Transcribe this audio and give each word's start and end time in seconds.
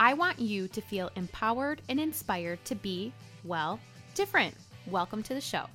I 0.00 0.14
want 0.14 0.38
you 0.38 0.68
to 0.68 0.80
feel 0.80 1.10
empowered 1.16 1.82
and 1.88 1.98
inspired 1.98 2.64
to 2.66 2.76
be, 2.76 3.12
well, 3.42 3.80
different. 4.14 4.54
Welcome 4.86 5.24
to 5.24 5.34
the 5.34 5.40
show. 5.40 5.66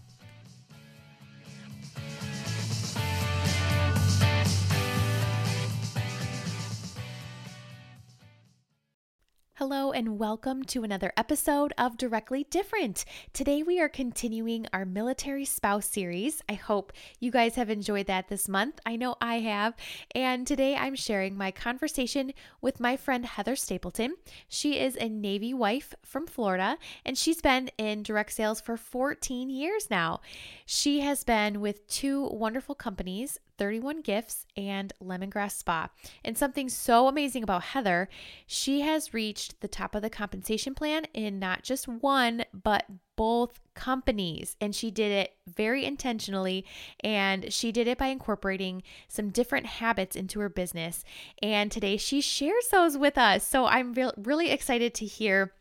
Hello, 9.65 9.93
and 9.93 10.19
welcome 10.19 10.63
to 10.63 10.83
another 10.83 11.13
episode 11.15 11.71
of 11.77 11.95
Directly 11.95 12.45
Different. 12.49 13.05
Today, 13.31 13.63
we 13.63 13.79
are 13.79 13.87
continuing 13.87 14.67
our 14.73 14.83
military 14.83 15.45
spouse 15.45 15.85
series. 15.85 16.41
I 16.49 16.55
hope 16.55 16.91
you 17.21 17.31
guys 17.31 17.55
have 17.55 17.69
enjoyed 17.69 18.07
that 18.07 18.27
this 18.27 18.49
month. 18.49 18.81
I 18.85 18.97
know 18.97 19.15
I 19.21 19.39
have. 19.39 19.73
And 20.13 20.45
today, 20.45 20.75
I'm 20.75 20.95
sharing 20.95 21.37
my 21.37 21.51
conversation 21.51 22.33
with 22.59 22.81
my 22.81 22.97
friend 22.97 23.25
Heather 23.25 23.55
Stapleton. 23.55 24.17
She 24.49 24.77
is 24.77 24.97
a 24.97 25.07
Navy 25.07 25.53
wife 25.53 25.95
from 26.03 26.27
Florida, 26.27 26.77
and 27.05 27.17
she's 27.17 27.39
been 27.39 27.69
in 27.77 28.03
direct 28.03 28.33
sales 28.33 28.59
for 28.59 28.75
14 28.75 29.49
years 29.49 29.89
now. 29.89 30.19
She 30.65 30.99
has 30.99 31.23
been 31.23 31.61
with 31.61 31.87
two 31.87 32.27
wonderful 32.27 32.75
companies 32.75 33.39
31 33.57 34.01
Gifts 34.01 34.45
and 34.57 34.93
Lemongrass 35.01 35.51
Spa. 35.51 35.89
And 36.23 36.37
something 36.37 36.69
so 36.69 37.07
amazing 37.07 37.43
about 37.43 37.63
Heather, 37.63 38.09
she 38.47 38.81
has 38.81 39.13
reached 39.13 39.61
the 39.61 39.67
top 39.67 39.95
of 39.95 40.01
the 40.01 40.09
compensation 40.09 40.75
plan 40.75 41.05
in 41.13 41.39
not 41.39 41.63
just 41.63 41.87
one, 41.87 42.45
but 42.53 42.85
both 43.15 43.59
companies. 43.75 44.55
And 44.59 44.75
she 44.75 44.91
did 44.91 45.11
it 45.11 45.35
very 45.47 45.85
intentionally. 45.85 46.65
And 47.03 47.53
she 47.53 47.71
did 47.71 47.87
it 47.87 47.97
by 47.97 48.07
incorporating 48.07 48.83
some 49.07 49.29
different 49.29 49.65
habits 49.65 50.15
into 50.15 50.39
her 50.39 50.49
business. 50.49 51.03
And 51.41 51.71
today 51.71 51.97
she 51.97 52.21
shares 52.21 52.67
those 52.71 52.97
with 52.97 53.17
us. 53.17 53.47
So 53.47 53.65
I'm 53.65 53.93
re- 53.93 54.11
really 54.17 54.49
excited 54.49 54.93
to 54.95 55.05
hear 55.05 55.53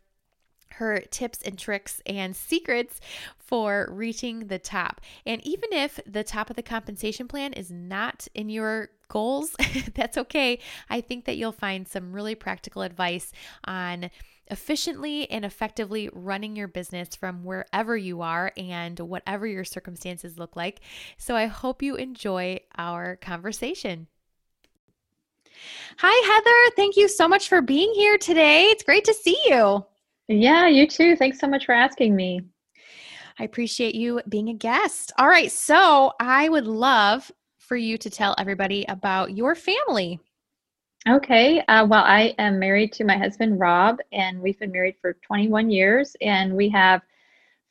her 0.77 0.99
tips 1.11 1.39
and 1.43 1.57
tricks 1.57 2.01
and 2.05 2.35
secrets 2.35 2.99
for 3.37 3.87
reaching 3.91 4.47
the 4.47 4.59
top. 4.59 5.01
And 5.25 5.45
even 5.45 5.71
if 5.71 5.99
the 6.05 6.23
top 6.23 6.49
of 6.49 6.55
the 6.55 6.63
compensation 6.63 7.27
plan 7.27 7.53
is 7.53 7.71
not 7.71 8.27
in 8.33 8.49
your 8.49 8.89
goals, 9.07 9.55
that's 9.95 10.17
okay. 10.17 10.59
I 10.89 11.01
think 11.01 11.25
that 11.25 11.37
you'll 11.37 11.51
find 11.51 11.87
some 11.87 12.13
really 12.13 12.35
practical 12.35 12.81
advice 12.81 13.31
on 13.65 14.09
efficiently 14.47 15.29
and 15.29 15.45
effectively 15.45 16.09
running 16.13 16.55
your 16.55 16.67
business 16.67 17.15
from 17.15 17.43
wherever 17.43 17.95
you 17.95 18.21
are 18.21 18.51
and 18.57 18.99
whatever 18.99 19.47
your 19.47 19.63
circumstances 19.63 20.37
look 20.37 20.55
like. 20.55 20.81
So 21.17 21.35
I 21.35 21.45
hope 21.45 21.81
you 21.81 21.95
enjoy 21.95 22.59
our 22.77 23.15
conversation. 23.17 24.07
Hi, 25.97 26.33
Heather. 26.33 26.75
Thank 26.75 26.97
you 26.97 27.07
so 27.07 27.27
much 27.27 27.47
for 27.47 27.61
being 27.61 27.93
here 27.93 28.17
today. 28.17 28.65
It's 28.65 28.83
great 28.83 29.05
to 29.05 29.13
see 29.13 29.37
you. 29.45 29.85
Yeah, 30.27 30.67
you 30.67 30.87
too. 30.87 31.15
Thanks 31.15 31.39
so 31.39 31.47
much 31.47 31.65
for 31.65 31.73
asking 31.73 32.15
me. 32.15 32.41
I 33.39 33.43
appreciate 33.43 33.95
you 33.95 34.21
being 34.29 34.49
a 34.49 34.53
guest. 34.53 35.11
All 35.17 35.27
right. 35.27 35.51
So 35.51 36.13
I 36.19 36.49
would 36.49 36.67
love 36.67 37.31
for 37.57 37.75
you 37.75 37.97
to 37.97 38.09
tell 38.09 38.35
everybody 38.37 38.85
about 38.87 39.35
your 39.35 39.55
family. 39.55 40.19
Okay. 41.09 41.61
Uh, 41.67 41.85
well, 41.85 42.03
I 42.03 42.33
am 42.37 42.59
married 42.59 42.93
to 42.93 43.03
my 43.03 43.17
husband, 43.17 43.59
Rob, 43.59 43.97
and 44.11 44.39
we've 44.39 44.59
been 44.59 44.71
married 44.71 44.95
for 45.01 45.17
21 45.25 45.69
years, 45.69 46.15
and 46.21 46.53
we 46.53 46.69
have 46.69 47.01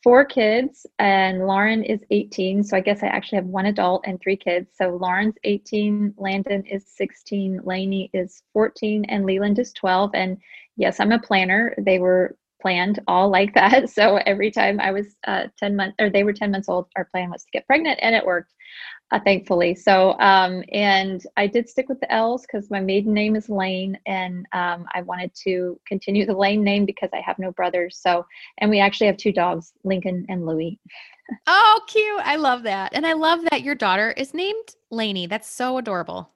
four 0.03 0.25
kids, 0.25 0.85
and 0.99 1.47
Lauren 1.47 1.83
is 1.85 2.01
18. 2.11 2.63
So 2.65 2.77
I 2.77 2.81
guess 2.81 3.03
I 3.03 3.07
actually 3.07 3.37
have 3.37 3.47
one 3.47 3.67
adult 3.67 4.05
and 4.07 4.21
three 4.21 4.37
kids. 4.37 4.73
So 4.77 4.99
Lauren's 5.01 5.37
18, 5.45 6.15
Landon 6.19 6.65
is 6.67 6.85
16, 6.89 7.61
Lainey 7.65 8.11
is 8.13 8.43
14, 8.53 9.07
and 9.07 9.25
Leland 9.25 9.59
is 9.59 9.73
12. 9.73 10.11
And 10.15 10.37
yes, 10.77 11.01
I'm 11.01 11.13
a 11.13 11.19
planner. 11.19 11.75
They 11.79 12.01
were 12.01 12.37
planned 12.63 13.01
all 13.09 13.29
like 13.29 13.53
that. 13.55 13.83
So 13.93 14.17
every 14.27 14.51
time 14.51 14.81
I 14.81 14.91
was 14.91 15.17
uh, 15.27 15.49
10 15.59 15.77
months 15.77 15.97
or 16.01 16.09
they 16.09 16.25
were 16.25 16.33
10 16.33 16.51
months 16.51 16.69
old, 16.69 16.87
our 16.97 17.05
plan 17.05 17.31
was 17.31 17.43
to 17.45 17.51
get 17.53 17.67
pregnant 17.67 17.99
and 18.01 18.15
it 18.15 18.25
worked, 18.25 18.55
uh, 19.11 19.19
thankfully. 19.23 19.75
So, 19.75 20.19
um, 20.19 20.63
and 20.73 21.23
I 21.37 21.47
did 21.47 21.69
stick 21.69 21.89
with 21.89 22.01
the 22.01 22.11
L's 22.11 22.43
because 22.43 22.71
my 22.71 22.81
maiden 22.81 23.13
name 23.13 23.37
is 23.37 23.49
Lane 23.49 23.99
and 24.07 24.47
um, 24.53 24.87
I 24.95 25.03
wanted 25.03 25.33
to 25.45 25.79
continue 25.87 26.25
the 26.25 26.37
Lane 26.37 26.63
name 26.63 26.87
because 26.87 27.11
I 27.13 27.21
have 27.21 27.39
no 27.39 27.53
brothers. 27.53 27.99
So, 28.01 28.25
and 28.59 28.71
we 28.71 28.81
actually 28.81 29.09
have 29.09 29.17
two 29.17 29.33
dogs, 29.33 29.73
Lincoln 29.85 30.25
and 30.29 30.47
Louie. 30.47 30.79
oh, 31.47 31.81
cute. 31.89 32.21
I 32.25 32.37
love 32.37 32.63
that. 32.63 32.95
And 32.95 33.07
I 33.07 33.13
love 33.13 33.41
that 33.51 33.63
your 33.63 33.75
daughter 33.75 34.13
is 34.13 34.33
named 34.33 34.77
Lainey. 34.91 35.27
That's 35.27 35.51
so 35.51 35.77
adorable. 35.77 36.31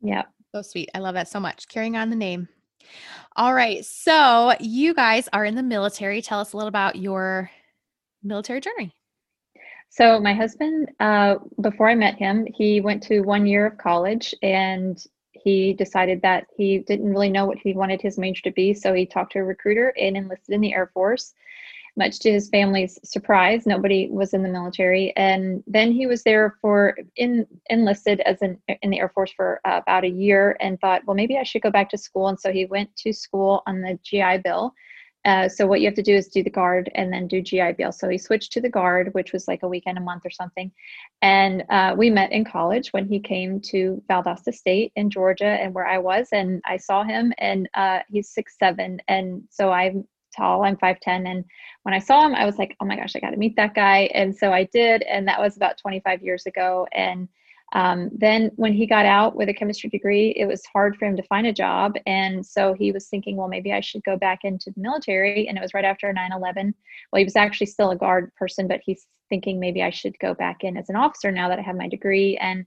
Yeah. 0.00 0.22
So 0.54 0.62
sweet. 0.62 0.90
I 0.94 0.98
love 0.98 1.14
that 1.14 1.28
so 1.28 1.40
much. 1.40 1.68
Carrying 1.68 1.96
on 1.96 2.10
the 2.10 2.16
name. 2.16 2.48
All 3.36 3.54
right. 3.54 3.84
So 3.84 4.54
you 4.60 4.94
guys 4.94 5.28
are 5.32 5.44
in 5.44 5.54
the 5.54 5.62
military. 5.62 6.20
Tell 6.20 6.40
us 6.40 6.52
a 6.52 6.56
little 6.56 6.68
about 6.68 6.96
your 6.96 7.50
military 8.22 8.60
journey. 8.60 8.94
So 9.88 10.18
my 10.18 10.32
husband, 10.32 10.90
uh, 11.00 11.36
before 11.60 11.88
I 11.88 11.94
met 11.94 12.16
him, 12.16 12.46
he 12.54 12.80
went 12.80 13.02
to 13.04 13.20
one 13.20 13.46
year 13.46 13.66
of 13.66 13.78
college 13.78 14.34
and 14.42 15.02
he 15.32 15.74
decided 15.74 16.22
that 16.22 16.46
he 16.56 16.78
didn't 16.78 17.10
really 17.10 17.30
know 17.30 17.44
what 17.46 17.58
he 17.58 17.74
wanted 17.74 18.00
his 18.00 18.18
major 18.18 18.42
to 18.42 18.52
be. 18.52 18.72
So 18.72 18.94
he 18.94 19.04
talked 19.04 19.32
to 19.32 19.40
a 19.40 19.44
recruiter 19.44 19.92
and 19.98 20.16
enlisted 20.16 20.54
in 20.54 20.60
the 20.60 20.72
Air 20.72 20.90
Force 20.94 21.34
much 21.96 22.18
to 22.20 22.30
his 22.30 22.48
family's 22.48 22.98
surprise 23.04 23.66
nobody 23.66 24.08
was 24.10 24.32
in 24.34 24.42
the 24.42 24.48
military 24.48 25.12
and 25.16 25.62
then 25.66 25.92
he 25.92 26.06
was 26.06 26.22
there 26.22 26.56
for 26.60 26.96
in 27.16 27.46
enlisted 27.70 28.20
as 28.20 28.40
an 28.42 28.58
in 28.82 28.90
the 28.90 28.98
air 28.98 29.10
force 29.10 29.32
for 29.32 29.60
uh, 29.64 29.80
about 29.82 30.04
a 30.04 30.08
year 30.08 30.56
and 30.60 30.80
thought 30.80 31.02
well 31.06 31.14
maybe 31.14 31.36
i 31.36 31.42
should 31.42 31.62
go 31.62 31.70
back 31.70 31.88
to 31.88 31.98
school 31.98 32.28
and 32.28 32.40
so 32.40 32.52
he 32.52 32.64
went 32.66 32.94
to 32.96 33.12
school 33.12 33.62
on 33.66 33.80
the 33.80 33.98
gi 34.02 34.38
bill 34.38 34.74
uh, 35.24 35.48
so 35.48 35.66
what 35.66 35.80
you 35.80 35.86
have 35.86 35.94
to 35.94 36.02
do 36.02 36.14
is 36.14 36.28
do 36.28 36.42
the 36.42 36.50
guard 36.50 36.90
and 36.94 37.12
then 37.12 37.28
do 37.28 37.40
GI 37.40 37.72
Bill. 37.78 37.92
So 37.92 38.08
he 38.08 38.18
switched 38.18 38.52
to 38.52 38.60
the 38.60 38.68
guard, 38.68 39.14
which 39.14 39.32
was 39.32 39.46
like 39.46 39.62
a 39.62 39.68
weekend 39.68 39.98
a 39.98 40.00
month 40.00 40.22
or 40.26 40.30
something. 40.30 40.72
And 41.20 41.64
uh, 41.70 41.94
we 41.96 42.10
met 42.10 42.32
in 42.32 42.44
college 42.44 42.92
when 42.92 43.06
he 43.06 43.20
came 43.20 43.60
to 43.70 44.02
Valdosta 44.10 44.52
State 44.52 44.92
in 44.96 45.10
Georgia 45.10 45.44
and 45.44 45.74
where 45.74 45.86
I 45.86 45.98
was. 45.98 46.28
And 46.32 46.60
I 46.66 46.76
saw 46.76 47.04
him 47.04 47.32
and 47.38 47.68
uh, 47.74 48.00
he's 48.08 48.30
six, 48.30 48.56
seven. 48.58 49.00
And 49.06 49.44
so 49.48 49.70
I'm 49.70 50.08
tall. 50.36 50.64
I'm 50.64 50.76
5'10. 50.76 50.98
And 51.06 51.44
when 51.82 51.94
I 51.94 51.98
saw 51.98 52.26
him, 52.26 52.34
I 52.34 52.44
was 52.44 52.58
like, 52.58 52.76
oh 52.80 52.84
my 52.84 52.96
gosh, 52.96 53.14
I 53.16 53.20
got 53.20 53.30
to 53.30 53.36
meet 53.36 53.56
that 53.56 53.74
guy. 53.74 54.10
And 54.14 54.34
so 54.36 54.52
I 54.52 54.64
did. 54.64 55.02
And 55.02 55.26
that 55.28 55.40
was 55.40 55.56
about 55.56 55.78
25 55.78 56.22
years 56.22 56.46
ago. 56.46 56.86
And 56.92 57.28
um, 57.74 58.10
then 58.12 58.50
when 58.56 58.74
he 58.74 58.86
got 58.86 59.06
out 59.06 59.34
with 59.34 59.48
a 59.48 59.54
chemistry 59.54 59.88
degree, 59.88 60.34
it 60.36 60.46
was 60.46 60.62
hard 60.66 60.96
for 60.96 61.06
him 61.06 61.16
to 61.16 61.22
find 61.22 61.46
a 61.46 61.52
job. 61.52 61.94
And 62.06 62.44
so 62.44 62.74
he 62.74 62.92
was 62.92 63.08
thinking, 63.08 63.36
well, 63.36 63.48
maybe 63.48 63.72
I 63.72 63.80
should 63.80 64.04
go 64.04 64.16
back 64.16 64.40
into 64.44 64.70
the 64.70 64.80
military. 64.80 65.48
And 65.48 65.56
it 65.56 65.62
was 65.62 65.72
right 65.72 65.84
after 65.84 66.12
9 66.12 66.32
11. 66.32 66.74
Well, 67.12 67.18
he 67.18 67.24
was 67.24 67.36
actually 67.36 67.68
still 67.68 67.90
a 67.90 67.96
guard 67.96 68.34
person, 68.34 68.68
but 68.68 68.80
he's 68.84 69.06
thinking 69.30 69.58
maybe 69.58 69.82
I 69.82 69.90
should 69.90 70.18
go 70.18 70.34
back 70.34 70.64
in 70.64 70.76
as 70.76 70.90
an 70.90 70.96
officer 70.96 71.32
now 71.32 71.48
that 71.48 71.58
I 71.58 71.62
have 71.62 71.76
my 71.76 71.88
degree. 71.88 72.36
And 72.36 72.66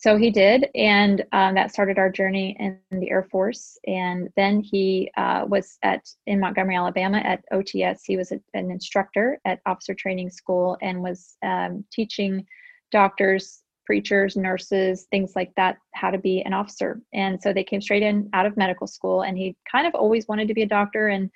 so 0.00 0.16
he 0.16 0.30
did, 0.30 0.66
and 0.74 1.26
um, 1.32 1.54
that 1.56 1.72
started 1.72 1.98
our 1.98 2.10
journey 2.10 2.56
in 2.58 2.78
the 2.90 3.10
Air 3.10 3.28
Force. 3.30 3.78
And 3.86 4.30
then 4.34 4.62
he 4.62 5.10
uh, 5.18 5.44
was 5.46 5.76
at 5.82 6.08
in 6.26 6.40
Montgomery, 6.40 6.74
Alabama, 6.74 7.18
at 7.18 7.44
OTS. 7.52 8.00
He 8.06 8.16
was 8.16 8.32
a, 8.32 8.40
an 8.54 8.70
instructor 8.70 9.38
at 9.44 9.60
Officer 9.66 9.92
Training 9.92 10.30
School 10.30 10.78
and 10.80 11.02
was 11.02 11.36
um, 11.42 11.84
teaching 11.92 12.46
doctors, 12.90 13.62
preachers, 13.84 14.36
nurses, 14.36 15.06
things 15.10 15.32
like 15.36 15.52
that, 15.56 15.76
how 15.92 16.10
to 16.10 16.18
be 16.18 16.40
an 16.40 16.54
officer. 16.54 17.02
And 17.12 17.38
so 17.42 17.52
they 17.52 17.62
came 17.62 17.82
straight 17.82 18.02
in 18.02 18.30
out 18.32 18.46
of 18.46 18.56
medical 18.56 18.86
school, 18.86 19.20
and 19.20 19.36
he 19.36 19.54
kind 19.70 19.86
of 19.86 19.94
always 19.94 20.26
wanted 20.26 20.48
to 20.48 20.54
be 20.54 20.62
a 20.62 20.66
doctor. 20.66 21.08
And 21.08 21.30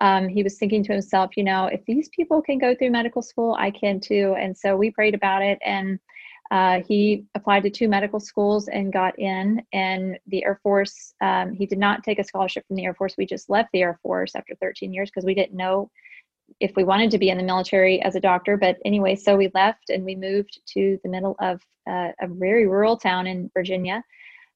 um, 0.00 0.26
he 0.26 0.42
was 0.42 0.56
thinking 0.56 0.82
to 0.84 0.92
himself, 0.94 1.36
you 1.36 1.44
know, 1.44 1.66
if 1.66 1.84
these 1.84 2.08
people 2.16 2.40
can 2.40 2.56
go 2.56 2.74
through 2.74 2.92
medical 2.92 3.20
school, 3.20 3.54
I 3.58 3.70
can 3.70 4.00
too. 4.00 4.34
And 4.40 4.56
so 4.56 4.74
we 4.74 4.90
prayed 4.90 5.14
about 5.14 5.42
it 5.42 5.58
and 5.62 5.98
uh, 6.50 6.80
he 6.86 7.24
applied 7.34 7.62
to 7.64 7.70
two 7.70 7.88
medical 7.88 8.20
schools 8.20 8.68
and 8.68 8.92
got 8.92 9.18
in. 9.18 9.62
And 9.72 10.18
the 10.26 10.44
Air 10.44 10.60
Force, 10.62 11.14
um, 11.20 11.52
he 11.52 11.66
did 11.66 11.78
not 11.78 12.04
take 12.04 12.18
a 12.18 12.24
scholarship 12.24 12.66
from 12.66 12.76
the 12.76 12.84
Air 12.84 12.94
Force. 12.94 13.14
We 13.16 13.26
just 13.26 13.50
left 13.50 13.70
the 13.72 13.82
Air 13.82 13.98
Force 14.02 14.34
after 14.34 14.54
13 14.60 14.92
years 14.92 15.10
because 15.10 15.24
we 15.24 15.34
didn't 15.34 15.56
know 15.56 15.90
if 16.60 16.72
we 16.76 16.84
wanted 16.84 17.10
to 17.10 17.18
be 17.18 17.30
in 17.30 17.38
the 17.38 17.44
military 17.44 18.00
as 18.02 18.14
a 18.14 18.20
doctor. 18.20 18.56
But 18.56 18.76
anyway, 18.84 19.16
so 19.16 19.36
we 19.36 19.50
left 19.54 19.90
and 19.90 20.04
we 20.04 20.14
moved 20.14 20.60
to 20.74 20.98
the 21.02 21.10
middle 21.10 21.36
of 21.40 21.60
uh, 21.88 22.12
a 22.20 22.28
very 22.28 22.66
rural 22.66 22.96
town 22.96 23.26
in 23.26 23.50
Virginia. 23.52 24.02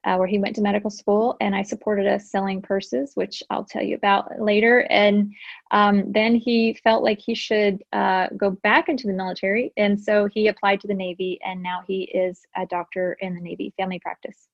Uh, 0.05 0.17
where 0.17 0.26
he 0.26 0.38
went 0.38 0.55
to 0.56 0.62
medical 0.62 0.91
school, 0.91 1.37
and 1.41 1.55
I 1.55 1.62
supported 1.62 2.06
us 2.06 2.31
selling 2.31 2.62
purses, 2.62 3.12
which 3.14 3.43
I'll 3.50 3.64
tell 3.64 3.82
you 3.82 3.97
about 3.97 4.41
later. 4.41 4.87
And 4.91 5.32
um, 5.70 6.11
then 6.11 6.35
he 6.35 6.79
felt 6.82 7.02
like 7.02 7.19
he 7.19 7.35
should 7.35 7.82
uh, 7.93 8.29
go 8.37 8.50
back 8.50 8.88
into 8.88 9.06
the 9.06 9.12
military, 9.12 9.73
and 9.76 10.00
so 10.00 10.26
he 10.26 10.49
applied 10.49 10.81
to 10.81 10.87
the 10.87 10.94
Navy, 10.94 11.38
and 11.44 11.62
now 11.62 11.82
he 11.87 12.02
is 12.05 12.41
a 12.56 12.67
doctor 12.67 13.17
in 13.20 13.35
the 13.35 13.41
Navy 13.41 13.75
family 13.76 13.99
practice. 13.99 14.49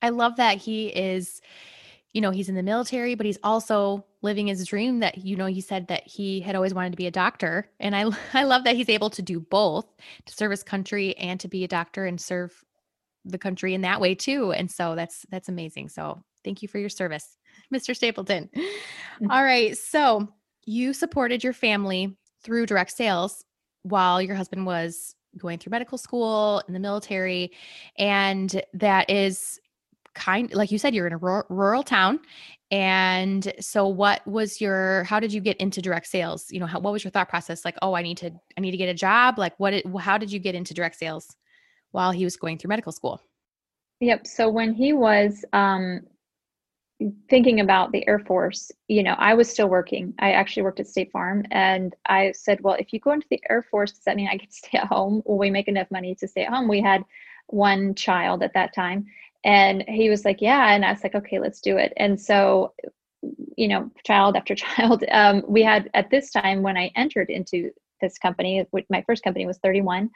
I 0.00 0.10
love 0.10 0.36
that 0.36 0.58
he 0.58 0.88
is, 0.88 1.40
you 2.12 2.20
know, 2.20 2.30
he's 2.30 2.48
in 2.48 2.54
the 2.54 2.62
military, 2.62 3.14
but 3.14 3.26
he's 3.26 3.38
also 3.42 4.04
living 4.22 4.46
his 4.46 4.66
dream 4.66 5.00
that, 5.00 5.18
you 5.18 5.34
know, 5.34 5.46
he 5.46 5.60
said 5.60 5.88
that 5.88 6.06
he 6.06 6.40
had 6.40 6.54
always 6.54 6.74
wanted 6.74 6.90
to 6.90 6.96
be 6.96 7.06
a 7.06 7.10
doctor. 7.10 7.70
And 7.80 7.96
I, 7.96 8.10
I 8.34 8.44
love 8.44 8.64
that 8.64 8.76
he's 8.76 8.88
able 8.88 9.10
to 9.10 9.22
do 9.22 9.40
both 9.40 9.86
to 10.26 10.34
serve 10.34 10.50
his 10.50 10.62
country 10.62 11.16
and 11.16 11.40
to 11.40 11.48
be 11.48 11.64
a 11.64 11.68
doctor 11.68 12.04
and 12.04 12.20
serve 12.20 12.64
the 13.24 13.38
country 13.38 13.74
in 13.74 13.80
that 13.82 14.00
way 14.00 14.14
too. 14.14 14.52
And 14.52 14.70
so 14.70 14.94
that's 14.94 15.24
that's 15.30 15.48
amazing. 15.48 15.88
So 15.88 16.22
thank 16.44 16.62
you 16.62 16.68
for 16.68 16.78
your 16.78 16.88
service, 16.88 17.36
Mr. 17.74 17.94
Stapleton. 17.94 18.50
Mm-hmm. 18.54 19.30
All 19.30 19.42
right. 19.42 19.76
So 19.76 20.28
you 20.66 20.92
supported 20.92 21.44
your 21.44 21.52
family 21.52 22.16
through 22.42 22.66
direct 22.66 22.92
sales 22.92 23.44
while 23.82 24.20
your 24.20 24.34
husband 24.34 24.66
was 24.66 25.14
going 25.36 25.58
through 25.58 25.70
medical 25.70 25.98
school 25.98 26.62
in 26.68 26.74
the 26.74 26.80
military. 26.80 27.52
And 27.98 28.62
that 28.74 29.10
is 29.10 29.58
kind 30.14 30.52
like 30.54 30.70
you 30.70 30.78
said, 30.78 30.94
you're 30.94 31.06
in 31.06 31.12
a 31.12 31.18
rural, 31.18 31.44
rural 31.48 31.82
town. 31.82 32.20
And 32.70 33.52
so 33.60 33.86
what 33.86 34.26
was 34.26 34.60
your 34.60 35.04
how 35.04 35.20
did 35.20 35.32
you 35.32 35.40
get 35.40 35.56
into 35.58 35.82
direct 35.82 36.06
sales? 36.06 36.46
You 36.50 36.60
know, 36.60 36.66
how, 36.66 36.80
what 36.80 36.92
was 36.92 37.04
your 37.04 37.10
thought 37.10 37.28
process? 37.28 37.64
Like, 37.64 37.76
oh, 37.82 37.94
I 37.94 38.02
need 38.02 38.16
to 38.18 38.30
I 38.56 38.60
need 38.60 38.70
to 38.70 38.76
get 38.76 38.88
a 38.88 38.94
job. 38.94 39.38
Like 39.38 39.58
what 39.58 39.74
it, 39.74 39.86
how 39.98 40.18
did 40.18 40.32
you 40.32 40.38
get 40.38 40.54
into 40.54 40.74
direct 40.74 40.96
sales? 40.96 41.36
While 41.94 42.10
he 42.10 42.24
was 42.24 42.36
going 42.36 42.58
through 42.58 42.70
medical 42.70 42.90
school. 42.90 43.22
Yep. 44.00 44.26
So 44.26 44.48
when 44.48 44.74
he 44.74 44.92
was 44.92 45.44
um, 45.52 46.00
thinking 47.30 47.60
about 47.60 47.92
the 47.92 48.06
Air 48.08 48.18
Force, 48.18 48.72
you 48.88 49.04
know, 49.04 49.14
I 49.16 49.34
was 49.34 49.48
still 49.48 49.68
working. 49.68 50.12
I 50.18 50.32
actually 50.32 50.64
worked 50.64 50.80
at 50.80 50.88
State 50.88 51.12
Farm, 51.12 51.44
and 51.52 51.94
I 52.06 52.32
said, 52.32 52.60
"Well, 52.60 52.74
if 52.74 52.92
you 52.92 52.98
go 52.98 53.12
into 53.12 53.28
the 53.30 53.40
Air 53.48 53.62
Force, 53.62 53.92
does 53.92 54.04
that 54.04 54.16
mean 54.16 54.28
I 54.28 54.38
can 54.38 54.50
stay 54.50 54.78
at 54.78 54.88
home? 54.88 55.22
Will 55.24 55.38
we 55.38 55.50
make 55.50 55.68
enough 55.68 55.90
money 55.92 56.16
to 56.16 56.26
stay 56.26 56.44
at 56.44 56.52
home?" 56.52 56.66
We 56.68 56.80
had 56.80 57.04
one 57.46 57.94
child 57.94 58.42
at 58.42 58.54
that 58.54 58.74
time, 58.74 59.06
and 59.44 59.84
he 59.86 60.10
was 60.10 60.24
like, 60.24 60.42
"Yeah," 60.42 60.74
and 60.74 60.84
I 60.84 60.90
was 60.90 61.04
like, 61.04 61.14
"Okay, 61.14 61.38
let's 61.38 61.60
do 61.60 61.76
it." 61.76 61.92
And 61.96 62.20
so, 62.20 62.74
you 63.56 63.68
know, 63.68 63.88
child 64.04 64.36
after 64.36 64.54
child, 64.66 65.04
um, 65.12 65.44
we 65.46 65.62
had 65.62 65.88
at 65.94 66.10
this 66.10 66.32
time 66.32 66.62
when 66.62 66.76
I 66.76 66.90
entered 66.96 67.30
into 67.30 67.70
this 68.00 68.18
company, 68.18 68.66
my 68.90 69.02
first 69.06 69.22
company 69.22 69.46
was 69.46 69.58
31 69.58 70.10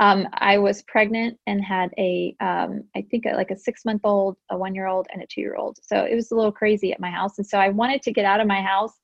um, 0.00 0.26
I 0.32 0.56
was 0.56 0.82
pregnant 0.82 1.38
and 1.46 1.62
had 1.62 1.90
a, 1.98 2.34
um, 2.40 2.84
I 2.96 3.02
think 3.10 3.26
a, 3.26 3.36
like 3.36 3.50
a 3.50 3.56
six 3.56 3.84
month 3.84 4.00
old, 4.02 4.38
a 4.50 4.56
one 4.56 4.74
year 4.74 4.86
old, 4.86 5.06
and 5.12 5.22
a 5.22 5.26
two 5.26 5.42
year 5.42 5.56
old. 5.56 5.78
So 5.82 6.04
it 6.04 6.14
was 6.14 6.30
a 6.30 6.34
little 6.34 6.50
crazy 6.50 6.90
at 6.90 7.00
my 7.00 7.10
house. 7.10 7.36
And 7.36 7.46
so 7.46 7.58
I 7.58 7.68
wanted 7.68 8.00
to 8.02 8.12
get 8.12 8.24
out 8.24 8.40
of 8.40 8.46
my 8.46 8.62
house 8.62 8.94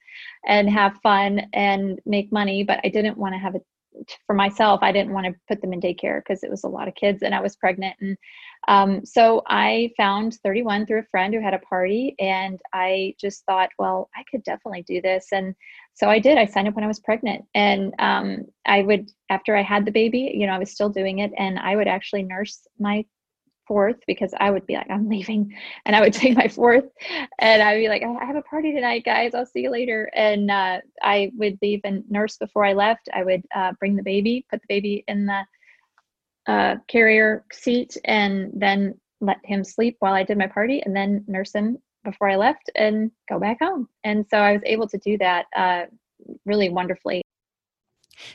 and 0.47 0.71
have 0.71 0.97
fun 1.03 1.43
and 1.53 2.01
make 2.07 2.33
money, 2.33 2.65
but 2.65 2.81
I 2.83 2.89
didn't 2.89 3.19
want 3.19 3.35
to 3.35 3.39
have 3.39 3.55
a 3.55 3.61
for 4.27 4.35
myself, 4.35 4.81
I 4.83 4.93
didn't 4.93 5.13
want 5.13 5.27
to 5.27 5.35
put 5.49 5.61
them 5.61 5.73
in 5.73 5.81
daycare 5.81 6.21
because 6.21 6.43
it 6.43 6.51
was 6.51 6.65
a 6.65 6.69
lot 6.69 6.89
of 6.89 6.95
kids 6.95 7.23
and 7.23 7.35
I 7.35 7.41
was 7.41 7.57
pregnant. 7.57 7.97
And 8.01 8.17
um, 8.69 9.05
so 9.05 9.43
I 9.47 9.93
found 9.97 10.35
31 10.43 10.87
through 10.87 11.01
a 11.01 11.11
friend 11.11 11.33
who 11.33 11.41
had 11.41 11.55
a 11.55 11.59
party. 11.61 12.15
And 12.19 12.61
I 12.73 13.15
just 13.21 13.45
thought, 13.45 13.71
well, 13.79 14.11
I 14.17 14.25
could 14.31 14.43
definitely 14.45 14.83
do 14.83 15.01
this. 15.01 15.29
And 15.33 15.55
so 15.95 16.09
I 16.11 16.19
did. 16.19 16.39
I 16.39 16.47
signed 16.47 16.69
up 16.69 16.75
when 16.75 16.85
I 16.85 16.89
was 16.89 17.01
pregnant. 17.01 17.45
And 17.55 17.95
um, 17.99 18.45
I 18.67 18.83
would, 18.83 19.11
after 19.31 19.57
I 19.57 19.63
had 19.63 19.85
the 19.85 19.93
baby, 19.93 20.33
you 20.35 20.47
know, 20.47 20.53
I 20.53 20.59
was 20.59 20.73
still 20.73 20.91
doing 20.91 21.21
it. 21.21 21.33
And 21.39 21.59
I 21.59 21.77
would 21.77 21.89
actually 21.89 22.23
nurse 22.23 22.67
my 22.79 23.05
fourth 23.67 23.97
because 24.07 24.33
I 24.39 24.51
would 24.51 24.67
be 24.67 24.75
like, 24.75 24.91
I'm 24.91 25.09
leaving. 25.09 25.55
And 25.85 25.95
I 25.95 26.01
would 26.01 26.13
take 26.13 26.37
my 26.37 26.49
fourth 26.49 26.85
and 27.39 27.63
I'd 27.63 27.79
be 27.79 27.89
like, 27.89 28.03
I 28.03 28.25
have 28.25 28.37
a 28.37 28.43
party 28.43 28.73
tonight, 28.73 29.05
guys. 29.05 29.35
I'll 29.35 29.47
see 29.47 29.61
you 29.61 29.71
later. 29.71 30.11
And 30.15 30.51
uh, 30.51 30.81
I 31.03 31.33
would 31.37 31.59
leave 31.63 31.81
and 31.85 32.05
nurse 32.11 32.37
before 32.37 32.65
I 32.65 32.73
left. 32.73 33.09
I 33.13 33.25
would 33.25 33.43
uh, 33.55 33.73
bring 33.79 33.97
the 33.97 34.03
baby, 34.03 34.45
put 34.51 34.61
the 34.61 34.69
baby 34.69 35.05
in 35.09 35.27
the 35.27 35.43
uh, 36.47 36.77
carrier 36.89 37.45
seat, 37.53 37.97
and 38.05 38.51
then 38.55 38.99
let 39.21 39.39
him 39.45 39.65
sleep 39.65 39.97
while 40.01 40.15
I 40.15 40.23
did 40.23 40.39
my 40.39 40.47
party 40.47 40.83
and 40.85 40.95
then 40.95 41.25
nurse 41.27 41.53
him 41.53 41.79
before 42.05 42.29
I 42.29 42.37
left 42.37 42.71
and 42.77 43.11
go 43.29 43.39
back 43.39 43.59
home. 43.61 43.89
And 44.05 44.25
so 44.31 44.39
I 44.39 44.53
was 44.53 44.63
able 44.65 44.89
to 44.89 44.99
do 44.99 45.19
that 45.19 45.47
uh, 45.57 45.85
really 46.45 46.69
wonderfully. 46.69 47.23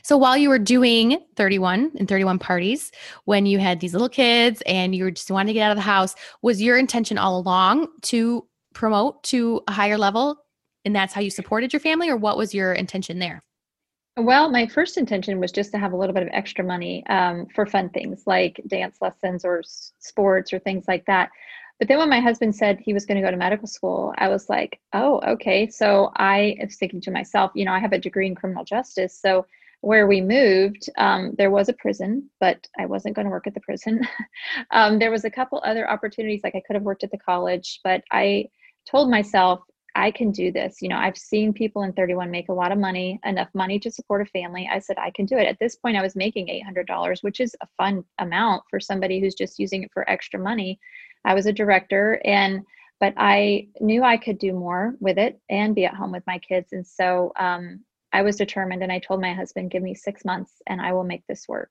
So 0.02 0.16
while 0.16 0.36
you 0.36 0.48
were 0.48 0.58
doing 0.58 1.18
31 1.36 1.92
and 1.98 2.08
31 2.08 2.38
parties, 2.38 2.90
when 3.24 3.46
you 3.46 3.58
had 3.58 3.80
these 3.80 3.92
little 3.92 4.08
kids 4.08 4.62
and 4.66 4.94
you 4.94 5.04
were 5.04 5.10
just 5.10 5.30
wanting 5.30 5.48
to 5.48 5.52
get 5.54 5.64
out 5.64 5.72
of 5.72 5.76
the 5.76 5.82
house, 5.82 6.14
was 6.42 6.62
your 6.62 6.78
intention 6.78 7.18
all 7.18 7.38
along 7.38 7.88
to 8.02 8.46
promote 8.74 9.22
to 9.24 9.62
a 9.68 9.72
higher 9.72 9.98
level? 9.98 10.36
And 10.84 10.94
that's 10.94 11.12
how 11.12 11.20
you 11.20 11.30
supported 11.30 11.72
your 11.72 11.80
family, 11.80 12.08
or 12.08 12.16
what 12.16 12.36
was 12.36 12.54
your 12.54 12.72
intention 12.72 13.18
there? 13.18 13.42
Well, 14.16 14.50
my 14.50 14.66
first 14.66 14.98
intention 14.98 15.40
was 15.40 15.52
just 15.52 15.72
to 15.72 15.78
have 15.78 15.92
a 15.92 15.96
little 15.96 16.12
bit 16.12 16.22
of 16.22 16.28
extra 16.32 16.62
money 16.64 17.06
um, 17.06 17.46
for 17.54 17.64
fun 17.64 17.88
things 17.88 18.24
like 18.26 18.60
dance 18.66 18.98
lessons 19.00 19.42
or 19.44 19.60
s- 19.60 19.92
sports 20.00 20.52
or 20.52 20.58
things 20.58 20.84
like 20.86 21.06
that. 21.06 21.30
But 21.78 21.88
then 21.88 21.98
when 21.98 22.10
my 22.10 22.20
husband 22.20 22.54
said 22.54 22.78
he 22.78 22.92
was 22.92 23.06
going 23.06 23.16
to 23.16 23.26
go 23.26 23.30
to 23.30 23.36
medical 23.38 23.66
school, 23.66 24.12
I 24.18 24.28
was 24.28 24.50
like, 24.50 24.80
oh, 24.92 25.20
okay. 25.26 25.68
So 25.68 26.12
I 26.16 26.56
was 26.62 26.76
thinking 26.76 27.00
to 27.02 27.10
myself, 27.10 27.52
you 27.54 27.64
know, 27.64 27.72
I 27.72 27.78
have 27.78 27.92
a 27.92 27.98
degree 27.98 28.26
in 28.26 28.34
criminal 28.34 28.64
justice. 28.64 29.18
So 29.18 29.46
where 29.82 30.06
we 30.06 30.20
moved, 30.20 30.88
um, 30.96 31.34
there 31.36 31.50
was 31.50 31.68
a 31.68 31.74
prison, 31.74 32.30
but 32.40 32.66
I 32.78 32.86
wasn't 32.86 33.16
going 33.16 33.26
to 33.26 33.30
work 33.30 33.48
at 33.48 33.54
the 33.54 33.60
prison. 33.60 34.06
um, 34.70 34.98
there 34.98 35.10
was 35.10 35.24
a 35.24 35.30
couple 35.30 35.60
other 35.64 35.90
opportunities, 35.90 36.40
like 36.44 36.54
I 36.54 36.62
could 36.66 36.74
have 36.74 36.84
worked 36.84 37.04
at 37.04 37.10
the 37.10 37.18
college, 37.18 37.80
but 37.82 38.02
I 38.12 38.48
told 38.88 39.10
myself 39.10 39.60
I 39.96 40.12
can 40.12 40.30
do 40.30 40.52
this. 40.52 40.80
You 40.80 40.88
know, 40.88 40.96
I've 40.96 41.18
seen 41.18 41.52
people 41.52 41.82
in 41.82 41.92
31 41.92 42.30
make 42.30 42.48
a 42.48 42.54
lot 42.54 42.70
of 42.70 42.78
money, 42.78 43.18
enough 43.24 43.48
money 43.54 43.80
to 43.80 43.90
support 43.90 44.22
a 44.22 44.26
family. 44.26 44.68
I 44.72 44.78
said 44.78 44.98
I 44.98 45.10
can 45.10 45.26
do 45.26 45.36
it. 45.36 45.48
At 45.48 45.58
this 45.58 45.74
point, 45.74 45.96
I 45.96 46.02
was 46.02 46.14
making 46.14 46.46
$800, 46.46 47.22
which 47.22 47.40
is 47.40 47.54
a 47.60 47.66
fun 47.76 48.04
amount 48.18 48.62
for 48.70 48.78
somebody 48.78 49.20
who's 49.20 49.34
just 49.34 49.58
using 49.58 49.82
it 49.82 49.90
for 49.92 50.08
extra 50.08 50.38
money. 50.38 50.78
I 51.24 51.34
was 51.34 51.46
a 51.46 51.52
director 51.52 52.20
and 52.24 52.62
but 53.00 53.14
I 53.16 53.66
knew 53.80 54.04
I 54.04 54.16
could 54.16 54.38
do 54.38 54.52
more 54.52 54.94
with 55.00 55.18
it 55.18 55.40
and 55.50 55.74
be 55.74 55.86
at 55.86 55.94
home 55.94 56.12
with 56.12 56.22
my 56.24 56.38
kids. 56.38 56.72
And 56.72 56.86
so 56.86 57.32
um, 57.36 57.80
I 58.12 58.22
was 58.22 58.36
determined 58.36 58.82
and 58.82 58.92
I 58.92 58.98
told 58.98 59.20
my 59.20 59.32
husband, 59.32 59.70
give 59.70 59.82
me 59.82 59.94
six 59.94 60.24
months 60.24 60.62
and 60.66 60.80
I 60.80 60.92
will 60.92 61.04
make 61.04 61.26
this 61.26 61.48
work. 61.48 61.70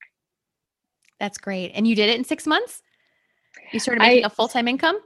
That's 1.20 1.38
great. 1.38 1.72
And 1.76 1.88
you 1.88 1.96
did 1.96 2.10
it 2.10 2.18
in 2.18 2.24
six 2.24 2.48
months? 2.48 2.82
You 3.72 3.80
started 3.80 4.02
making 4.02 4.24
I, 4.24 4.28
a 4.28 4.30
full 4.30 4.48
time 4.48 4.68
income? 4.68 5.00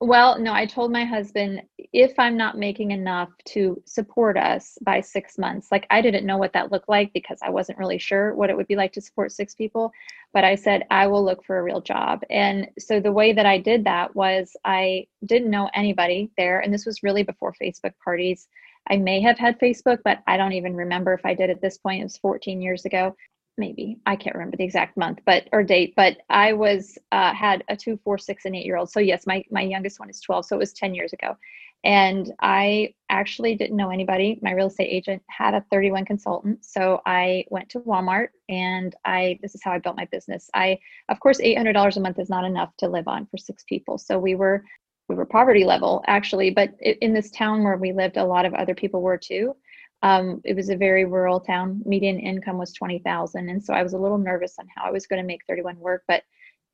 Well, 0.00 0.38
no, 0.38 0.52
I 0.52 0.66
told 0.66 0.92
my 0.92 1.04
husband 1.04 1.62
if 1.78 2.18
I'm 2.18 2.36
not 2.36 2.58
making 2.58 2.90
enough 2.90 3.30
to 3.46 3.82
support 3.86 4.36
us 4.36 4.76
by 4.82 5.00
six 5.00 5.38
months, 5.38 5.68
like 5.72 5.86
I 5.88 6.02
didn't 6.02 6.26
know 6.26 6.36
what 6.36 6.52
that 6.52 6.70
looked 6.70 6.90
like 6.90 7.14
because 7.14 7.38
I 7.42 7.48
wasn't 7.48 7.78
really 7.78 7.96
sure 7.96 8.34
what 8.34 8.50
it 8.50 8.56
would 8.56 8.66
be 8.66 8.76
like 8.76 8.92
to 8.92 9.00
support 9.00 9.32
six 9.32 9.54
people. 9.54 9.92
But 10.34 10.44
I 10.44 10.54
said, 10.54 10.84
I 10.90 11.06
will 11.06 11.24
look 11.24 11.42
for 11.44 11.58
a 11.58 11.62
real 11.62 11.80
job. 11.80 12.22
And 12.28 12.68
so 12.78 13.00
the 13.00 13.12
way 13.12 13.32
that 13.32 13.46
I 13.46 13.56
did 13.56 13.84
that 13.84 14.14
was 14.14 14.54
I 14.66 15.06
didn't 15.24 15.48
know 15.50 15.70
anybody 15.72 16.30
there. 16.36 16.60
And 16.60 16.74
this 16.74 16.84
was 16.84 17.02
really 17.02 17.22
before 17.22 17.54
Facebook 17.54 17.94
parties. 18.04 18.48
I 18.88 18.96
may 18.96 19.20
have 19.20 19.38
had 19.38 19.58
Facebook, 19.58 19.98
but 20.04 20.22
I 20.26 20.36
don't 20.36 20.52
even 20.52 20.74
remember 20.74 21.12
if 21.12 21.24
I 21.24 21.34
did 21.34 21.50
at 21.50 21.60
this 21.60 21.78
point. 21.78 22.00
It 22.00 22.04
was 22.04 22.18
14 22.18 22.60
years 22.60 22.84
ago. 22.84 23.16
Maybe 23.58 23.98
I 24.04 24.16
can't 24.16 24.34
remember 24.34 24.56
the 24.56 24.64
exact 24.64 24.96
month, 24.98 25.20
but 25.24 25.48
or 25.52 25.62
date. 25.62 25.94
But 25.96 26.18
I 26.28 26.52
was 26.52 26.98
uh, 27.10 27.32
had 27.32 27.64
a 27.68 27.76
two, 27.76 27.98
four, 28.04 28.18
six, 28.18 28.44
and 28.44 28.54
eight 28.54 28.66
year 28.66 28.76
old. 28.76 28.90
So 28.90 29.00
yes, 29.00 29.26
my 29.26 29.42
my 29.50 29.62
youngest 29.62 29.98
one 29.98 30.10
is 30.10 30.20
12. 30.20 30.46
So 30.46 30.56
it 30.56 30.58
was 30.58 30.74
10 30.74 30.94
years 30.94 31.14
ago, 31.14 31.38
and 31.82 32.32
I 32.42 32.94
actually 33.08 33.54
didn't 33.54 33.76
know 33.76 33.88
anybody. 33.90 34.38
My 34.42 34.52
real 34.52 34.66
estate 34.66 34.88
agent 34.90 35.22
had 35.28 35.54
a 35.54 35.64
31 35.70 36.04
consultant, 36.04 36.66
so 36.66 37.00
I 37.06 37.46
went 37.48 37.70
to 37.70 37.80
Walmart 37.80 38.28
and 38.50 38.94
I. 39.06 39.38
This 39.40 39.54
is 39.54 39.62
how 39.64 39.72
I 39.72 39.78
built 39.78 39.96
my 39.96 40.06
business. 40.12 40.50
I, 40.52 40.78
of 41.08 41.18
course, 41.20 41.38
$800 41.40 41.96
a 41.96 42.00
month 42.00 42.18
is 42.18 42.28
not 42.28 42.44
enough 42.44 42.76
to 42.78 42.88
live 42.88 43.08
on 43.08 43.26
for 43.26 43.38
six 43.38 43.64
people. 43.64 43.96
So 43.96 44.18
we 44.18 44.34
were 44.34 44.64
we 45.08 45.14
were 45.14 45.26
poverty 45.26 45.64
level 45.64 46.02
actually, 46.06 46.50
but 46.50 46.70
in 46.80 47.12
this 47.12 47.30
town 47.30 47.62
where 47.62 47.76
we 47.76 47.92
lived, 47.92 48.16
a 48.16 48.24
lot 48.24 48.44
of 48.44 48.54
other 48.54 48.74
people 48.74 49.02
were 49.02 49.18
too. 49.18 49.54
Um, 50.02 50.40
it 50.44 50.54
was 50.54 50.68
a 50.68 50.76
very 50.76 51.04
rural 51.04 51.40
town. 51.40 51.82
Median 51.84 52.18
income 52.18 52.58
was 52.58 52.72
twenty 52.72 52.98
thousand, 52.98 53.48
and 53.48 53.62
so 53.62 53.72
I 53.72 53.82
was 53.82 53.94
a 53.94 53.98
little 53.98 54.18
nervous 54.18 54.56
on 54.58 54.66
how 54.74 54.84
I 54.84 54.90
was 54.90 55.06
going 55.06 55.20
to 55.22 55.26
make 55.26 55.40
thirty 55.48 55.62
one 55.62 55.78
work, 55.78 56.02
but 56.06 56.22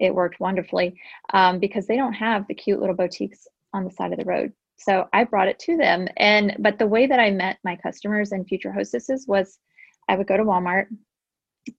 it 0.00 0.14
worked 0.14 0.40
wonderfully 0.40 1.00
um, 1.32 1.58
because 1.58 1.86
they 1.86 1.96
don't 1.96 2.12
have 2.14 2.46
the 2.48 2.54
cute 2.54 2.80
little 2.80 2.96
boutiques 2.96 3.46
on 3.72 3.84
the 3.84 3.90
side 3.90 4.12
of 4.12 4.18
the 4.18 4.24
road. 4.24 4.52
So 4.76 5.08
I 5.12 5.24
brought 5.24 5.48
it 5.48 5.58
to 5.60 5.76
them, 5.76 6.08
and 6.16 6.56
but 6.58 6.78
the 6.78 6.86
way 6.86 7.06
that 7.06 7.20
I 7.20 7.30
met 7.30 7.58
my 7.64 7.76
customers 7.76 8.32
and 8.32 8.46
future 8.46 8.72
hostesses 8.72 9.26
was 9.28 9.58
I 10.08 10.16
would 10.16 10.26
go 10.26 10.36
to 10.36 10.44
Walmart 10.44 10.86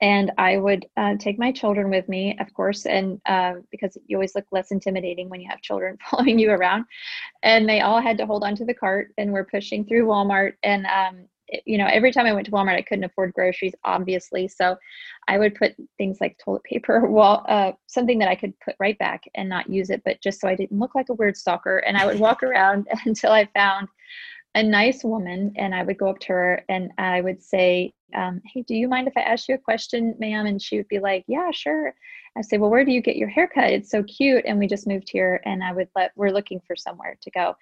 and 0.01 0.31
I 0.37 0.57
would 0.57 0.85
uh, 0.97 1.15
take 1.19 1.37
my 1.37 1.51
children 1.51 1.89
with 1.89 2.07
me, 2.07 2.37
of 2.39 2.53
course, 2.53 2.85
and 2.85 3.19
uh, 3.25 3.55
because 3.71 3.97
you 4.07 4.17
always 4.17 4.35
look 4.35 4.45
less 4.51 4.71
intimidating 4.71 5.29
when 5.29 5.41
you 5.41 5.49
have 5.49 5.61
children 5.61 5.97
following 6.09 6.39
you 6.39 6.51
around, 6.51 6.85
and 7.43 7.67
they 7.67 7.81
all 7.81 8.01
had 8.01 8.17
to 8.19 8.25
hold 8.25 8.43
onto 8.43 8.65
the 8.65 8.73
cart, 8.73 9.13
and 9.17 9.31
we're 9.31 9.45
pushing 9.45 9.85
through 9.85 10.05
Walmart, 10.05 10.53
and 10.63 10.85
um, 10.85 11.25
you 11.65 11.77
know, 11.77 11.87
every 11.87 12.11
time 12.11 12.25
I 12.25 12.33
went 12.33 12.45
to 12.45 12.51
Walmart, 12.51 12.75
I 12.75 12.81
couldn't 12.81 13.03
afford 13.03 13.33
groceries, 13.33 13.75
obviously. 13.83 14.47
So 14.47 14.77
I 15.27 15.37
would 15.37 15.55
put 15.55 15.75
things 15.97 16.19
like 16.21 16.37
toilet 16.37 16.63
paper, 16.63 17.05
well, 17.09 17.45
uh, 17.47 17.73
something 17.87 18.19
that 18.19 18.29
I 18.29 18.35
could 18.35 18.53
put 18.59 18.75
right 18.79 18.97
back 18.97 19.23
and 19.35 19.49
not 19.49 19.69
use 19.69 19.89
it, 19.89 20.01
but 20.05 20.21
just 20.21 20.39
so 20.39 20.47
I 20.47 20.55
didn't 20.55 20.79
look 20.79 20.95
like 20.95 21.09
a 21.09 21.13
weird 21.13 21.37
stalker. 21.37 21.79
And 21.79 21.97
I 21.97 22.05
would 22.05 22.19
walk 22.19 22.43
around 22.43 22.87
until 23.05 23.31
I 23.31 23.47
found 23.53 23.87
a 24.55 24.63
nice 24.63 25.03
woman 25.03 25.53
and 25.55 25.73
I 25.73 25.83
would 25.83 25.97
go 25.97 26.09
up 26.09 26.19
to 26.19 26.33
her 26.33 26.65
and 26.69 26.91
I 26.97 27.21
would 27.21 27.41
say, 27.41 27.93
um, 28.15 28.41
Hey, 28.45 28.61
do 28.61 28.75
you 28.75 28.87
mind 28.87 29.07
if 29.07 29.17
I 29.17 29.21
ask 29.21 29.47
you 29.49 29.55
a 29.55 29.59
question, 29.59 30.15
ma'am? 30.19 30.45
And 30.45 30.61
she 30.61 30.77
would 30.77 30.87
be 30.87 30.99
like, 30.99 31.23
Yeah, 31.27 31.51
sure. 31.51 31.95
I 32.37 32.41
say, 32.41 32.57
Well, 32.57 32.69
where 32.69 32.85
do 32.85 32.91
you 32.91 33.01
get 33.01 33.15
your 33.15 33.29
haircut? 33.29 33.71
It's 33.71 33.89
so 33.89 34.03
cute. 34.03 34.45
And 34.45 34.59
we 34.59 34.67
just 34.67 34.87
moved 34.87 35.09
here 35.09 35.41
and 35.45 35.63
I 35.63 35.73
would 35.73 35.89
let, 35.95 36.11
we're 36.15 36.31
looking 36.31 36.61
for 36.67 36.75
somewhere 36.75 37.17
to 37.21 37.31
go 37.31 37.55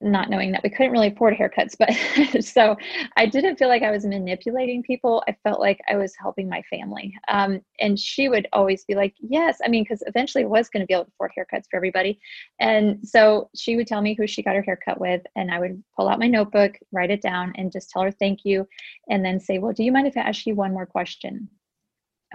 not 0.00 0.30
knowing 0.30 0.52
that 0.52 0.62
we 0.62 0.70
couldn't 0.70 0.92
really 0.92 1.08
afford 1.08 1.34
haircuts 1.34 1.76
but 1.78 2.44
so 2.44 2.76
i 3.16 3.26
didn't 3.26 3.56
feel 3.56 3.68
like 3.68 3.82
i 3.82 3.90
was 3.90 4.04
manipulating 4.04 4.82
people. 4.82 5.22
I 5.28 5.36
felt 5.42 5.60
like 5.60 5.80
i 5.88 5.96
was 5.96 6.14
helping 6.16 6.48
my 6.48 6.62
family. 6.62 7.14
Um, 7.28 7.60
and 7.80 7.98
she 7.98 8.28
would 8.28 8.48
always 8.52 8.84
be 8.84 8.94
like 8.94 9.14
yes 9.20 9.58
i 9.64 9.68
mean 9.68 9.84
because 9.84 10.02
eventually 10.06 10.44
i 10.44 10.46
was 10.46 10.68
going 10.68 10.82
to 10.82 10.86
be 10.86 10.94
able 10.94 11.04
to 11.04 11.10
afford 11.14 11.32
haircuts 11.36 11.64
for 11.70 11.76
everybody. 11.76 12.18
And 12.60 13.06
so 13.06 13.50
she 13.54 13.76
would 13.76 13.86
tell 13.86 14.00
me 14.00 14.14
who 14.14 14.26
she 14.26 14.42
got 14.42 14.54
her 14.54 14.62
haircut 14.62 15.00
with 15.00 15.22
and 15.36 15.50
i 15.50 15.58
would 15.58 15.82
pull 15.96 16.08
out 16.08 16.18
my 16.18 16.28
notebook 16.28 16.74
write 16.92 17.10
it 17.10 17.22
down 17.22 17.52
and 17.56 17.72
just 17.72 17.90
tell 17.90 18.02
her 18.02 18.10
thank 18.10 18.44
you 18.44 18.66
and 19.08 19.24
then 19.24 19.40
say 19.40 19.58
well 19.58 19.72
do 19.72 19.84
you 19.84 19.92
mind 19.92 20.06
if 20.06 20.16
i 20.16 20.20
ask 20.20 20.46
you 20.46 20.54
one 20.54 20.72
more 20.72 20.86
question? 20.86 21.48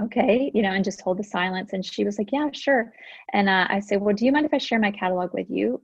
Okay 0.02 0.52
you 0.54 0.62
know 0.62 0.72
and 0.72 0.86
just 0.86 1.02
hold 1.02 1.18
the 1.18 1.24
silence. 1.24 1.74
And 1.74 1.86
she 1.86 2.04
was 2.04 2.18
like 2.18 2.32
yeah 2.32 2.50
sure. 2.54 2.94
And 3.34 3.50
uh, 3.50 3.68
i 3.70 3.80
say 3.80 3.98
well 3.98 4.16
do 4.16 4.26
you 4.26 4.32
mind 4.32 4.46
if 4.46 4.54
i 4.54 4.58
share 4.58 4.80
my 4.80 4.92
catalog 4.92 5.34
with 5.34 5.50
you? 5.50 5.82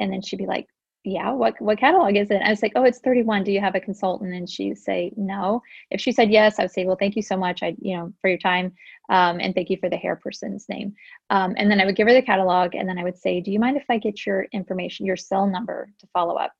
And 0.00 0.12
then 0.12 0.20
she'd 0.20 0.36
be 0.36 0.46
like, 0.46 0.66
yeah, 1.04 1.32
what 1.32 1.60
what 1.60 1.78
catalog 1.78 2.14
is 2.14 2.30
it? 2.30 2.42
I 2.44 2.50
was 2.50 2.62
like, 2.62 2.72
oh, 2.76 2.84
it's 2.84 3.00
31. 3.00 3.42
Do 3.42 3.50
you 3.50 3.60
have 3.60 3.74
a 3.74 3.80
consultant? 3.80 4.32
And 4.32 4.48
she'd 4.48 4.78
say, 4.78 5.12
no. 5.16 5.60
If 5.90 6.00
she 6.00 6.12
said 6.12 6.30
yes, 6.30 6.58
I 6.58 6.62
would 6.64 6.70
say, 6.70 6.84
well, 6.84 6.96
thank 6.96 7.16
you 7.16 7.22
so 7.22 7.36
much. 7.36 7.62
I, 7.62 7.74
you 7.80 7.96
know, 7.96 8.12
for 8.20 8.28
your 8.30 8.38
time, 8.38 8.72
um, 9.10 9.40
and 9.40 9.52
thank 9.52 9.68
you 9.68 9.76
for 9.78 9.90
the 9.90 9.96
hair 9.96 10.14
person's 10.14 10.68
name. 10.68 10.94
Um, 11.30 11.54
and 11.56 11.68
then 11.68 11.80
I 11.80 11.86
would 11.86 11.96
give 11.96 12.06
her 12.06 12.14
the 12.14 12.22
catalog, 12.22 12.76
and 12.76 12.88
then 12.88 12.98
I 12.98 13.02
would 13.02 13.18
say, 13.18 13.40
do 13.40 13.50
you 13.50 13.58
mind 13.58 13.76
if 13.76 13.84
I 13.88 13.98
get 13.98 14.24
your 14.24 14.46
information, 14.52 15.04
your 15.04 15.16
cell 15.16 15.46
number 15.46 15.88
to 15.98 16.06
follow 16.12 16.36
up? 16.36 16.52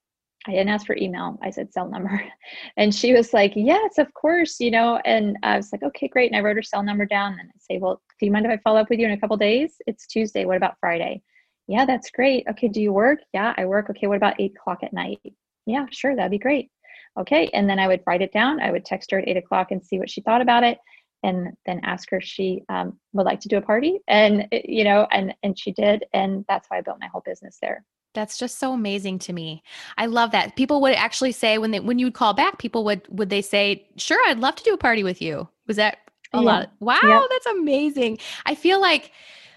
I 0.48 0.50
didn't 0.50 0.70
ask 0.70 0.86
for 0.86 0.96
email. 0.96 1.38
I 1.40 1.50
said 1.50 1.72
cell 1.72 1.88
number, 1.88 2.20
and 2.76 2.92
she 2.92 3.12
was 3.12 3.32
like, 3.32 3.52
yes, 3.54 3.98
of 3.98 4.12
course, 4.12 4.58
you 4.58 4.72
know. 4.72 5.00
And 5.04 5.38
I 5.44 5.56
was 5.56 5.70
like, 5.70 5.84
okay, 5.84 6.08
great. 6.08 6.32
And 6.32 6.36
I 6.36 6.42
wrote 6.42 6.56
her 6.56 6.62
cell 6.62 6.82
number 6.82 7.06
down. 7.06 7.36
And 7.38 7.48
I 7.48 7.58
say, 7.60 7.78
well, 7.78 8.02
do 8.18 8.26
you 8.26 8.32
mind 8.32 8.46
if 8.46 8.50
I 8.50 8.56
follow 8.56 8.80
up 8.80 8.90
with 8.90 8.98
you 8.98 9.06
in 9.06 9.12
a 9.12 9.20
couple 9.20 9.36
days? 9.36 9.76
It's 9.86 10.08
Tuesday. 10.08 10.46
What 10.46 10.56
about 10.56 10.78
Friday? 10.80 11.22
Yeah, 11.68 11.84
that's 11.84 12.10
great. 12.10 12.46
Okay, 12.50 12.68
do 12.68 12.80
you 12.80 12.92
work? 12.92 13.20
Yeah, 13.32 13.54
I 13.56 13.64
work. 13.64 13.88
Okay, 13.90 14.06
what 14.06 14.16
about 14.16 14.40
eight 14.40 14.54
o'clock 14.56 14.80
at 14.82 14.92
night? 14.92 15.20
Yeah, 15.66 15.86
sure, 15.90 16.16
that'd 16.16 16.30
be 16.30 16.38
great. 16.38 16.70
Okay, 17.18 17.48
and 17.52 17.68
then 17.68 17.78
I 17.78 17.86
would 17.86 18.02
write 18.06 18.22
it 18.22 18.32
down. 18.32 18.60
I 18.60 18.70
would 18.70 18.84
text 18.84 19.10
her 19.10 19.18
at 19.18 19.28
eight 19.28 19.36
o'clock 19.36 19.70
and 19.70 19.84
see 19.84 19.98
what 19.98 20.10
she 20.10 20.22
thought 20.22 20.40
about 20.40 20.64
it, 20.64 20.78
and 21.22 21.52
then 21.66 21.80
ask 21.84 22.10
her 22.10 22.16
if 22.18 22.24
she 22.24 22.62
um, 22.68 22.98
would 23.12 23.26
like 23.26 23.40
to 23.40 23.48
do 23.48 23.58
a 23.58 23.62
party. 23.62 24.00
And 24.08 24.48
you 24.50 24.84
know, 24.84 25.06
and 25.10 25.34
and 25.42 25.58
she 25.58 25.72
did, 25.72 26.04
and 26.12 26.44
that's 26.48 26.68
why 26.68 26.78
I 26.78 26.80
built 26.80 26.98
my 27.00 27.08
whole 27.08 27.22
business 27.24 27.58
there. 27.60 27.84
That's 28.14 28.38
just 28.38 28.58
so 28.58 28.72
amazing 28.72 29.20
to 29.20 29.32
me. 29.32 29.62
I 29.96 30.06
love 30.06 30.32
that. 30.32 30.56
People 30.56 30.80
would 30.82 30.94
actually 30.94 31.32
say 31.32 31.58
when 31.58 31.70
they 31.70 31.80
when 31.80 31.98
you 31.98 32.06
would 32.06 32.14
call 32.14 32.34
back, 32.34 32.58
people 32.58 32.84
would 32.84 33.02
would 33.08 33.30
they 33.30 33.42
say, 33.42 33.86
"Sure, 33.96 34.20
I'd 34.26 34.40
love 34.40 34.56
to 34.56 34.64
do 34.64 34.74
a 34.74 34.78
party 34.78 35.04
with 35.04 35.22
you." 35.22 35.48
Was 35.66 35.76
that 35.76 35.98
a 36.32 36.38
yeah. 36.38 36.42
lot? 36.42 36.72
Wow, 36.80 36.98
yep. 37.02 37.22
that's 37.30 37.46
amazing. 37.46 38.18
I 38.46 38.54
feel 38.54 38.80
like 38.80 39.12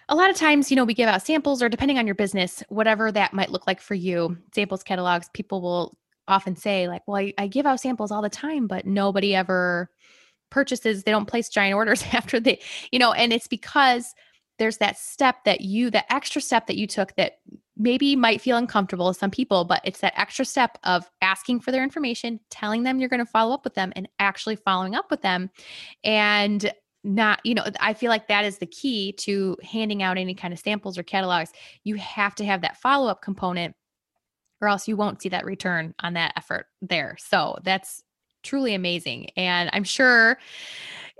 a 0.09 0.15
lot 0.15 0.29
of 0.29 0.35
times, 0.35 0.69
you 0.69 0.75
know, 0.75 0.85
we 0.85 0.93
give 0.93 1.09
out 1.09 1.25
samples 1.25 1.61
or 1.61 1.69
depending 1.69 1.97
on 1.97 2.05
your 2.05 2.15
business, 2.15 2.63
whatever 2.69 3.11
that 3.11 3.33
might 3.33 3.51
look 3.51 3.65
like 3.65 3.81
for 3.81 3.95
you, 3.95 4.37
samples, 4.53 4.83
catalogs, 4.83 5.29
people 5.33 5.61
will 5.61 5.97
often 6.27 6.55
say, 6.55 6.87
like, 6.87 7.01
well, 7.07 7.17
I, 7.17 7.33
I 7.37 7.47
give 7.47 7.65
out 7.65 7.79
samples 7.79 8.11
all 8.11 8.21
the 8.21 8.29
time, 8.29 8.67
but 8.67 8.85
nobody 8.85 9.35
ever 9.35 9.89
purchases, 10.49 11.03
they 11.03 11.11
don't 11.11 11.27
place 11.27 11.49
giant 11.49 11.75
orders 11.75 12.03
after 12.13 12.39
they, 12.39 12.59
you 12.91 12.99
know, 12.99 13.13
and 13.13 13.33
it's 13.33 13.47
because 13.47 14.13
there's 14.57 14.77
that 14.77 14.97
step 14.97 15.43
that 15.43 15.61
you, 15.61 15.89
that 15.89 16.05
extra 16.09 16.41
step 16.41 16.67
that 16.67 16.77
you 16.77 16.87
took 16.87 17.13
that 17.15 17.39
maybe 17.77 18.15
might 18.15 18.39
feel 18.39 18.57
uncomfortable 18.57 19.11
to 19.11 19.19
some 19.19 19.31
people, 19.31 19.65
but 19.65 19.81
it's 19.83 19.99
that 19.99 20.17
extra 20.17 20.45
step 20.45 20.77
of 20.83 21.09
asking 21.21 21.59
for 21.59 21.71
their 21.71 21.83
information, 21.83 22.39
telling 22.49 22.83
them 22.83 22.99
you're 22.99 23.09
going 23.09 23.19
to 23.19 23.25
follow 23.25 23.53
up 23.53 23.65
with 23.65 23.73
them, 23.73 23.91
and 23.95 24.07
actually 24.19 24.55
following 24.55 24.95
up 24.95 25.11
with 25.11 25.21
them. 25.21 25.49
And 26.03 26.71
not 27.05 27.39
you 27.45 27.53
know 27.53 27.63
i 27.79 27.93
feel 27.93 28.09
like 28.09 28.27
that 28.27 28.43
is 28.43 28.57
the 28.57 28.65
key 28.65 29.11
to 29.13 29.55
handing 29.63 30.01
out 30.01 30.17
any 30.17 30.33
kind 30.33 30.53
of 30.53 30.59
samples 30.59 30.97
or 30.97 31.03
catalogs. 31.03 31.51
You 31.83 31.95
have 31.95 32.35
to 32.35 32.45
have 32.45 32.61
that 32.61 32.77
follow-up 32.77 33.21
component 33.21 33.75
or 34.61 34.67
else 34.67 34.87
you 34.87 34.97
won't 34.97 35.21
see 35.21 35.29
that 35.29 35.45
return 35.45 35.93
on 35.99 36.13
that 36.13 36.33
effort 36.35 36.65
there. 36.81 37.15
So 37.19 37.57
that's 37.63 38.03
truly 38.45 38.75
amazing 38.75 39.27
and 39.35 39.69
i'm 39.73 39.83
sure 39.83 40.37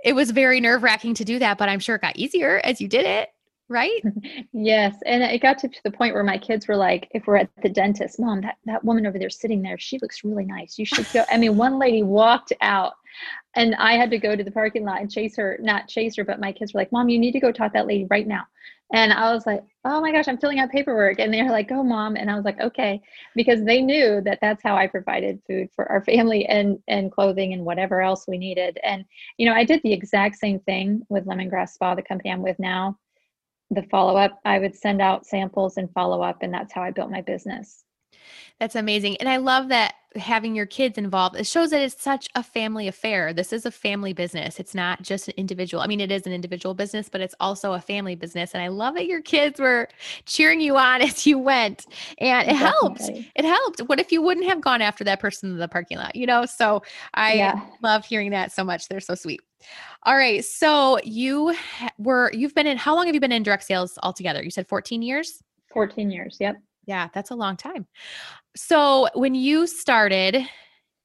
it 0.04 0.14
was 0.14 0.30
very 0.30 0.60
nerve-wracking 0.60 1.12
to 1.12 1.24
do 1.24 1.38
that 1.40 1.58
but 1.58 1.68
i'm 1.68 1.80
sure 1.80 1.96
it 1.96 2.00
got 2.00 2.16
easier 2.16 2.60
as 2.64 2.80
you 2.80 2.88
did 2.88 3.04
it 3.04 3.28
right? 3.68 4.00
Yes 4.52 4.94
and 5.04 5.24
it 5.24 5.42
got 5.42 5.58
to, 5.58 5.70
the 5.82 5.90
point 5.90 6.14
where 6.14 6.22
my 6.22 6.38
kids 6.38 6.68
were 6.68 6.76
like 6.76 7.08
if 7.10 7.26
we're 7.26 7.36
at 7.36 7.50
the 7.62 7.68
dentist 7.68 8.20
mom 8.20 8.42
that, 8.42 8.58
that 8.64 8.84
woman 8.84 9.06
over 9.06 9.18
there 9.18 9.28
sitting 9.28 9.60
there 9.60 9.76
she 9.76 9.98
looks 9.98 10.22
really 10.22 10.44
nice. 10.44 10.78
You 10.78 10.86
should 10.86 11.06
go 11.12 11.24
i 11.30 11.36
mean 11.36 11.56
one 11.56 11.80
lady 11.80 12.04
walked 12.04 12.52
out 12.60 12.94
and 13.54 13.74
I 13.76 13.94
had 13.94 14.10
to 14.10 14.18
go 14.18 14.36
to 14.36 14.44
the 14.44 14.50
parking 14.50 14.84
lot 14.84 15.00
and 15.00 15.10
chase 15.10 15.36
her, 15.36 15.58
not 15.60 15.88
chase 15.88 16.16
her, 16.16 16.24
but 16.24 16.40
my 16.40 16.52
kids 16.52 16.74
were 16.74 16.80
like, 16.80 16.92
Mom, 16.92 17.08
you 17.08 17.18
need 17.18 17.32
to 17.32 17.40
go 17.40 17.52
talk 17.52 17.72
to 17.72 17.78
that 17.78 17.86
lady 17.86 18.06
right 18.10 18.26
now. 18.26 18.46
And 18.92 19.12
I 19.12 19.34
was 19.34 19.46
like, 19.46 19.64
oh 19.84 20.00
my 20.00 20.12
gosh, 20.12 20.28
I'm 20.28 20.38
filling 20.38 20.60
out 20.60 20.70
paperwork. 20.70 21.18
And 21.18 21.34
they're 21.34 21.50
like, 21.50 21.68
go, 21.68 21.82
mom. 21.82 22.16
And 22.16 22.30
I 22.30 22.36
was 22.36 22.44
like, 22.44 22.60
okay, 22.60 23.00
because 23.34 23.64
they 23.64 23.82
knew 23.82 24.20
that 24.20 24.38
that's 24.40 24.62
how 24.62 24.76
I 24.76 24.86
provided 24.86 25.42
food 25.46 25.68
for 25.74 25.90
our 25.90 26.04
family 26.04 26.46
and, 26.46 26.78
and 26.86 27.10
clothing 27.10 27.52
and 27.52 27.64
whatever 27.64 28.00
else 28.00 28.26
we 28.28 28.38
needed. 28.38 28.78
And, 28.84 29.04
you 29.38 29.46
know, 29.46 29.54
I 29.54 29.64
did 29.64 29.82
the 29.82 29.92
exact 29.92 30.36
same 30.36 30.60
thing 30.60 31.04
with 31.08 31.26
Lemongrass 31.26 31.70
Spa, 31.70 31.96
the 31.96 32.02
company 32.02 32.30
I'm 32.30 32.42
with 32.42 32.58
now. 32.60 32.96
The 33.70 33.82
follow 33.84 34.16
up, 34.16 34.38
I 34.44 34.60
would 34.60 34.76
send 34.76 35.02
out 35.02 35.26
samples 35.26 35.78
and 35.78 35.92
follow 35.92 36.22
up. 36.22 36.42
And 36.42 36.54
that's 36.54 36.72
how 36.72 36.82
I 36.82 36.92
built 36.92 37.10
my 37.10 37.22
business. 37.22 37.85
That's 38.58 38.74
amazing. 38.74 39.16
And 39.18 39.28
I 39.28 39.36
love 39.36 39.68
that 39.68 39.94
having 40.18 40.54
your 40.54 40.66
kids 40.66 40.98
involved. 40.98 41.36
It 41.36 41.46
shows 41.46 41.70
that 41.70 41.80
it's 41.80 42.02
such 42.02 42.28
a 42.34 42.42
family 42.42 42.88
affair. 42.88 43.32
This 43.32 43.52
is 43.52 43.66
a 43.66 43.70
family 43.70 44.12
business. 44.12 44.58
It's 44.58 44.74
not 44.74 45.02
just 45.02 45.28
an 45.28 45.34
individual. 45.36 45.82
I 45.82 45.86
mean, 45.86 46.00
it 46.00 46.10
is 46.10 46.26
an 46.26 46.32
individual 46.32 46.74
business, 46.74 47.08
but 47.08 47.20
it's 47.20 47.34
also 47.40 47.74
a 47.74 47.80
family 47.80 48.14
business. 48.14 48.54
And 48.54 48.62
I 48.62 48.68
love 48.68 48.94
that 48.94 49.06
your 49.06 49.22
kids 49.22 49.60
were 49.60 49.88
cheering 50.24 50.60
you 50.60 50.76
on 50.76 51.02
as 51.06 51.26
you 51.26 51.38
went. 51.38 51.86
And 52.18 52.48
it 52.48 52.52
Definitely. 52.52 53.14
helped. 53.14 53.30
It 53.34 53.44
helped. 53.44 53.80
What 53.80 54.00
if 54.00 54.12
you 54.12 54.22
wouldn't 54.22 54.46
have 54.46 54.60
gone 54.60 54.82
after 54.82 55.04
that 55.04 55.20
person 55.20 55.50
in 55.50 55.58
the 55.58 55.68
parking 55.68 55.98
lot? 55.98 56.16
You 56.16 56.26
know, 56.26 56.46
so 56.46 56.82
I 57.14 57.34
yeah. 57.34 57.60
love 57.82 58.04
hearing 58.04 58.30
that 58.30 58.52
so 58.52 58.64
much. 58.64 58.88
They're 58.88 59.00
so 59.00 59.14
sweet. 59.14 59.40
All 60.04 60.16
right. 60.16 60.44
So 60.44 60.98
you 61.02 61.54
were, 61.98 62.30
you've 62.32 62.54
been 62.54 62.66
in, 62.66 62.76
how 62.76 62.94
long 62.94 63.06
have 63.06 63.14
you 63.14 63.20
been 63.20 63.32
in 63.32 63.42
direct 63.42 63.64
sales 63.64 63.98
altogether? 64.02 64.42
You 64.42 64.50
said 64.50 64.68
14 64.68 65.02
years? 65.02 65.42
14 65.72 66.10
years. 66.10 66.36
Yep. 66.40 66.56
Yeah, 66.86 67.08
that's 67.12 67.30
a 67.30 67.34
long 67.34 67.56
time. 67.56 67.86
So 68.54 69.08
when 69.14 69.34
you 69.34 69.66
started 69.66 70.38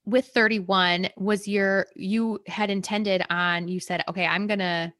with 0.05 0.27
31, 0.27 1.09
was 1.17 1.47
your 1.47 1.87
you 1.95 2.39
had 2.47 2.69
intended 2.69 3.23
on 3.29 3.67
you 3.67 3.79
said, 3.79 4.03
okay, 4.07 4.25
I'm 4.25 4.47
gonna 4.47 4.93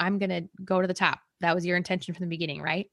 I'm 0.00 0.18
gonna 0.18 0.42
go 0.64 0.80
to 0.80 0.88
the 0.88 0.94
top. 0.94 1.20
That 1.40 1.54
was 1.54 1.66
your 1.66 1.76
intention 1.76 2.14
from 2.14 2.24
the 2.24 2.30
beginning, 2.30 2.62
right? 2.62 2.86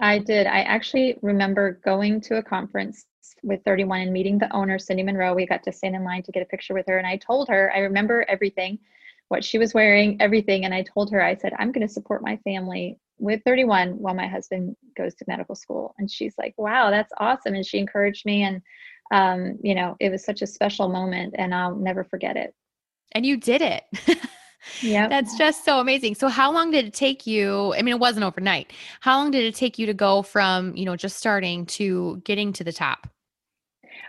I 0.00 0.18
did. 0.18 0.46
I 0.46 0.60
actually 0.62 1.16
remember 1.22 1.80
going 1.84 2.20
to 2.22 2.38
a 2.38 2.42
conference 2.42 3.06
with 3.42 3.62
31 3.64 4.00
and 4.00 4.12
meeting 4.12 4.38
the 4.38 4.52
owner, 4.54 4.78
Cindy 4.78 5.02
Monroe. 5.02 5.34
We 5.34 5.46
got 5.46 5.62
to 5.64 5.72
stand 5.72 5.94
in 5.94 6.04
line 6.04 6.22
to 6.24 6.32
get 6.32 6.42
a 6.42 6.46
picture 6.46 6.74
with 6.74 6.86
her. 6.88 6.98
And 6.98 7.06
I 7.06 7.16
told 7.16 7.48
her, 7.48 7.72
I 7.74 7.80
remember 7.80 8.24
everything, 8.28 8.78
what 9.28 9.44
she 9.44 9.58
was 9.58 9.72
wearing, 9.72 10.20
everything. 10.20 10.64
And 10.64 10.74
I 10.74 10.82
told 10.82 11.12
her, 11.12 11.22
I 11.22 11.36
said, 11.36 11.52
I'm 11.58 11.70
going 11.70 11.86
to 11.86 11.92
support 11.92 12.22
my 12.22 12.36
family 12.38 12.98
with 13.18 13.40
31 13.44 13.90
while 13.98 14.14
my 14.14 14.26
husband 14.26 14.76
goes 14.96 15.14
to 15.14 15.24
medical 15.28 15.54
school. 15.54 15.94
And 15.98 16.10
she's 16.10 16.34
like 16.38 16.54
wow 16.56 16.90
that's 16.90 17.12
awesome. 17.18 17.54
And 17.54 17.66
she 17.66 17.78
encouraged 17.78 18.26
me 18.26 18.42
and 18.42 18.62
um, 19.12 19.58
you 19.62 19.74
know 19.74 19.96
it 20.00 20.10
was 20.10 20.24
such 20.24 20.42
a 20.42 20.46
special 20.46 20.88
moment 20.88 21.34
and 21.38 21.54
i'll 21.54 21.76
never 21.76 22.04
forget 22.04 22.36
it. 22.36 22.54
And 23.12 23.24
you 23.24 23.36
did 23.36 23.62
it. 23.62 23.84
Yeah 24.80 25.08
that's 25.08 25.36
just 25.36 25.62
so 25.62 25.78
amazing. 25.78 26.14
So 26.14 26.28
how 26.28 26.50
long 26.50 26.70
did 26.70 26.86
it 26.86 26.94
take 26.94 27.26
you 27.26 27.74
i 27.74 27.82
mean 27.82 27.94
it 27.94 28.00
wasn't 28.00 28.24
overnight. 28.24 28.72
How 29.00 29.18
long 29.18 29.30
did 29.30 29.44
it 29.44 29.54
take 29.54 29.78
you 29.78 29.84
to 29.84 29.94
go 29.94 30.22
from 30.22 30.74
you 30.74 30.86
know 30.86 30.96
just 30.96 31.18
starting 31.18 31.66
to 31.66 32.22
getting 32.24 32.52
to 32.54 32.64
the 32.64 32.72
top? 32.72 33.06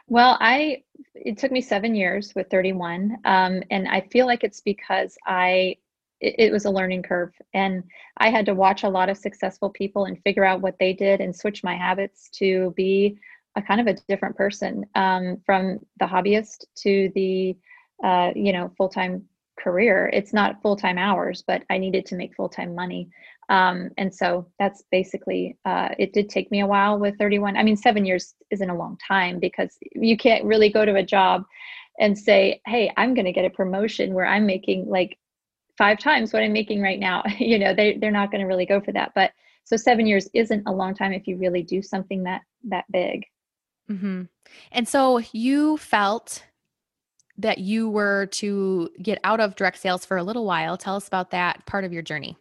Well 0.07 0.37
i 0.39 0.83
it 1.13 1.37
took 1.37 1.51
me 1.51 1.61
seven 1.61 1.95
years 1.95 2.33
with 2.35 2.49
31 2.49 3.17
um, 3.25 3.63
and 3.69 3.87
i 3.87 4.01
feel 4.01 4.25
like 4.25 4.43
it's 4.43 4.61
because 4.61 5.17
i 5.25 5.75
it, 6.19 6.35
it, 6.37 6.51
was 6.51 6.65
a 6.65 6.71
learning 6.71 7.03
curve. 7.03 7.31
And 7.53 7.83
i 8.17 8.29
had 8.29 8.45
to 8.45 8.55
watch 8.55 8.83
a 8.83 8.89
lot 8.89 9.09
of 9.09 9.17
successful 9.17 9.69
people 9.69 10.05
and 10.05 10.21
figure 10.23 10.45
out 10.45 10.61
what 10.61 10.77
they 10.79 10.93
did 10.93 11.21
and 11.21 11.35
switch 11.35 11.63
my 11.63 11.75
habits 11.75 12.29
to 12.35 12.73
be 12.75 13.17
a 13.55 13.61
kind 13.61 13.81
of 13.81 13.87
a 13.87 13.97
different 14.07 14.35
person 14.35 14.85
um, 14.95 15.37
from 15.45 15.79
the 15.99 16.05
hobbyist 16.05 16.65
to 16.75 17.11
the 17.15 17.55
uh, 18.03 18.31
you 18.35 18.51
know 18.51 18.71
full-time 18.77 19.23
career. 19.57 20.09
It's 20.11 20.33
not 20.33 20.61
full-time 20.61 20.97
hours 20.97 21.43
but 21.45 21.63
i 21.69 21.77
needed 21.77 22.05
to 22.07 22.15
make 22.15 22.35
full-time 22.35 22.75
money. 22.75 23.09
Um, 23.47 23.91
and 23.99 24.13
so 24.13 24.47
that's 24.57 24.83
basically 24.91 25.57
uh, 25.65 25.89
it 25.99 26.13
did 26.13 26.29
take 26.29 26.49
me 26.51 26.61
a 26.61 26.67
while 26.67 26.97
with 26.97 27.17
31 27.19 27.55
i 27.55 27.63
mean 27.63 27.77
seven 27.77 28.03
years 28.03 28.33
isn't 28.49 28.69
a 28.69 28.75
long 28.75 28.97
time 29.07 29.39
because 29.39 29.77
you 29.91 30.17
can't 30.17 30.43
really 30.43 30.69
go 30.69 30.83
to 30.83 30.95
a 30.95 31.03
job 31.03 31.45
and 31.99 32.17
say, 32.17 32.61
hey, 32.65 32.91
I'm 32.97 33.13
going 33.13 33.25
to 33.25 33.31
get 33.31 33.45
a 33.45 33.49
promotion 33.49 34.13
where 34.13 34.25
I'm 34.25 34.45
making 34.45 34.89
like 34.89 35.17
five 35.77 35.99
times 35.99 36.33
what 36.33 36.43
I'm 36.43 36.53
making 36.53 36.81
right 36.81 36.99
now. 36.99 37.23
you 37.39 37.59
know, 37.59 37.73
they, 37.73 37.97
they're 37.97 38.11
not 38.11 38.31
going 38.31 38.41
to 38.41 38.47
really 38.47 38.65
go 38.65 38.81
for 38.81 38.91
that. 38.93 39.11
But 39.15 39.31
so 39.63 39.75
seven 39.75 40.05
years 40.05 40.29
isn't 40.33 40.63
a 40.67 40.71
long 40.71 40.93
time 40.93 41.11
if 41.13 41.27
you 41.27 41.37
really 41.37 41.63
do 41.63 41.81
something 41.81 42.23
that 42.23 42.41
that 42.65 42.85
big. 42.91 43.25
Mm-hmm. 43.89 44.23
And 44.71 44.87
so 44.87 45.21
you 45.31 45.77
felt 45.77 46.43
that 47.37 47.57
you 47.57 47.89
were 47.89 48.27
to 48.27 48.89
get 49.01 49.19
out 49.23 49.39
of 49.39 49.55
direct 49.55 49.77
sales 49.77 50.05
for 50.05 50.17
a 50.17 50.23
little 50.23 50.45
while. 50.45 50.77
Tell 50.77 50.95
us 50.95 51.07
about 51.07 51.31
that 51.31 51.65
part 51.65 51.83
of 51.83 51.91
your 51.91 52.01
journey. 52.01 52.37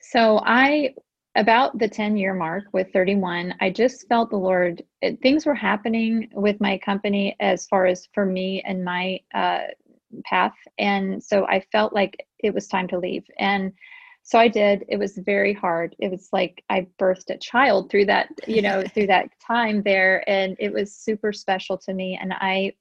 So 0.00 0.40
I 0.44 0.94
about 1.36 1.76
the 1.78 1.88
10 1.88 2.16
year 2.16 2.32
mark 2.32 2.64
with 2.72 2.92
31 2.92 3.54
i 3.60 3.68
just 3.68 4.06
felt 4.08 4.30
the 4.30 4.36
lord 4.36 4.82
it, 5.02 5.20
things 5.20 5.44
were 5.44 5.54
happening 5.54 6.28
with 6.32 6.60
my 6.60 6.78
company 6.78 7.34
as 7.40 7.66
far 7.66 7.86
as 7.86 8.08
for 8.12 8.24
me 8.24 8.62
and 8.64 8.84
my 8.84 9.18
uh, 9.34 9.62
path. 10.22 10.54
And 10.78 11.22
so 11.22 11.46
i 11.46 11.60
felt 11.72 11.92
like 11.92 12.26
it 12.38 12.54
was 12.54 12.68
time 12.68 12.88
to 12.88 12.98
leave. 12.98 13.24
And 13.38 13.72
so 14.22 14.38
i 14.38 14.48
did. 14.48 14.84
It 14.88 14.98
was 14.98 15.18
very 15.18 15.52
hard. 15.52 15.94
It 15.98 16.10
was 16.10 16.28
like 16.32 16.62
i 16.70 16.86
birthed 16.98 17.30
a 17.30 17.38
child 17.38 17.90
through 17.90 18.06
that 18.06 18.28
you 18.46 18.62
know 18.62 18.82
through 18.94 19.08
that 19.08 19.28
time 19.46 19.82
there. 19.82 20.28
And 20.28 20.56
it 20.58 20.72
was 20.72 20.94
super 20.94 21.32
special 21.32 21.78
to 21.78 21.94
me. 21.94 22.18
And 22.20 22.32
i 22.32 22.72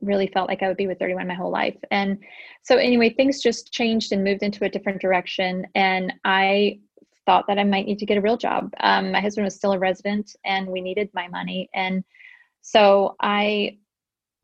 really 0.00 0.26
felt 0.26 0.48
like 0.48 0.62
i 0.62 0.68
would 0.68 0.76
be 0.76 0.88
with 0.88 0.98
31 0.98 1.28
my 1.28 1.34
whole 1.34 1.50
life. 1.50 1.78
And 1.90 2.18
so 2.62 2.76
anyway 2.76 3.10
things 3.10 3.42
just 3.42 3.72
changed 3.72 4.12
and 4.12 4.24
moved 4.24 4.42
into 4.42 4.64
a 4.64 4.68
different 4.68 5.00
direction. 5.00 5.66
And 5.74 6.12
i 6.24 6.80
thought 7.26 7.46
that 7.46 7.58
I 7.58 7.64
might 7.64 7.86
need 7.86 7.98
to 7.98 8.06
get 8.06 8.18
a 8.18 8.20
real 8.20 8.36
job. 8.36 8.72
Um, 8.80 9.12
my 9.12 9.20
husband 9.20 9.44
was 9.44 9.54
still 9.54 9.72
a 9.72 9.78
resident 9.78 10.34
and 10.44 10.66
we 10.66 10.80
needed 10.80 11.10
my 11.14 11.28
money. 11.28 11.70
And 11.74 12.04
so 12.62 13.16
I 13.20 13.78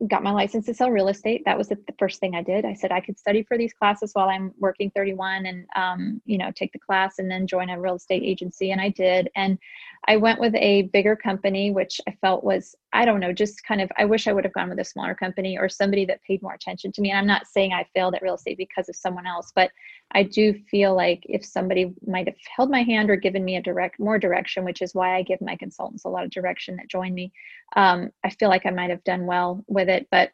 got 0.07 0.23
my 0.23 0.31
license 0.31 0.65
to 0.65 0.73
sell 0.73 0.91
real 0.91 1.09
estate. 1.09 1.43
That 1.45 1.57
was 1.57 1.67
the, 1.67 1.77
first 1.97 2.21
thing 2.21 2.33
I 2.33 2.41
did. 2.41 2.63
I 2.63 2.73
said 2.73 2.93
I 2.93 3.01
could 3.01 3.19
study 3.19 3.43
for 3.43 3.57
these 3.57 3.73
classes 3.73 4.11
while 4.13 4.29
I'm 4.29 4.53
working 4.57 4.89
31 4.91 5.45
and, 5.45 5.65
um, 5.75 6.21
you 6.25 6.37
know, 6.37 6.49
take 6.55 6.71
the 6.71 6.79
class 6.79 7.19
and 7.19 7.29
then 7.29 7.45
join 7.45 7.69
a 7.69 7.79
real 7.79 7.95
estate 7.95 8.23
agency. 8.23 8.71
And 8.71 8.79
I 8.79 8.87
did. 8.89 9.29
And 9.35 9.59
I 10.07 10.15
went 10.15 10.39
with 10.39 10.55
a 10.55 10.83
bigger 10.93 11.17
company, 11.17 11.71
which 11.71 11.99
I 12.07 12.11
felt 12.21 12.43
was, 12.45 12.73
I 12.93 13.03
don't 13.03 13.19
know, 13.19 13.33
just 13.33 13.65
kind 13.65 13.81
of, 13.81 13.91
I 13.97 14.05
wish 14.05 14.27
I 14.27 14.33
would 14.33 14.45
have 14.45 14.53
gone 14.53 14.69
with 14.69 14.79
a 14.79 14.85
smaller 14.85 15.13
company 15.13 15.57
or 15.57 15.67
somebody 15.67 16.05
that 16.05 16.23
paid 16.23 16.41
more 16.41 16.53
attention 16.53 16.93
to 16.93 17.01
me. 17.01 17.09
And 17.09 17.19
I'm 17.19 17.27
not 17.27 17.47
saying 17.47 17.73
I 17.73 17.85
failed 17.93 18.15
at 18.15 18.21
real 18.21 18.35
estate 18.35 18.57
because 18.57 18.87
of 18.87 18.95
someone 18.95 19.27
else, 19.27 19.51
but 19.53 19.71
I 20.11 20.23
do 20.23 20.53
feel 20.71 20.95
like 20.95 21.23
if 21.27 21.45
somebody 21.45 21.93
might 22.07 22.27
have 22.27 22.37
held 22.55 22.71
my 22.71 22.81
hand 22.81 23.09
or 23.09 23.15
given 23.15 23.43
me 23.45 23.57
a 23.57 23.61
direct, 23.61 23.99
more 23.99 24.17
direction, 24.17 24.63
which 24.63 24.81
is 24.81 24.95
why 24.95 25.15
I 25.15 25.21
give 25.21 25.41
my 25.41 25.55
consultants 25.55 26.05
a 26.05 26.09
lot 26.09 26.23
of 26.23 26.31
direction 26.31 26.77
that 26.77 26.87
join 26.87 27.13
me, 27.13 27.31
um, 27.75 28.09
I 28.23 28.29
feel 28.31 28.49
like 28.49 28.65
I 28.65 28.71
might 28.71 28.89
have 28.89 29.03
done 29.03 29.25
well 29.25 29.63
with 29.67 29.88
it. 29.89 30.07
But 30.11 30.31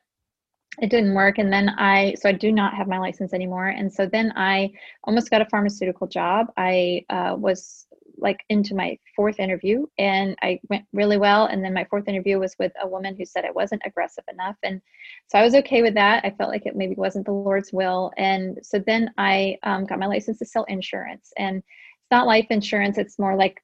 it 0.81 0.89
didn't 0.89 1.13
work 1.13 1.37
and 1.37 1.53
then 1.53 1.69
i 1.77 2.13
so 2.19 2.27
i 2.27 2.33
do 2.33 2.51
not 2.51 2.73
have 2.73 2.89
my 2.89 2.97
license 2.97 3.33
anymore 3.33 3.69
and 3.69 3.93
so 3.93 4.05
then 4.05 4.33
i 4.35 4.69
almost 5.05 5.29
got 5.29 5.41
a 5.41 5.45
pharmaceutical 5.45 6.05
job 6.05 6.47
i 6.57 7.01
uh, 7.09 7.33
was 7.39 7.87
like 8.17 8.43
into 8.49 8.75
my 8.75 8.97
fourth 9.15 9.39
interview 9.39 9.85
and 9.97 10.35
I 10.41 10.59
went 10.69 10.85
really 10.93 11.17
well. 11.17 11.45
And 11.45 11.63
then 11.63 11.73
my 11.73 11.85
fourth 11.85 12.07
interview 12.07 12.39
was 12.39 12.55
with 12.59 12.71
a 12.81 12.87
woman 12.87 13.15
who 13.15 13.25
said 13.25 13.45
I 13.45 13.51
wasn't 13.51 13.81
aggressive 13.85 14.23
enough. 14.31 14.55
And 14.63 14.81
so 15.27 15.37
I 15.37 15.43
was 15.43 15.55
okay 15.55 15.81
with 15.81 15.93
that. 15.95 16.23
I 16.25 16.31
felt 16.31 16.49
like 16.49 16.65
it 16.65 16.75
maybe 16.75 16.95
wasn't 16.95 17.25
the 17.25 17.31
Lord's 17.31 17.73
will. 17.73 18.11
And 18.17 18.59
so 18.61 18.79
then 18.79 19.11
I 19.17 19.57
um, 19.63 19.85
got 19.85 19.99
my 19.99 20.07
license 20.07 20.39
to 20.39 20.45
sell 20.45 20.63
insurance. 20.65 21.31
And 21.37 21.57
it's 21.57 22.11
not 22.11 22.27
life 22.27 22.47
insurance, 22.49 22.97
it's 22.97 23.19
more 23.19 23.35
like 23.35 23.61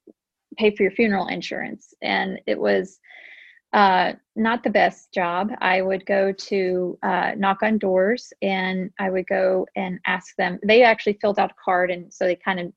pay 0.57 0.75
for 0.75 0.83
your 0.83 0.91
funeral 0.91 1.27
insurance. 1.27 1.93
And 2.01 2.39
it 2.47 2.59
was 2.59 2.99
uh, 3.73 4.13
not 4.35 4.63
the 4.63 4.69
best 4.69 5.13
job. 5.13 5.51
I 5.61 5.81
would 5.81 6.05
go 6.05 6.31
to 6.31 6.97
uh, 7.03 7.31
knock 7.37 7.63
on 7.63 7.77
doors 7.77 8.33
and 8.41 8.91
I 8.99 9.09
would 9.09 9.27
go 9.27 9.65
and 9.75 9.99
ask 10.05 10.35
them. 10.35 10.59
They 10.63 10.83
actually 10.83 11.17
filled 11.21 11.39
out 11.39 11.51
a 11.51 11.55
card, 11.63 11.91
and 11.91 12.13
so 12.13 12.25
they 12.25 12.35
kind 12.35 12.59
of 12.59 12.73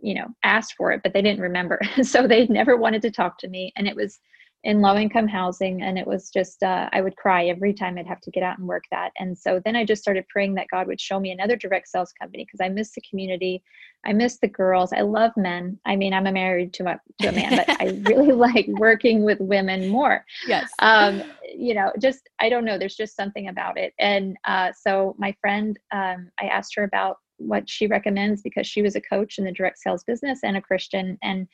you 0.00 0.14
know 0.14 0.26
asked 0.42 0.74
for 0.76 0.92
it 0.92 1.00
but 1.02 1.12
they 1.12 1.22
didn't 1.22 1.40
remember 1.40 1.80
so 2.02 2.26
they 2.26 2.46
never 2.48 2.76
wanted 2.76 3.00
to 3.02 3.10
talk 3.10 3.38
to 3.38 3.48
me 3.48 3.72
and 3.76 3.88
it 3.88 3.96
was 3.96 4.20
in 4.66 4.80
low 4.80 4.96
income 4.96 5.28
housing 5.28 5.80
and 5.80 5.96
it 5.96 6.04
was 6.04 6.28
just 6.28 6.60
uh, 6.64 6.90
i 6.92 7.00
would 7.00 7.16
cry 7.16 7.46
every 7.46 7.72
time 7.72 7.96
i'd 7.96 8.06
have 8.06 8.20
to 8.20 8.32
get 8.32 8.42
out 8.42 8.58
and 8.58 8.66
work 8.66 8.82
that. 8.90 9.12
And 9.16 9.38
so 9.38 9.62
then 9.64 9.76
i 9.76 9.84
just 9.84 10.02
started 10.02 10.26
praying 10.28 10.54
that 10.54 10.66
god 10.72 10.88
would 10.88 11.00
show 11.00 11.20
me 11.20 11.30
another 11.30 11.54
direct 11.54 11.86
sales 11.86 12.12
company 12.20 12.44
because 12.44 12.60
i 12.60 12.68
miss 12.68 12.92
the 12.92 13.00
community. 13.08 13.62
I 14.04 14.12
miss 14.12 14.38
the 14.38 14.48
girls. 14.48 14.92
I 14.92 15.00
love 15.00 15.30
men. 15.36 15.78
I 15.86 15.94
mean 15.94 16.12
i'm 16.12 16.26
a 16.26 16.32
married 16.32 16.72
to, 16.74 16.88
a 16.88 17.00
to 17.22 17.28
a 17.28 17.32
man 17.32 17.56
but 17.56 17.80
i 17.80 17.86
really 18.10 18.32
like 18.32 18.66
working 18.66 19.22
with 19.22 19.38
women 19.40 19.88
more. 19.88 20.24
Yes. 20.48 20.68
Um, 20.80 21.22
you 21.54 21.74
know 21.74 21.92
just 22.00 22.28
i 22.40 22.48
don't 22.48 22.64
know 22.64 22.76
there's 22.76 22.96
just 22.96 23.14
something 23.14 23.46
about 23.46 23.78
it. 23.78 23.94
And 24.00 24.36
uh, 24.46 24.72
so 24.76 25.14
my 25.16 25.32
friend 25.40 25.78
um, 25.92 26.28
i 26.42 26.46
asked 26.46 26.74
her 26.74 26.82
about 26.82 27.18
what 27.38 27.68
she 27.68 27.86
recommends 27.86 28.42
because 28.42 28.66
she 28.66 28.82
was 28.82 28.96
a 28.96 29.00
coach 29.00 29.38
in 29.38 29.44
the 29.44 29.52
direct 29.52 29.78
sales 29.78 30.02
business 30.04 30.40
and 30.42 30.56
a 30.56 30.60
Christian. 30.60 31.18
And 31.22 31.46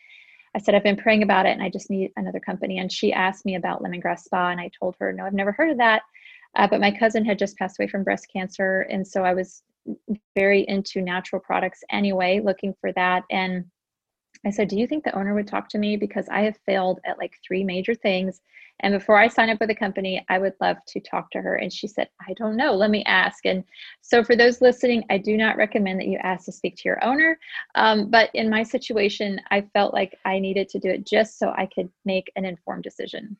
I 0.55 0.59
said, 0.59 0.75
I've 0.75 0.83
been 0.83 0.97
praying 0.97 1.23
about 1.23 1.47
it 1.47 1.53
and 1.53 1.63
I 1.63 1.71
just 1.71 1.91
need 1.91 2.13
another 2.17 2.41
company. 2.41 2.79
And 2.79 2.93
she 2.93 3.13
asked 3.13 3.47
me 3.47 3.55
about 3.55 3.83
Lemongrass 3.83 4.21
Spa. 4.21 4.51
And 4.51 4.61
I 4.61 4.71
told 4.79 4.97
her, 5.01 5.13
no, 5.13 5.25
I've 5.25 5.33
never 5.33 5.53
heard 5.53 5.71
of 5.71 5.79
that. 5.79 6.03
Uh, 6.55 6.67
but 6.67 6.81
my 6.81 6.91
cousin 6.91 7.25
had 7.25 7.39
just 7.39 7.57
passed 7.57 7.79
away 7.79 7.89
from 7.89 8.05
breast 8.05 8.27
cancer. 8.31 8.83
And 8.83 9.07
so 9.07 9.25
I 9.25 9.33
was 9.33 9.63
very 10.35 10.63
into 10.69 11.01
natural 11.01 11.41
products 11.41 11.83
anyway, 11.91 12.41
looking 12.45 12.75
for 12.81 12.93
that. 12.93 13.25
And 13.31 13.65
I 14.45 14.51
said, 14.51 14.69
Do 14.69 14.77
you 14.77 14.87
think 14.87 15.05
the 15.05 15.17
owner 15.17 15.35
would 15.35 15.47
talk 15.47 15.69
to 15.71 15.79
me? 15.79 15.97
Because 15.97 16.29
I 16.29 16.41
have 16.43 16.57
failed 16.67 17.01
at 17.05 17.19
like 17.19 17.39
three 17.47 17.65
major 17.65 17.95
things. 17.95 18.41
And 18.81 18.93
before 18.93 19.17
I 19.17 19.29
sign 19.29 19.51
up 19.51 19.61
with 19.61 19.71
a 19.71 19.75
company, 19.75 20.25
I 20.29 20.39
would 20.39 20.55
love 20.61 20.77
to 20.89 21.01
talk 21.01 21.31
to 21.31 21.41
her. 21.41 21.55
And 21.57 21.73
she 21.73 21.87
said, 21.87 22.09
I 22.27 22.33
don't 22.35 22.57
know. 22.57 22.75
Let 22.75 22.91
me 22.91 23.05
ask. 23.05 23.47
And 23.47 23.63
so, 24.01 24.25
for 24.25 24.35
those 24.35 24.61
listening, 24.61 25.05
I 25.11 25.19
do 25.19 25.37
not 25.37 25.57
recommend 25.57 26.01
that 26.01 26.09
you 26.09 26.19
ask 26.23 26.47
to 26.47 26.53
speak 26.53 26.77
to 26.77 26.83
your 26.87 27.05
owner. 27.05 27.39
Um, 27.77 28.11
but 28.11 28.31
in 28.35 28.51
my 28.51 28.63
situation, 28.63 29.41
I 29.51 29.63
felt 29.73 29.95
like 29.95 30.19
I 30.25 30.39
needed 30.39 30.69
to 30.71 30.81
do 30.81 30.89
it 30.89 31.07
just 31.07 31.39
so 31.39 31.51
I 31.57 31.67
could 31.67 31.89
make 32.05 32.33
an 32.35 32.45
informed 32.45 32.83
decision. 32.83 33.37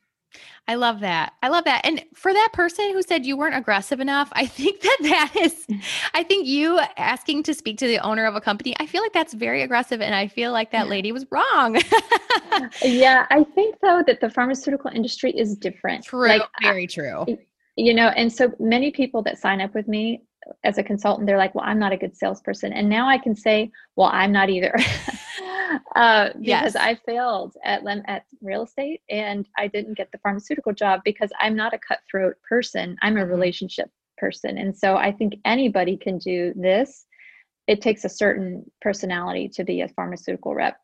I 0.67 0.75
love 0.75 1.01
that. 1.01 1.33
I 1.41 1.49
love 1.49 1.65
that. 1.65 1.81
And 1.83 2.03
for 2.13 2.33
that 2.33 2.49
person 2.53 2.93
who 2.93 3.01
said 3.01 3.25
you 3.25 3.35
weren't 3.35 3.55
aggressive 3.55 3.99
enough, 3.99 4.29
I 4.31 4.45
think 4.45 4.81
that 4.81 4.97
that 5.01 5.33
is, 5.35 5.67
I 6.13 6.23
think 6.23 6.47
you 6.47 6.79
asking 6.97 7.43
to 7.43 7.53
speak 7.53 7.77
to 7.79 7.87
the 7.87 7.99
owner 7.99 8.25
of 8.25 8.35
a 8.35 8.41
company, 8.41 8.73
I 8.79 8.85
feel 8.85 9.01
like 9.01 9.13
that's 9.13 9.33
very 9.33 9.61
aggressive. 9.61 10.01
And 10.01 10.15
I 10.15 10.27
feel 10.27 10.51
like 10.51 10.71
that 10.71 10.87
lady 10.87 11.11
was 11.11 11.25
wrong. 11.31 11.81
yeah. 12.81 13.25
I 13.29 13.43
think 13.55 13.75
though 13.81 14.03
that 14.07 14.21
the 14.21 14.29
pharmaceutical 14.29 14.89
industry 14.91 15.31
is 15.31 15.57
different. 15.57 16.05
True. 16.05 16.27
Like, 16.27 16.43
very 16.61 16.87
true. 16.87 17.25
You 17.75 17.93
know, 17.93 18.09
and 18.09 18.31
so 18.31 18.53
many 18.59 18.91
people 18.91 19.21
that 19.23 19.39
sign 19.39 19.59
up 19.59 19.73
with 19.73 19.87
me 19.87 20.23
as 20.63 20.77
a 20.77 20.83
consultant, 20.83 21.27
they're 21.27 21.37
like, 21.37 21.55
well, 21.55 21.65
I'm 21.65 21.79
not 21.79 21.91
a 21.91 21.97
good 21.97 22.15
salesperson. 22.15 22.73
And 22.73 22.89
now 22.89 23.07
I 23.07 23.17
can 23.17 23.35
say, 23.35 23.71
well, 23.95 24.09
I'm 24.11 24.31
not 24.31 24.49
either. 24.49 24.75
uh, 25.95 26.29
because 26.29 26.73
yes. 26.73 26.75
I 26.75 26.95
failed 27.05 27.55
at 27.63 27.83
at 28.07 28.25
real 28.41 28.63
estate 28.63 29.01
and 29.09 29.47
I 29.57 29.67
didn't 29.67 29.95
get 29.97 30.11
the 30.11 30.17
pharmaceutical 30.19 30.73
job 30.73 31.01
because 31.03 31.31
I'm 31.39 31.55
not 31.55 31.73
a 31.73 31.79
cutthroat 31.79 32.35
person. 32.47 32.97
I'm 33.01 33.17
a 33.17 33.21
mm-hmm. 33.21 33.31
relationship 33.31 33.89
person, 34.17 34.57
and 34.57 34.77
so 34.77 34.95
I 34.95 35.11
think 35.11 35.35
anybody 35.45 35.97
can 35.97 36.17
do 36.17 36.53
this. 36.55 37.05
It 37.67 37.81
takes 37.81 38.03
a 38.03 38.09
certain 38.09 38.69
personality 38.81 39.49
to 39.49 39.63
be 39.63 39.81
a 39.81 39.87
pharmaceutical 39.87 40.53
rep. 40.53 40.77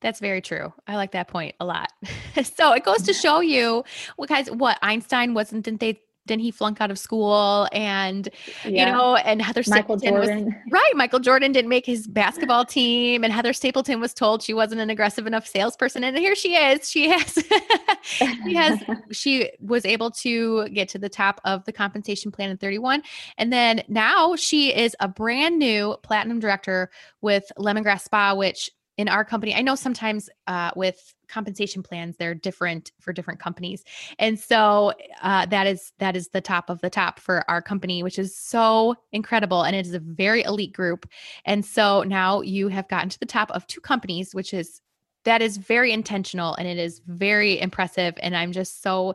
That's 0.00 0.20
very 0.20 0.40
true. 0.40 0.72
I 0.86 0.96
like 0.96 1.12
that 1.12 1.28
point 1.28 1.54
a 1.60 1.64
lot. 1.64 1.90
so 2.42 2.72
it 2.72 2.84
goes 2.84 3.02
to 3.02 3.12
show 3.12 3.40
you 3.40 3.84
what 4.16 4.28
guys 4.28 4.50
what 4.50 4.78
Einstein 4.82 5.34
wasn't 5.34 5.64
didn't 5.64 5.80
they 5.80 6.00
didn't 6.26 6.42
he 6.42 6.50
flunk 6.50 6.80
out 6.80 6.90
of 6.90 6.98
school 6.98 7.68
and 7.72 8.28
yeah. 8.64 8.86
you 8.86 8.92
know 8.92 9.16
and 9.16 9.42
heather 9.42 9.62
michael 9.66 9.96
jordan 9.96 10.44
was, 10.44 10.54
right 10.70 10.92
michael 10.94 11.18
jordan 11.18 11.52
didn't 11.52 11.68
make 11.68 11.84
his 11.84 12.06
basketball 12.06 12.64
team 12.64 13.24
and 13.24 13.32
heather 13.32 13.52
stapleton 13.52 14.00
was 14.00 14.14
told 14.14 14.42
she 14.42 14.54
wasn't 14.54 14.80
an 14.80 14.90
aggressive 14.90 15.26
enough 15.26 15.46
salesperson 15.46 16.04
and 16.04 16.16
here 16.16 16.34
she 16.34 16.54
is 16.54 16.88
she 16.88 17.08
has 17.08 17.38
she 18.02 18.54
has 18.54 18.80
she 19.12 19.50
was 19.60 19.84
able 19.84 20.10
to 20.10 20.68
get 20.68 20.88
to 20.88 20.98
the 20.98 21.08
top 21.08 21.40
of 21.44 21.64
the 21.64 21.72
compensation 21.72 22.30
plan 22.30 22.50
in 22.50 22.56
31 22.56 23.02
and 23.38 23.52
then 23.52 23.82
now 23.88 24.36
she 24.36 24.74
is 24.74 24.94
a 25.00 25.08
brand 25.08 25.58
new 25.58 25.96
platinum 26.02 26.38
director 26.38 26.90
with 27.20 27.50
lemongrass 27.58 28.02
spa 28.02 28.34
which 28.34 28.70
in 28.98 29.08
our 29.08 29.24
company, 29.24 29.54
I 29.54 29.62
know 29.62 29.74
sometimes 29.74 30.28
uh, 30.46 30.70
with 30.76 31.14
compensation 31.28 31.82
plans 31.82 32.16
they're 32.18 32.34
different 32.34 32.92
for 33.00 33.12
different 33.12 33.40
companies, 33.40 33.84
and 34.18 34.38
so 34.38 34.92
uh, 35.22 35.46
that 35.46 35.66
is 35.66 35.92
that 35.98 36.16
is 36.16 36.28
the 36.28 36.40
top 36.40 36.68
of 36.68 36.80
the 36.80 36.90
top 36.90 37.18
for 37.18 37.48
our 37.50 37.62
company, 37.62 38.02
which 38.02 38.18
is 38.18 38.36
so 38.36 38.94
incredible, 39.12 39.62
and 39.62 39.74
it 39.74 39.86
is 39.86 39.94
a 39.94 40.00
very 40.00 40.42
elite 40.42 40.72
group. 40.72 41.08
And 41.44 41.64
so 41.64 42.02
now 42.02 42.42
you 42.42 42.68
have 42.68 42.88
gotten 42.88 43.08
to 43.08 43.18
the 43.18 43.26
top 43.26 43.50
of 43.52 43.66
two 43.66 43.80
companies, 43.80 44.34
which 44.34 44.52
is 44.52 44.80
that 45.24 45.42
is 45.42 45.56
very 45.56 45.92
intentional 45.92 46.54
and 46.54 46.66
it 46.66 46.78
is 46.78 47.00
very 47.06 47.60
impressive. 47.60 48.14
And 48.20 48.36
I'm 48.36 48.52
just 48.52 48.82
so 48.82 49.14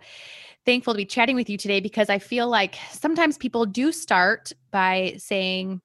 thankful 0.65 0.93
to 0.93 0.97
be 0.97 1.05
chatting 1.05 1.35
with 1.35 1.49
you 1.49 1.57
today 1.57 1.79
because 1.79 2.09
I 2.09 2.19
feel 2.19 2.47
like 2.47 2.75
sometimes 2.91 3.37
people 3.37 3.65
do 3.65 3.91
start 3.91 4.51
by 4.71 5.15
saying 5.17 5.81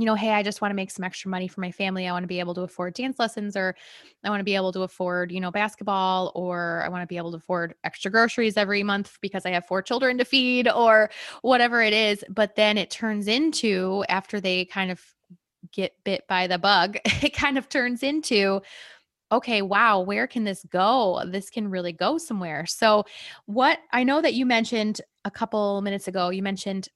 you 0.00 0.06
know, 0.06 0.14
hey, 0.14 0.30
I 0.30 0.42
just 0.42 0.60
want 0.60 0.70
to 0.70 0.76
make 0.76 0.90
some 0.90 1.04
extra 1.04 1.30
money 1.30 1.46
for 1.46 1.60
my 1.60 1.70
family. 1.70 2.08
I 2.08 2.12
want 2.12 2.22
to 2.22 2.28
be 2.28 2.40
able 2.40 2.54
to 2.54 2.62
afford 2.62 2.94
dance 2.94 3.18
lessons 3.18 3.56
or 3.56 3.76
I 4.24 4.30
want 4.30 4.40
to 4.40 4.44
be 4.44 4.54
able 4.54 4.72
to 4.72 4.82
afford, 4.82 5.30
you 5.30 5.40
know, 5.40 5.50
basketball 5.50 6.32
or 6.34 6.82
I 6.84 6.88
want 6.88 7.02
to 7.02 7.06
be 7.06 7.16
able 7.16 7.32
to 7.32 7.36
afford 7.36 7.74
extra 7.84 8.10
groceries 8.10 8.56
every 8.56 8.82
month 8.82 9.18
because 9.20 9.44
I 9.44 9.50
have 9.50 9.66
four 9.66 9.82
children 9.82 10.18
to 10.18 10.24
feed 10.24 10.68
or 10.68 11.10
whatever 11.42 11.82
it 11.82 11.92
is. 11.92 12.24
But 12.28 12.56
then 12.56 12.78
it 12.78 12.90
turns 12.90 13.28
into 13.28 14.04
after 14.08 14.40
they 14.40 14.64
kind 14.64 14.90
of 14.90 15.04
get 15.72 15.94
bit 16.04 16.26
by 16.28 16.46
the 16.46 16.58
bug, 16.58 16.96
it 17.04 17.34
kind 17.34 17.58
of 17.58 17.68
turns 17.68 18.02
into 18.02 18.62
okay, 19.32 19.62
wow, 19.62 20.00
where 20.00 20.26
can 20.26 20.42
this 20.44 20.64
go? 20.70 21.22
This 21.24 21.50
can 21.50 21.70
really 21.70 21.92
go 21.92 22.18
somewhere. 22.18 22.66
So, 22.66 23.04
what 23.46 23.78
I 23.92 24.02
know 24.02 24.20
that 24.20 24.34
you 24.34 24.44
mentioned 24.44 25.00
a 25.24 25.30
couple 25.30 25.80
minutes 25.82 26.08
ago, 26.08 26.30
you 26.30 26.42
mentioned 26.42 26.88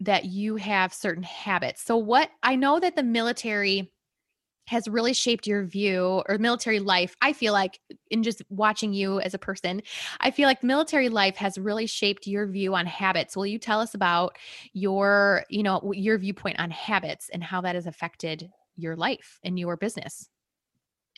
that 0.00 0.24
you 0.24 0.56
have 0.56 0.92
certain 0.92 1.22
habits. 1.22 1.82
So, 1.82 1.96
what 1.96 2.30
I 2.42 2.56
know 2.56 2.80
that 2.80 2.96
the 2.96 3.02
military 3.02 3.92
has 4.70 4.86
really 4.86 5.12
shaped 5.12 5.48
your 5.48 5.64
view 5.64 6.22
or 6.28 6.38
military 6.38 6.78
life. 6.78 7.16
I 7.20 7.32
feel 7.32 7.52
like 7.52 7.80
in 8.08 8.22
just 8.22 8.40
watching 8.50 8.92
you 8.92 9.18
as 9.20 9.34
a 9.34 9.38
person, 9.38 9.82
I 10.20 10.30
feel 10.30 10.46
like 10.46 10.62
military 10.62 11.08
life 11.08 11.34
has 11.36 11.58
really 11.58 11.86
shaped 11.86 12.28
your 12.28 12.46
view 12.46 12.76
on 12.76 12.86
habits. 12.86 13.36
Will 13.36 13.46
you 13.46 13.58
tell 13.58 13.80
us 13.80 13.94
about 13.94 14.36
your, 14.72 15.44
you 15.48 15.64
know, 15.64 15.92
your 15.92 16.18
viewpoint 16.18 16.60
on 16.60 16.70
habits 16.70 17.30
and 17.32 17.42
how 17.42 17.60
that 17.62 17.74
has 17.74 17.88
affected 17.88 18.48
your 18.76 18.94
life 18.94 19.40
and 19.42 19.58
your 19.58 19.76
business? 19.76 20.28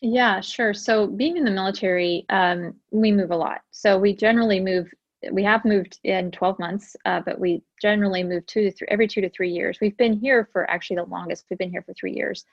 Yeah, 0.01 0.40
sure. 0.40 0.73
So 0.73 1.07
being 1.07 1.37
in 1.37 1.45
the 1.45 1.51
military, 1.51 2.25
um, 2.31 2.75
we 2.90 3.12
move 3.12 3.33
a 3.33 3.37
lot. 3.37 3.61
So 3.71 3.99
we 3.99 4.16
generally 4.16 4.61
move 4.61 4.90
we 5.30 5.44
have 5.44 5.64
moved 5.64 6.00
in 6.04 6.30
12 6.30 6.58
months, 6.58 6.96
uh, 7.04 7.20
but 7.24 7.38
we 7.38 7.62
generally 7.80 8.22
move 8.22 8.44
two 8.46 8.62
to 8.62 8.72
three 8.72 8.88
every 8.90 9.06
two 9.06 9.20
to 9.20 9.30
three 9.30 9.50
years. 9.50 9.78
We've 9.80 9.96
been 9.96 10.18
here 10.18 10.48
for 10.52 10.68
actually 10.70 10.96
the 10.96 11.04
longest. 11.04 11.44
We've 11.48 11.58
been 11.58 11.70
here 11.70 11.82
for 11.82 11.94
three 11.94 12.12
years, 12.12 12.44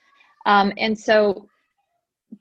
um, 0.45 0.71
and 0.77 0.97
so 0.97 1.47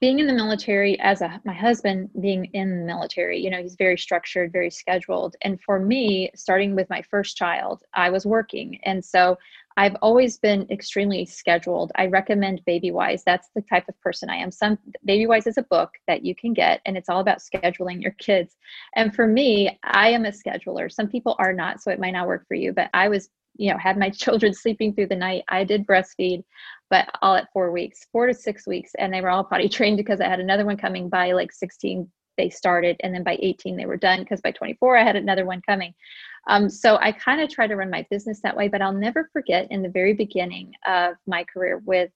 being 0.01 0.19
in 0.19 0.27
the 0.27 0.35
military 0.35 0.99
as 1.01 1.23
a 1.23 1.41
my 1.45 1.53
husband 1.53 2.11
being 2.21 2.45
in 2.47 2.81
the 2.81 2.85
military 2.85 3.39
you 3.39 3.49
know 3.51 3.63
he's 3.63 3.75
very 3.75 3.97
structured 3.97 4.53
very 4.53 4.71
scheduled 4.71 5.35
and 5.43 5.61
for 5.63 5.79
me 5.79 6.31
starting 6.35 6.75
with 6.75 6.89
my 6.91 7.03
first 7.03 7.37
child 7.37 7.83
i 7.95 8.11
was 8.11 8.27
working 8.27 8.79
and 8.85 9.03
so 9.03 9.37
i've 9.79 9.97
always 10.03 10.39
been 10.39 10.67
extremely 10.71 11.25
scheduled. 11.25 11.91
I 11.95 12.07
recommend 12.07 12.63
babywise 12.69 13.23
that's 13.25 13.49
the 13.55 13.63
type 13.63 13.89
of 13.89 13.99
person 14.01 14.29
i 14.29 14.37
am. 14.37 14.51
Some 14.51 14.79
babywise 15.09 15.47
is 15.47 15.57
a 15.57 15.63
book 15.63 15.91
that 16.07 16.25
you 16.25 16.35
can 16.35 16.53
get 16.53 16.81
and 16.85 16.97
it's 16.97 17.09
all 17.09 17.21
about 17.21 17.39
scheduling 17.39 18.03
your 18.03 18.17
kids. 18.19 18.57
And 18.97 19.15
for 19.15 19.27
me 19.27 19.79
i 19.85 20.11
am 20.11 20.27
a 20.27 20.33
scheduler. 20.33 20.93
Some 20.93 21.09
people 21.09 21.37
are 21.39 21.53
not 21.53 21.81
so 21.81 21.91
it 21.91 22.01
might 22.01 22.13
not 22.19 22.27
work 22.27 22.47
for 22.47 22.55
you 22.55 22.73
but 22.73 22.91
i 22.93 23.09
was 23.09 23.31
you 23.57 23.71
know 23.73 23.79
had 23.79 23.97
my 23.97 24.11
children 24.25 24.53
sleeping 24.53 24.93
through 24.93 25.09
the 25.09 25.17
night. 25.17 25.45
I 25.49 25.65
did 25.65 25.87
breastfeed 25.87 26.43
but 26.91 27.09
all 27.23 27.35
at 27.35 27.53
four 27.53 27.71
weeks, 27.71 28.07
four 28.13 28.27
to 28.27 28.35
six 28.35 28.67
weeks. 28.67 28.93
And 28.99 29.13
they 29.13 29.21
were 29.21 29.31
all 29.31 29.45
potty 29.45 29.69
trained 29.69 29.99
because 29.99 30.21
I 30.21 30.29
had 30.29 30.41
another 30.41 30.65
one 30.65 30.77
coming 30.77 31.09
by 31.09 31.33
like 31.33 31.53
16, 31.53 32.09
they 32.39 32.49
started. 32.49 32.97
And 33.01 33.15
then 33.15 33.23
by 33.23 33.37
18, 33.43 33.77
they 33.77 33.85
were 33.85 33.99
done 33.99 34.21
because 34.21 34.41
by 34.41 34.53
24, 34.53 34.97
I 34.97 35.05
had 35.05 35.17
another 35.17 35.45
one 35.45 35.61
coming. 35.61 35.93
Um, 36.49 36.71
so 36.71 36.97
I 36.97 37.13
kind 37.13 37.43
of 37.43 37.51
try 37.51 37.67
to 37.67 37.77
run 37.77 37.91
my 37.91 38.07
business 38.11 38.41
that 38.41 38.57
way. 38.57 38.69
But 38.69 38.81
I'll 38.81 38.93
never 38.93 39.29
forget 39.33 39.71
in 39.71 39.83
the 39.83 39.91
very 39.91 40.15
beginning 40.15 40.73
of 40.87 41.17
my 41.27 41.45
career 41.45 41.83
with 41.85 42.11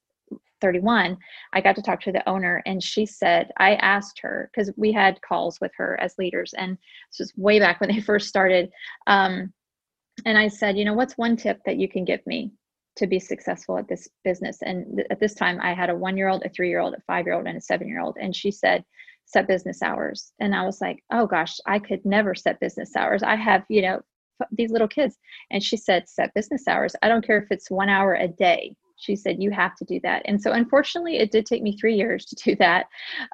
31, 0.62 1.18
I 1.52 1.60
got 1.60 1.76
to 1.76 1.82
talk 1.82 2.00
to 2.02 2.12
the 2.12 2.26
owner, 2.26 2.62
and 2.64 2.82
she 2.82 3.04
said, 3.04 3.50
I 3.58 3.74
asked 3.74 4.20
her 4.20 4.48
because 4.50 4.72
we 4.76 4.92
had 4.92 5.20
calls 5.20 5.60
with 5.60 5.72
her 5.76 6.00
as 6.00 6.16
leaders, 6.18 6.54
and 6.56 6.78
this 7.10 7.18
was 7.18 7.36
way 7.36 7.58
back 7.58 7.80
when 7.80 7.90
they 7.90 8.00
first 8.12 8.28
started. 8.28 8.70
Um, 9.06 9.52
and 10.24 10.38
I 10.38 10.48
said, 10.48 10.78
you 10.78 10.84
know, 10.84 10.94
what's 10.94 11.18
one 11.18 11.36
tip 11.36 11.60
that 11.66 11.76
you 11.76 11.88
can 11.88 12.06
give 12.06 12.26
me? 12.26 12.52
to 12.96 13.06
be 13.06 13.18
successful 13.18 13.78
at 13.78 13.88
this 13.88 14.08
business. 14.22 14.58
And 14.62 14.96
th- 14.96 15.06
at 15.10 15.18
this 15.18 15.34
time, 15.34 15.58
I 15.62 15.72
had 15.72 15.90
a 15.90 15.96
one 15.96 16.16
year 16.16 16.28
old, 16.28 16.44
a 16.44 16.48
three 16.50 16.68
year 16.68 16.80
old, 16.80 16.94
a 16.94 17.00
five 17.06 17.24
year 17.24 17.34
old, 17.34 17.46
and 17.46 17.56
a 17.56 17.60
seven 17.60 17.88
year 17.88 18.00
old. 18.00 18.16
And 18.20 18.36
she 18.36 18.50
said, 18.50 18.84
set 19.24 19.48
business 19.48 19.82
hours. 19.82 20.32
And 20.40 20.54
I 20.54 20.64
was 20.64 20.80
like, 20.80 21.02
oh 21.10 21.26
gosh, 21.26 21.58
I 21.66 21.78
could 21.78 22.04
never 22.04 22.34
set 22.34 22.60
business 22.60 22.94
hours. 22.96 23.22
I 23.22 23.36
have, 23.36 23.64
you 23.68 23.82
know, 23.82 24.02
these 24.50 24.70
little 24.70 24.88
kids. 24.88 25.18
And 25.50 25.62
she 25.62 25.76
said, 25.76 26.08
set 26.08 26.34
business 26.34 26.66
hours. 26.66 26.96
I 27.02 27.08
don't 27.08 27.26
care 27.26 27.38
if 27.38 27.50
it's 27.50 27.70
one 27.70 27.88
hour 27.88 28.14
a 28.14 28.28
day. 28.28 28.74
She 28.96 29.16
said, 29.16 29.42
you 29.42 29.50
have 29.50 29.74
to 29.76 29.84
do 29.84 30.00
that. 30.02 30.22
And 30.26 30.40
so, 30.40 30.52
unfortunately, 30.52 31.18
it 31.18 31.32
did 31.32 31.46
take 31.46 31.62
me 31.62 31.76
three 31.76 31.96
years 31.96 32.24
to 32.26 32.36
do 32.36 32.56
that. 32.56 32.86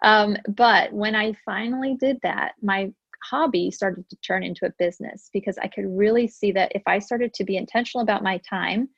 Um, 0.03 0.37
but 0.49 0.93
when 0.93 1.15
I 1.15 1.35
finally 1.45 1.97
did 1.99 2.19
that, 2.23 2.53
my 2.63 2.91
hobby 3.23 3.71
started 3.71 4.09
to 4.09 4.17
turn 4.17 4.43
into 4.43 4.65
a 4.65 4.73
business 4.79 5.29
because 5.33 5.59
I 5.59 5.67
could 5.69 5.85
really 5.87 6.29
see 6.29 6.53
that 6.53 6.73
if 6.75 6.83
I 6.87 7.01
started 7.01 7.35
to 7.35 7.45
be 7.45 7.57
intentional 7.57 8.03
about 8.03 8.23
my 8.23 8.39
time, 8.49 8.89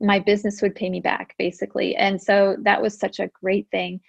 my 0.00 0.18
business 0.18 0.62
would 0.62 0.74
pay 0.74 0.88
me 0.88 1.00
back 1.00 1.34
basically 1.38 1.94
and 1.94 2.20
so 2.20 2.56
that 2.62 2.80
was 2.80 2.98
such 2.98 3.20
a 3.20 3.28
great 3.28 3.68
thing 3.70 4.00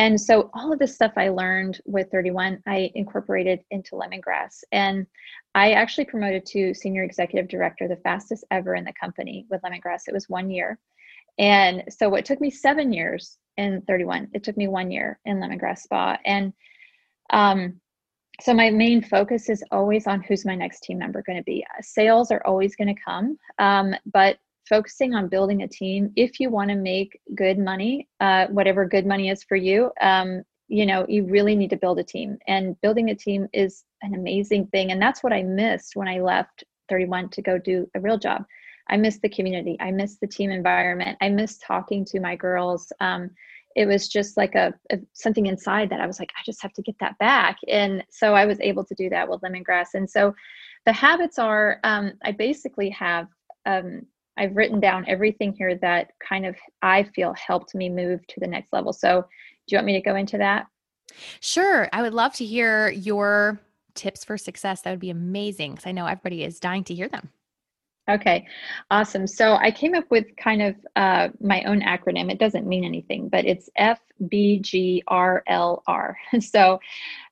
and 0.00 0.18
so 0.18 0.48
all 0.54 0.72
of 0.72 0.78
this 0.78 0.94
stuff 0.94 1.12
i 1.16 1.28
learned 1.28 1.78
with 1.84 2.10
31 2.10 2.62
i 2.66 2.90
incorporated 2.94 3.60
into 3.70 3.96
lemongrass. 3.96 4.64
And 4.72 5.06
i 5.54 5.72
actually 5.72 6.06
promoted 6.06 6.46
to 6.46 6.72
senior 6.72 7.04
executive 7.04 7.48
director 7.48 7.86
the 7.86 7.96
fastest 7.96 8.44
ever 8.50 8.74
in 8.74 8.84
the 8.84 8.94
company 8.98 9.46
with 9.50 9.60
lemongrass. 9.60 10.08
It 10.08 10.14
was 10.14 10.28
one 10.28 10.50
year. 10.50 10.78
And 11.38 11.84
so 11.90 12.08
what 12.08 12.24
took 12.24 12.40
me 12.40 12.50
seven 12.50 12.92
years 12.92 13.36
in 13.58 13.82
31 13.86 14.28
it 14.32 14.42
took 14.42 14.56
me 14.56 14.68
one 14.68 14.90
year 14.90 15.18
in 15.26 15.38
lemongrass 15.38 15.80
spa. 15.80 16.16
And 16.24 16.54
um, 17.30 17.78
so 18.40 18.54
my 18.54 18.70
main 18.70 19.02
focus 19.02 19.50
is 19.50 19.62
always 19.70 20.06
on 20.06 20.22
who's 20.22 20.46
my 20.46 20.54
next 20.54 20.80
team 20.80 20.98
member 20.98 21.22
going 21.22 21.36
to 21.36 21.44
be. 21.44 21.62
Sales 21.82 22.30
are 22.30 22.42
always 22.46 22.74
going 22.74 22.94
to 22.94 23.02
come 23.02 23.38
um, 23.58 23.94
but 24.06 24.38
focusing 24.68 25.14
on 25.14 25.28
building 25.28 25.62
a 25.62 25.68
team 25.68 26.12
if 26.16 26.38
you 26.38 26.50
want 26.50 26.70
to 26.70 26.76
make 26.76 27.20
good 27.34 27.58
money 27.58 28.08
uh, 28.20 28.46
whatever 28.48 28.84
good 28.86 29.06
money 29.06 29.28
is 29.28 29.42
for 29.44 29.56
you 29.56 29.90
um, 30.00 30.42
you 30.70 30.86
know 30.86 31.04
you 31.08 31.24
really 31.24 31.56
need 31.56 31.70
to 31.70 31.76
build 31.76 31.98
a 31.98 32.04
team. 32.04 32.38
And 32.46 32.80
building 32.80 33.10
a 33.10 33.14
team 33.14 33.48
is 33.52 33.84
an 34.02 34.14
amazing 34.14 34.68
thing 34.68 34.92
and 34.92 35.02
that's 35.02 35.22
what 35.22 35.32
i 35.32 35.42
missed 35.42 35.96
when 35.96 36.08
i 36.08 36.20
left 36.20 36.64
31 36.88 37.28
to 37.30 37.42
go 37.42 37.58
do 37.58 37.88
a 37.94 38.00
real 38.00 38.18
job. 38.18 38.44
I 38.88 38.96
missed 38.96 39.22
the 39.22 39.28
community 39.28 39.76
i 39.80 39.90
missed 39.90 40.20
the 40.20 40.26
team 40.26 40.50
environment 40.50 41.18
i 41.20 41.28
missed 41.28 41.62
talking 41.66 42.04
to 42.06 42.20
my 42.20 42.36
girls 42.36 42.92
um, 43.00 43.30
it 43.76 43.86
was 43.86 44.08
just 44.08 44.36
like 44.36 44.56
a, 44.56 44.74
a, 44.90 44.98
something 45.12 45.46
inside 45.46 45.90
that 45.90 46.00
i 46.00 46.06
was 46.06 46.18
like 46.18 46.32
i 46.36 46.42
just 46.44 46.62
have 46.62 46.72
to 46.74 46.82
get 46.82 46.96
that 47.00 47.18
back. 47.18 47.58
And 47.68 48.04
so 48.10 48.34
i 48.34 48.46
was 48.46 48.58
able 48.60 48.84
to 48.84 48.94
do 48.94 49.10
that 49.10 49.28
with 49.28 49.40
lemongrass. 49.42 49.88
And 49.94 50.08
so 50.08 50.34
the 50.86 50.92
habits 50.92 51.38
are 51.38 51.80
um, 51.84 52.12
i 52.24 52.32
basically 52.32 52.90
have 52.90 53.26
um, 53.66 54.06
I've 54.36 54.56
written 54.56 54.80
down 54.80 55.04
everything 55.08 55.52
here 55.52 55.76
that 55.76 56.12
kind 56.26 56.46
of 56.46 56.56
I 56.82 57.02
feel 57.02 57.34
helped 57.34 57.74
me 57.74 57.88
move 57.88 58.26
to 58.28 58.40
the 58.40 58.46
next 58.46 58.72
level. 58.72 58.92
So, 58.92 59.22
do 59.22 59.74
you 59.74 59.78
want 59.78 59.86
me 59.86 59.92
to 59.94 60.00
go 60.00 60.16
into 60.16 60.38
that? 60.38 60.66
Sure. 61.40 61.88
I 61.92 62.02
would 62.02 62.14
love 62.14 62.34
to 62.34 62.44
hear 62.44 62.90
your 62.90 63.60
tips 63.94 64.24
for 64.24 64.38
success. 64.38 64.82
That 64.82 64.90
would 64.90 65.00
be 65.00 65.10
amazing 65.10 65.72
because 65.72 65.86
I 65.86 65.92
know 65.92 66.06
everybody 66.06 66.44
is 66.44 66.60
dying 66.60 66.84
to 66.84 66.94
hear 66.94 67.08
them. 67.08 67.30
Okay, 68.08 68.46
awesome. 68.90 69.26
So 69.28 69.54
I 69.54 69.70
came 69.70 69.94
up 69.94 70.10
with 70.10 70.24
kind 70.36 70.62
of 70.62 70.74
uh, 70.96 71.28
my 71.40 71.62
own 71.62 71.80
acronym. 71.80 72.30
It 72.30 72.38
doesn't 72.40 72.66
mean 72.66 72.82
anything, 72.82 73.28
but 73.28 73.44
it's 73.44 73.70
FBGRLR. 73.78 75.04
So 76.40 76.80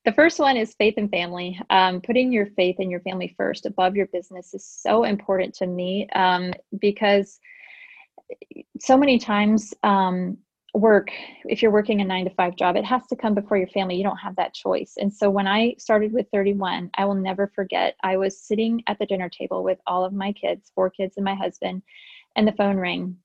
the 0.04 0.12
first 0.12 0.38
one 0.38 0.56
is 0.56 0.74
faith 0.74 0.94
and 0.96 1.11
family. 1.11 1.61
Um, 1.70 2.00
putting 2.00 2.32
your 2.32 2.46
faith 2.46 2.76
and 2.78 2.90
your 2.90 3.00
family 3.00 3.34
first 3.37 3.66
above 3.66 3.96
your 3.96 4.06
business 4.06 4.54
is 4.54 4.64
so 4.64 5.04
important 5.04 5.54
to 5.56 5.66
me 5.66 6.08
um, 6.14 6.52
because 6.80 7.40
so 8.80 8.96
many 8.96 9.18
times 9.18 9.74
um, 9.82 10.38
work 10.74 11.11
if 11.46 11.62
you're 11.62 11.72
working 11.72 12.00
a 12.00 12.04
nine 12.04 12.24
to 12.24 12.30
five 12.34 12.54
job 12.54 12.76
it 12.76 12.84
has 12.84 13.06
to 13.08 13.16
come 13.16 13.34
before 13.34 13.56
your 13.56 13.68
family. 13.68 13.96
You 13.96 14.04
don't 14.04 14.18
have 14.18 14.37
that 14.37 14.54
choice. 14.54 14.94
And 14.98 15.12
so 15.12 15.30
when 15.30 15.46
i 15.46 15.74
started 15.78 16.12
with 16.12 16.26
31 16.32 16.90
i 16.94 17.04
will 17.04 17.14
never 17.14 17.50
forget 17.54 17.96
i 18.02 18.16
was 18.16 18.40
sitting 18.40 18.82
at 18.87 18.98
the 18.98 19.06
dinner 19.06 19.28
table 19.28 19.64
with 19.64 19.78
all 19.87 20.04
of 20.04 20.12
my 20.12 20.32
kids 20.32 20.70
four 20.74 20.90
kids 20.90 21.16
and 21.16 21.24
my 21.24 21.34
husband 21.34 21.82
and 22.37 22.46
the 22.46 22.52
phone 22.52 22.76
rang 22.76 23.16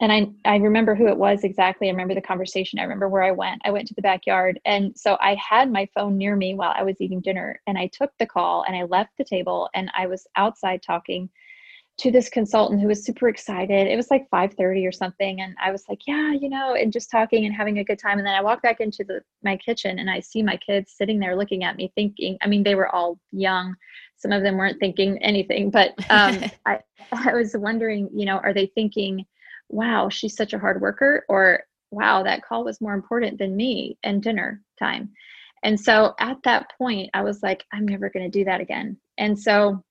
and 0.00 0.12
I, 0.12 0.26
I 0.44 0.56
remember 0.56 0.94
who 0.94 1.08
it 1.08 1.16
was 1.16 1.44
exactly. 1.44 1.88
I 1.88 1.92
remember 1.92 2.14
the 2.14 2.20
conversation. 2.20 2.78
I 2.78 2.82
remember 2.82 3.08
where 3.08 3.22
I 3.22 3.30
went. 3.30 3.62
I 3.64 3.70
went 3.70 3.86
to 3.88 3.94
the 3.94 4.02
backyard. 4.02 4.60
And 4.64 4.96
so 4.96 5.16
I 5.20 5.36
had 5.36 5.70
my 5.70 5.88
phone 5.94 6.18
near 6.18 6.36
me 6.36 6.54
while 6.54 6.72
I 6.74 6.82
was 6.82 7.00
eating 7.00 7.20
dinner. 7.20 7.60
And 7.66 7.78
I 7.78 7.88
took 7.88 8.10
the 8.18 8.26
call 8.26 8.64
and 8.66 8.76
I 8.76 8.84
left 8.84 9.10
the 9.18 9.24
table 9.24 9.68
and 9.74 9.90
I 9.96 10.06
was 10.06 10.26
outside 10.36 10.82
talking 10.82 11.28
to 11.96 12.10
this 12.10 12.28
consultant 12.28 12.80
who 12.80 12.88
was 12.88 13.04
super 13.04 13.28
excited. 13.28 13.86
It 13.86 13.96
was 13.96 14.10
like 14.10 14.28
5:30 14.28 14.84
or 14.84 14.90
something 14.90 15.40
and 15.40 15.54
I 15.62 15.70
was 15.70 15.84
like, 15.88 16.00
"Yeah, 16.08 16.32
you 16.32 16.48
know," 16.48 16.74
and 16.74 16.92
just 16.92 17.08
talking 17.08 17.44
and 17.44 17.54
having 17.54 17.78
a 17.78 17.84
good 17.84 18.00
time 18.00 18.18
and 18.18 18.26
then 18.26 18.34
I 18.34 18.42
walk 18.42 18.62
back 18.62 18.80
into 18.80 19.04
the 19.04 19.22
my 19.44 19.56
kitchen 19.56 20.00
and 20.00 20.10
I 20.10 20.18
see 20.18 20.42
my 20.42 20.56
kids 20.56 20.92
sitting 20.96 21.20
there 21.20 21.36
looking 21.36 21.62
at 21.62 21.76
me 21.76 21.92
thinking, 21.94 22.36
I 22.42 22.48
mean, 22.48 22.64
they 22.64 22.74
were 22.74 22.92
all 22.92 23.20
young. 23.30 23.76
Some 24.16 24.32
of 24.32 24.42
them 24.42 24.56
weren't 24.56 24.80
thinking 24.80 25.22
anything, 25.22 25.70
but 25.70 25.94
um, 26.10 26.42
I 26.66 26.80
I 27.12 27.32
was 27.32 27.56
wondering, 27.56 28.10
you 28.12 28.26
know, 28.26 28.38
are 28.38 28.52
they 28.52 28.66
thinking, 28.66 29.24
"Wow, 29.74 30.08
she's 30.08 30.36
such 30.36 30.52
a 30.52 30.58
hard 30.58 30.80
worker," 30.80 31.24
or 31.28 31.64
"Wow, 31.90 32.22
that 32.22 32.42
call 32.42 32.64
was 32.64 32.80
more 32.80 32.94
important 32.94 33.38
than 33.38 33.56
me 33.56 33.98
and 34.02 34.22
dinner 34.22 34.62
time." 34.78 35.12
And 35.62 35.78
so 35.80 36.14
at 36.20 36.38
that 36.44 36.70
point, 36.78 37.10
I 37.14 37.22
was 37.22 37.42
like, 37.42 37.64
I'm 37.72 37.86
never 37.86 38.10
going 38.10 38.30
to 38.30 38.38
do 38.38 38.44
that 38.44 38.60
again. 38.60 38.98
And 39.16 39.38
so 39.38 39.82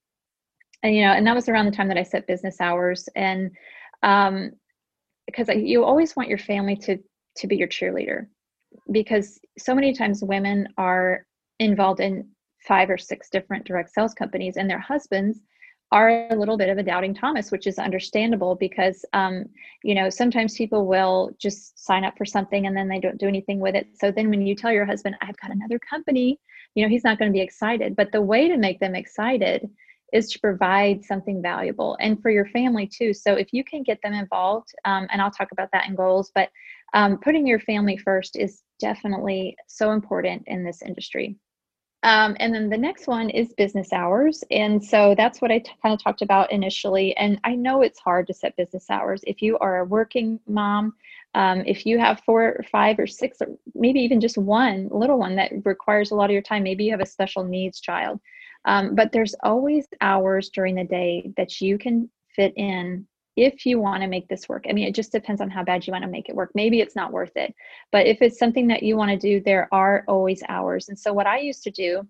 and 0.84 0.96
you 0.96 1.02
know 1.02 1.14
and 1.14 1.26
that 1.26 1.36
was 1.36 1.50
around 1.50 1.66
the 1.66 1.72
time 1.72 1.88
that 1.88 1.98
i 1.98 2.04
set 2.04 2.28
business 2.28 2.62
hours 2.62 3.10
and 3.16 3.50
um, 4.04 4.52
because 5.26 5.48
you 5.48 5.86
always 5.86 6.16
want 6.16 6.30
your 6.30 6.38
family 6.38 6.76
to 6.76 6.98
to 7.38 7.48
be 7.48 7.56
your 7.56 7.70
cheerleader 7.70 8.28
because 8.92 9.40
so 9.58 9.74
many 9.74 9.94
times 9.94 10.24
women 10.24 10.68
are 10.78 11.26
involved 11.60 12.02
in 12.02 12.28
five 12.68 12.90
or 12.90 12.98
six 12.98 13.30
different 13.30 13.66
direct 13.66 13.94
sales 13.94 14.14
companies 14.14 14.58
and 14.58 14.70
their 14.70 14.80
husbands 14.80 15.40
are 15.94 16.28
a 16.32 16.36
little 16.36 16.58
bit 16.58 16.70
of 16.70 16.80
a 16.80 16.84
doubting 16.84 17.14
Thomas, 17.14 17.52
which 17.52 17.68
is 17.68 17.78
understandable 17.78 18.56
because, 18.56 19.06
um, 19.14 19.46
you 19.84 19.94
know, 19.94 20.10
sometimes 20.10 20.58
people 20.58 20.88
will 20.88 21.30
just 21.38 21.86
sign 21.86 22.04
up 22.04 22.18
for 22.18 22.26
something 22.26 22.66
and 22.66 22.76
then 22.76 22.88
they 22.88 23.00
don't 23.00 23.20
do 23.20 23.28
anything 23.28 23.60
with 23.60 23.76
it. 23.76 23.88
So 23.94 24.12
then 24.12 24.32
when 24.32 24.42
you 24.42 24.56
tell 24.56 24.72
your 24.72 24.86
husband, 24.86 25.16
I've 25.22 25.38
got 25.38 25.52
another 25.52 25.78
company, 25.78 26.40
you 26.74 26.84
know, 26.84 26.90
he's 26.90 27.04
not 27.04 27.20
going 27.20 27.32
to 27.32 27.34
be 27.34 27.44
excited. 27.44 27.96
But 27.96 28.12
the 28.12 28.24
way 28.24 28.48
to 28.48 28.58
make 28.58 28.80
them 28.80 28.96
excited 28.96 29.70
is 30.12 30.30
to 30.32 30.40
provide 30.40 31.04
something 31.06 31.44
valuable 31.44 31.96
and 32.00 32.20
for 32.24 32.32
your 32.32 32.48
family 32.48 32.88
too. 32.88 33.14
So 33.14 33.36
if 33.36 33.54
you 33.54 33.64
can 33.64 33.84
get 33.84 34.00
them 34.02 34.14
involved, 34.14 34.70
um, 34.86 35.06
and 35.12 35.22
I'll 35.22 35.30
talk 35.30 35.52
about 35.52 35.70
that 35.74 35.88
in 35.88 35.94
goals, 35.94 36.32
but 36.34 36.50
um, 36.96 37.20
putting 37.20 37.46
your 37.46 37.60
family 37.60 37.98
first 37.98 38.36
is 38.36 38.64
definitely 38.80 39.56
so 39.68 39.92
important 39.92 40.42
in 40.48 40.64
this 40.64 40.82
industry. 40.82 41.38
Um, 42.04 42.36
and 42.40 42.54
then 42.54 42.70
the 42.70 42.78
next 42.78 43.08
one 43.08 43.30
is 43.30 43.54
business 43.54 43.94
hours. 43.94 44.44
And 44.52 44.84
so 44.84 45.16
that's 45.18 45.42
what 45.42 45.52
I 45.52 45.60
t- 45.60 45.72
kind 45.82 45.94
of 45.94 46.04
talked 46.04 46.22
about 46.22 46.52
initially. 46.52 47.16
And 47.16 47.40
I 47.46 47.56
know 47.56 47.82
it's 47.82 48.00
hard 48.00 48.28
to 48.28 48.34
set 48.34 48.58
business 48.58 48.90
hours. 48.90 49.22
If 49.26 49.42
you 49.42 49.58
are 49.60 49.80
a 49.80 49.86
working 49.86 50.40
mom, 50.46 50.94
um, 51.34 51.64
if 51.66 51.86
you 51.86 51.98
have 52.00 52.20
four 52.26 52.44
or 52.44 52.66
five 52.70 53.00
or 53.00 53.08
six, 53.08 53.38
or 53.42 53.48
maybe 53.74 54.02
even 54.02 54.20
just 54.20 54.38
one 54.38 54.90
little 54.92 55.18
one 55.18 55.38
that 55.38 55.52
requires 55.64 56.12
a 56.12 56.16
lot 56.16 56.26
of 56.26 56.32
your 56.34 56.42
time, 56.42 56.64
maybe 56.64 56.84
you 56.84 56.92
have 56.92 57.00
a 57.00 57.06
special 57.06 57.46
needs 57.46 57.80
child. 57.80 58.20
Um, 58.66 58.96
but 58.96 59.12
there's 59.14 59.36
always 59.42 59.88
hours 60.02 60.50
during 60.50 60.76
the 60.76 60.84
day 60.84 61.32
that 61.38 61.62
you 61.62 61.78
can 61.78 62.10
fit 62.36 62.54
in 62.58 63.08
if 63.36 63.66
you 63.66 63.80
want 63.80 64.02
to 64.02 64.08
make 64.08 64.28
this 64.28 64.48
work. 64.48 64.66
I 64.70 64.74
mean, 64.74 64.88
it 64.88 64.96
just 64.96 65.12
depends 65.12 65.42
on 65.42 65.50
how 65.50 65.64
bad 65.64 65.86
you 65.86 65.92
want 65.92 66.04
to 66.04 66.10
make 66.10 66.30
it 66.30 66.36
work. 66.36 66.52
Maybe 66.54 66.82
it's 66.82 66.96
not 66.96 67.12
worth 67.12 67.36
it. 67.36 67.54
But 67.92 68.06
if 68.06 68.22
it's 68.22 68.38
something 68.38 68.68
that 68.68 68.84
you 68.84 68.96
want 68.96 69.12
to 69.12 69.18
do, 69.18 69.42
there 69.42 69.68
are 69.72 70.04
always 70.08 70.44
hours. 70.50 70.90
And 70.90 70.98
so, 70.98 71.14
what 71.14 71.28
I 71.28 71.40
used 71.40 71.64
to 71.64 71.72
do 71.72 72.08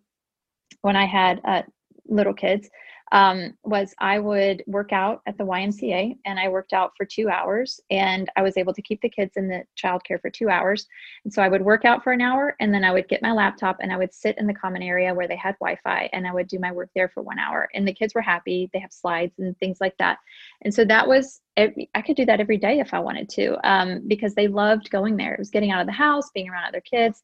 when 0.82 0.96
I 0.96 1.06
had 1.06 1.42
uh, 1.46 1.62
little 2.08 2.34
kids 2.34 2.70
um, 3.14 3.54
was 3.64 3.94
I 4.00 4.18
would 4.18 4.64
work 4.66 4.92
out 4.92 5.22
at 5.28 5.38
the 5.38 5.46
YMCA 5.46 6.18
and 6.26 6.40
I 6.40 6.50
worked 6.50 6.74
out 6.74 6.94
for 6.98 7.06
two 7.06 7.30
hours 7.30 7.80
and 7.92 8.28
I 8.36 8.42
was 8.42 8.58
able 8.58 8.74
to 8.74 8.82
keep 8.82 9.02
the 9.02 9.10
kids 9.10 9.38
in 9.38 9.48
the 9.48 9.64
childcare 9.78 10.20
for 10.20 10.32
two 10.32 10.50
hours. 10.50 10.88
And 11.24 11.32
so 11.32 11.44
I 11.44 11.48
would 11.48 11.62
work 11.62 11.86
out 11.86 12.04
for 12.04 12.12
an 12.12 12.22
hour 12.22 12.56
and 12.60 12.74
then 12.74 12.84
I 12.84 12.92
would 12.92 13.08
get 13.08 13.22
my 13.22 13.32
laptop 13.32 13.78
and 13.82 13.94
I 13.94 13.98
would 13.98 14.12
sit 14.12 14.36
in 14.40 14.48
the 14.48 14.54
common 14.54 14.82
area 14.82 15.14
where 15.14 15.28
they 15.28 15.36
had 15.36 15.56
Wi 15.60 15.78
Fi 15.84 16.10
and 16.12 16.28
I 16.28 16.34
would 16.34 16.48
do 16.48 16.58
my 16.58 16.72
work 16.72 16.90
there 16.96 17.08
for 17.08 17.22
one 17.22 17.38
hour. 17.38 17.70
And 17.76 17.88
the 17.88 17.94
kids 17.94 18.16
were 18.16 18.22
happy. 18.22 18.72
They 18.74 18.80
have 18.80 18.92
slides 18.92 19.38
and 19.38 19.56
things 19.60 19.78
like 19.80 19.96
that. 20.00 20.18
And 20.64 20.74
so 20.74 20.84
that 20.86 21.08
was, 21.08 21.40
I 21.56 22.02
could 22.04 22.16
do 22.16 22.26
that 22.26 22.40
every 22.40 22.58
day 22.58 22.80
if 22.80 22.96
I 22.96 23.00
wanted 23.00 23.30
to 23.30 23.70
um, 23.70 24.02
because 24.08 24.34
they 24.34 24.48
loved 24.48 24.90
going 24.90 25.18
there. 25.18 25.36
It 25.36 25.40
was 25.40 25.52
getting 25.52 25.70
out 25.70 25.82
of 25.82 25.88
the 25.88 25.94
house, 25.94 26.32
being 26.34 26.50
around 26.50 26.66
other 26.66 26.82
kids 26.82 27.22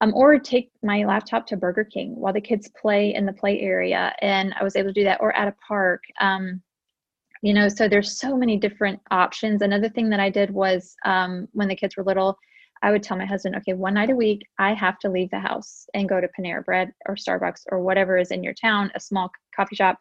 um, 0.00 0.12
or 0.14 0.38
take 0.38 0.70
my 0.82 1.04
laptop 1.04 1.46
to 1.48 1.56
Burger 1.56 1.84
King 1.84 2.16
while 2.16 2.32
the 2.32 2.40
kids 2.40 2.70
play 2.80 3.14
in 3.14 3.26
the 3.26 3.32
play 3.32 3.60
area. 3.60 4.14
And 4.22 4.54
I 4.58 4.64
was 4.64 4.76
able 4.76 4.90
to 4.90 5.00
do 5.00 5.04
that, 5.04 5.20
or 5.20 5.36
at 5.36 5.48
a 5.48 5.54
park. 5.66 6.02
Um, 6.20 6.62
you 7.42 7.54
know, 7.54 7.68
so 7.68 7.88
there's 7.88 8.18
so 8.18 8.36
many 8.36 8.56
different 8.56 9.00
options. 9.10 9.62
Another 9.62 9.88
thing 9.88 10.10
that 10.10 10.20
I 10.20 10.28
did 10.28 10.50
was 10.50 10.94
um, 11.04 11.48
when 11.52 11.68
the 11.68 11.76
kids 11.76 11.96
were 11.96 12.04
little, 12.04 12.36
I 12.82 12.90
would 12.90 13.02
tell 13.02 13.16
my 13.16 13.26
husband, 13.26 13.56
okay, 13.56 13.74
one 13.74 13.94
night 13.94 14.10
a 14.10 14.16
week, 14.16 14.46
I 14.58 14.74
have 14.74 14.98
to 15.00 15.10
leave 15.10 15.30
the 15.30 15.38
house 15.40 15.86
and 15.94 16.08
go 16.08 16.20
to 16.20 16.28
Panera 16.38 16.64
Bread 16.64 16.92
or 17.06 17.14
Starbucks 17.14 17.62
or 17.70 17.82
whatever 17.82 18.16
is 18.18 18.30
in 18.30 18.42
your 18.42 18.54
town, 18.54 18.90
a 18.94 19.00
small 19.00 19.30
coffee 19.54 19.76
shop, 19.76 19.98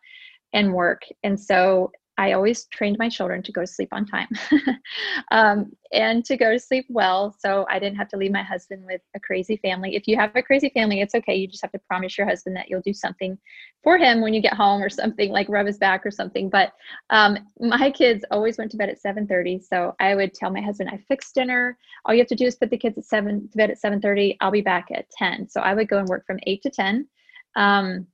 and 0.53 0.73
work. 0.73 1.01
And 1.23 1.39
so 1.39 1.91
I 2.19 2.33
always 2.33 2.65
trained 2.65 2.97
my 2.99 3.07
children 3.07 3.41
to 3.43 3.51
go 3.53 3.61
to 3.61 3.67
sleep 3.67 3.87
on 3.93 4.05
time 4.05 4.27
um, 5.31 5.71
and 5.93 6.25
to 6.25 6.35
go 6.35 6.51
to 6.51 6.59
sleep 6.59 6.85
well. 6.89 7.33
So 7.39 7.65
I 7.69 7.79
didn't 7.79 7.95
have 7.95 8.09
to 8.09 8.17
leave 8.17 8.33
my 8.33 8.43
husband 8.43 8.83
with 8.85 8.99
a 9.15 9.21
crazy 9.21 9.55
family. 9.55 9.95
If 9.95 10.05
you 10.05 10.17
have 10.17 10.35
a 10.35 10.43
crazy 10.43 10.69
family, 10.69 10.99
it's 10.99 11.15
okay. 11.15 11.33
You 11.33 11.47
just 11.47 11.61
have 11.61 11.71
to 11.71 11.79
promise 11.79 12.17
your 12.17 12.27
husband 12.27 12.57
that 12.57 12.69
you'll 12.69 12.81
do 12.81 12.93
something 12.93 13.37
for 13.85 13.97
him 13.97 14.19
when 14.19 14.33
you 14.33 14.41
get 14.41 14.53
home 14.53 14.83
or 14.83 14.89
something 14.89 15.31
like 15.31 15.47
rub 15.47 15.65
his 15.65 15.77
back 15.77 16.05
or 16.05 16.11
something. 16.11 16.49
But 16.49 16.73
um, 17.09 17.37
my 17.57 17.89
kids 17.89 18.25
always 18.31 18.57
went 18.57 18.71
to 18.71 18.77
bed 18.77 18.89
at 18.89 19.01
7:30. 19.01 19.63
So 19.63 19.95
I 20.01 20.13
would 20.13 20.33
tell 20.33 20.51
my 20.51 20.61
husband, 20.61 20.89
I 20.91 20.97
fixed 21.07 21.35
dinner. 21.35 21.77
All 22.03 22.13
you 22.13 22.19
have 22.19 22.27
to 22.27 22.35
do 22.35 22.45
is 22.45 22.55
put 22.55 22.69
the 22.69 22.77
kids 22.77 22.97
at 22.97 23.05
seven 23.05 23.47
to 23.49 23.57
bed 23.57 23.71
at 23.71 23.79
7:30. 23.79 24.35
I'll 24.41 24.51
be 24.51 24.59
back 24.59 24.89
at 24.93 25.09
10. 25.11 25.47
So 25.47 25.61
I 25.61 25.73
would 25.73 25.87
go 25.87 25.99
and 25.99 26.07
work 26.09 26.25
from 26.27 26.39
8 26.45 26.61
to 26.63 26.69
10. 26.69 27.07
Um, 27.55 28.07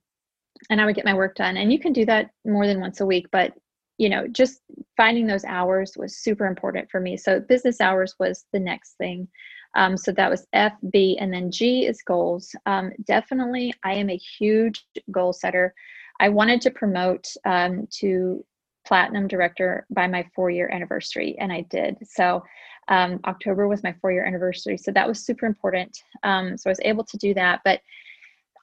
and 0.70 0.80
I 0.80 0.86
would 0.86 0.94
get 0.94 1.04
my 1.04 1.14
work 1.14 1.34
done. 1.34 1.56
And 1.56 1.72
you 1.72 1.80
can 1.80 1.92
do 1.92 2.04
that 2.06 2.30
more 2.44 2.68
than 2.68 2.80
once 2.80 3.00
a 3.00 3.06
week, 3.06 3.26
but 3.32 3.52
you 3.98 4.08
know, 4.08 4.26
just 4.28 4.60
finding 4.96 5.26
those 5.26 5.44
hours 5.44 5.92
was 5.96 6.18
super 6.18 6.46
important 6.46 6.90
for 6.90 7.00
me. 7.00 7.16
So 7.16 7.40
business 7.40 7.80
hours 7.80 8.14
was 8.18 8.44
the 8.52 8.60
next 8.60 8.94
thing. 8.98 9.28
Um, 9.74 9.96
so 9.96 10.12
that 10.12 10.30
was 10.30 10.46
F, 10.52 10.72
B, 10.90 11.18
and 11.20 11.32
then 11.32 11.50
G 11.50 11.86
is 11.86 12.02
goals. 12.02 12.54
Um, 12.64 12.92
definitely, 13.04 13.74
I 13.84 13.94
am 13.94 14.08
a 14.10 14.16
huge 14.16 14.84
goal 15.10 15.32
setter. 15.32 15.74
I 16.18 16.30
wanted 16.30 16.62
to 16.62 16.70
promote 16.70 17.26
um, 17.44 17.86
to 17.98 18.44
platinum 18.86 19.28
director 19.28 19.86
by 19.90 20.06
my 20.06 20.26
four 20.34 20.50
year 20.50 20.70
anniversary, 20.72 21.36
and 21.38 21.52
I 21.52 21.62
did. 21.68 21.96
So 22.04 22.42
um, 22.88 23.20
October 23.26 23.68
was 23.68 23.82
my 23.82 23.94
four 24.00 24.12
year 24.12 24.24
anniversary. 24.24 24.78
So 24.78 24.92
that 24.92 25.08
was 25.08 25.24
super 25.24 25.44
important. 25.44 25.98
Um, 26.22 26.56
so 26.56 26.70
I 26.70 26.72
was 26.72 26.80
able 26.82 27.04
to 27.04 27.18
do 27.18 27.34
that. 27.34 27.60
But 27.64 27.80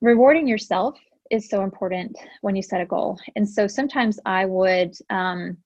rewarding 0.02 0.48
yourself 0.48 0.98
is 1.32 1.50
so 1.50 1.64
important 1.64 2.18
when 2.42 2.56
you 2.56 2.62
set 2.62 2.82
a 2.82 2.86
goal. 2.86 3.20
And 3.36 3.48
so 3.48 3.68
sometimes 3.68 4.20
I 4.26 4.46
would 4.46 4.94
um, 5.10 5.58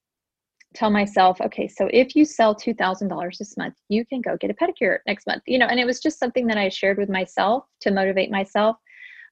tell 0.75 0.89
myself, 0.89 1.39
okay, 1.41 1.67
so 1.67 1.89
if 1.91 2.15
you 2.15 2.25
sell 2.25 2.55
$2,000 2.55 3.37
this 3.37 3.57
month, 3.57 3.75
you 3.89 4.05
can 4.05 4.21
go 4.21 4.37
get 4.37 4.51
a 4.51 4.53
pedicure 4.53 4.99
next 5.07 5.27
month, 5.27 5.43
you 5.47 5.57
know, 5.57 5.65
and 5.65 5.79
it 5.79 5.85
was 5.85 5.99
just 5.99 6.19
something 6.19 6.47
that 6.47 6.57
I 6.57 6.69
shared 6.69 6.97
with 6.97 7.09
myself 7.09 7.65
to 7.81 7.91
motivate 7.91 8.31
myself. 8.31 8.77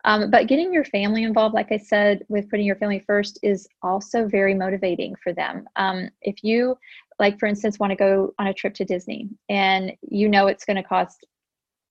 Um, 0.05 0.29
but 0.29 0.47
getting 0.47 0.71
your 0.71 0.85
family 0.85 1.23
involved, 1.23 1.55
like 1.55 1.71
I 1.71 1.77
said, 1.77 2.23
with 2.29 2.49
putting 2.49 2.65
your 2.65 2.75
family 2.75 3.03
first 3.05 3.39
is 3.41 3.67
also 3.81 4.27
very 4.27 4.53
motivating 4.53 5.15
for 5.23 5.33
them. 5.33 5.67
Um, 5.75 6.09
if 6.21 6.43
you, 6.43 6.77
like, 7.17 7.39
for 7.39 7.47
instance, 7.47 7.79
want 7.79 7.89
to 7.89 7.95
go 7.95 8.33
on 8.37 8.47
a 8.47 8.53
trip 8.53 8.75
to 8.75 8.85
Disney 8.85 9.29
and 9.49 9.91
you 10.01 10.29
know 10.29 10.45
it's 10.47 10.63
going 10.63 10.77
to 10.77 10.83
cost 10.83 11.25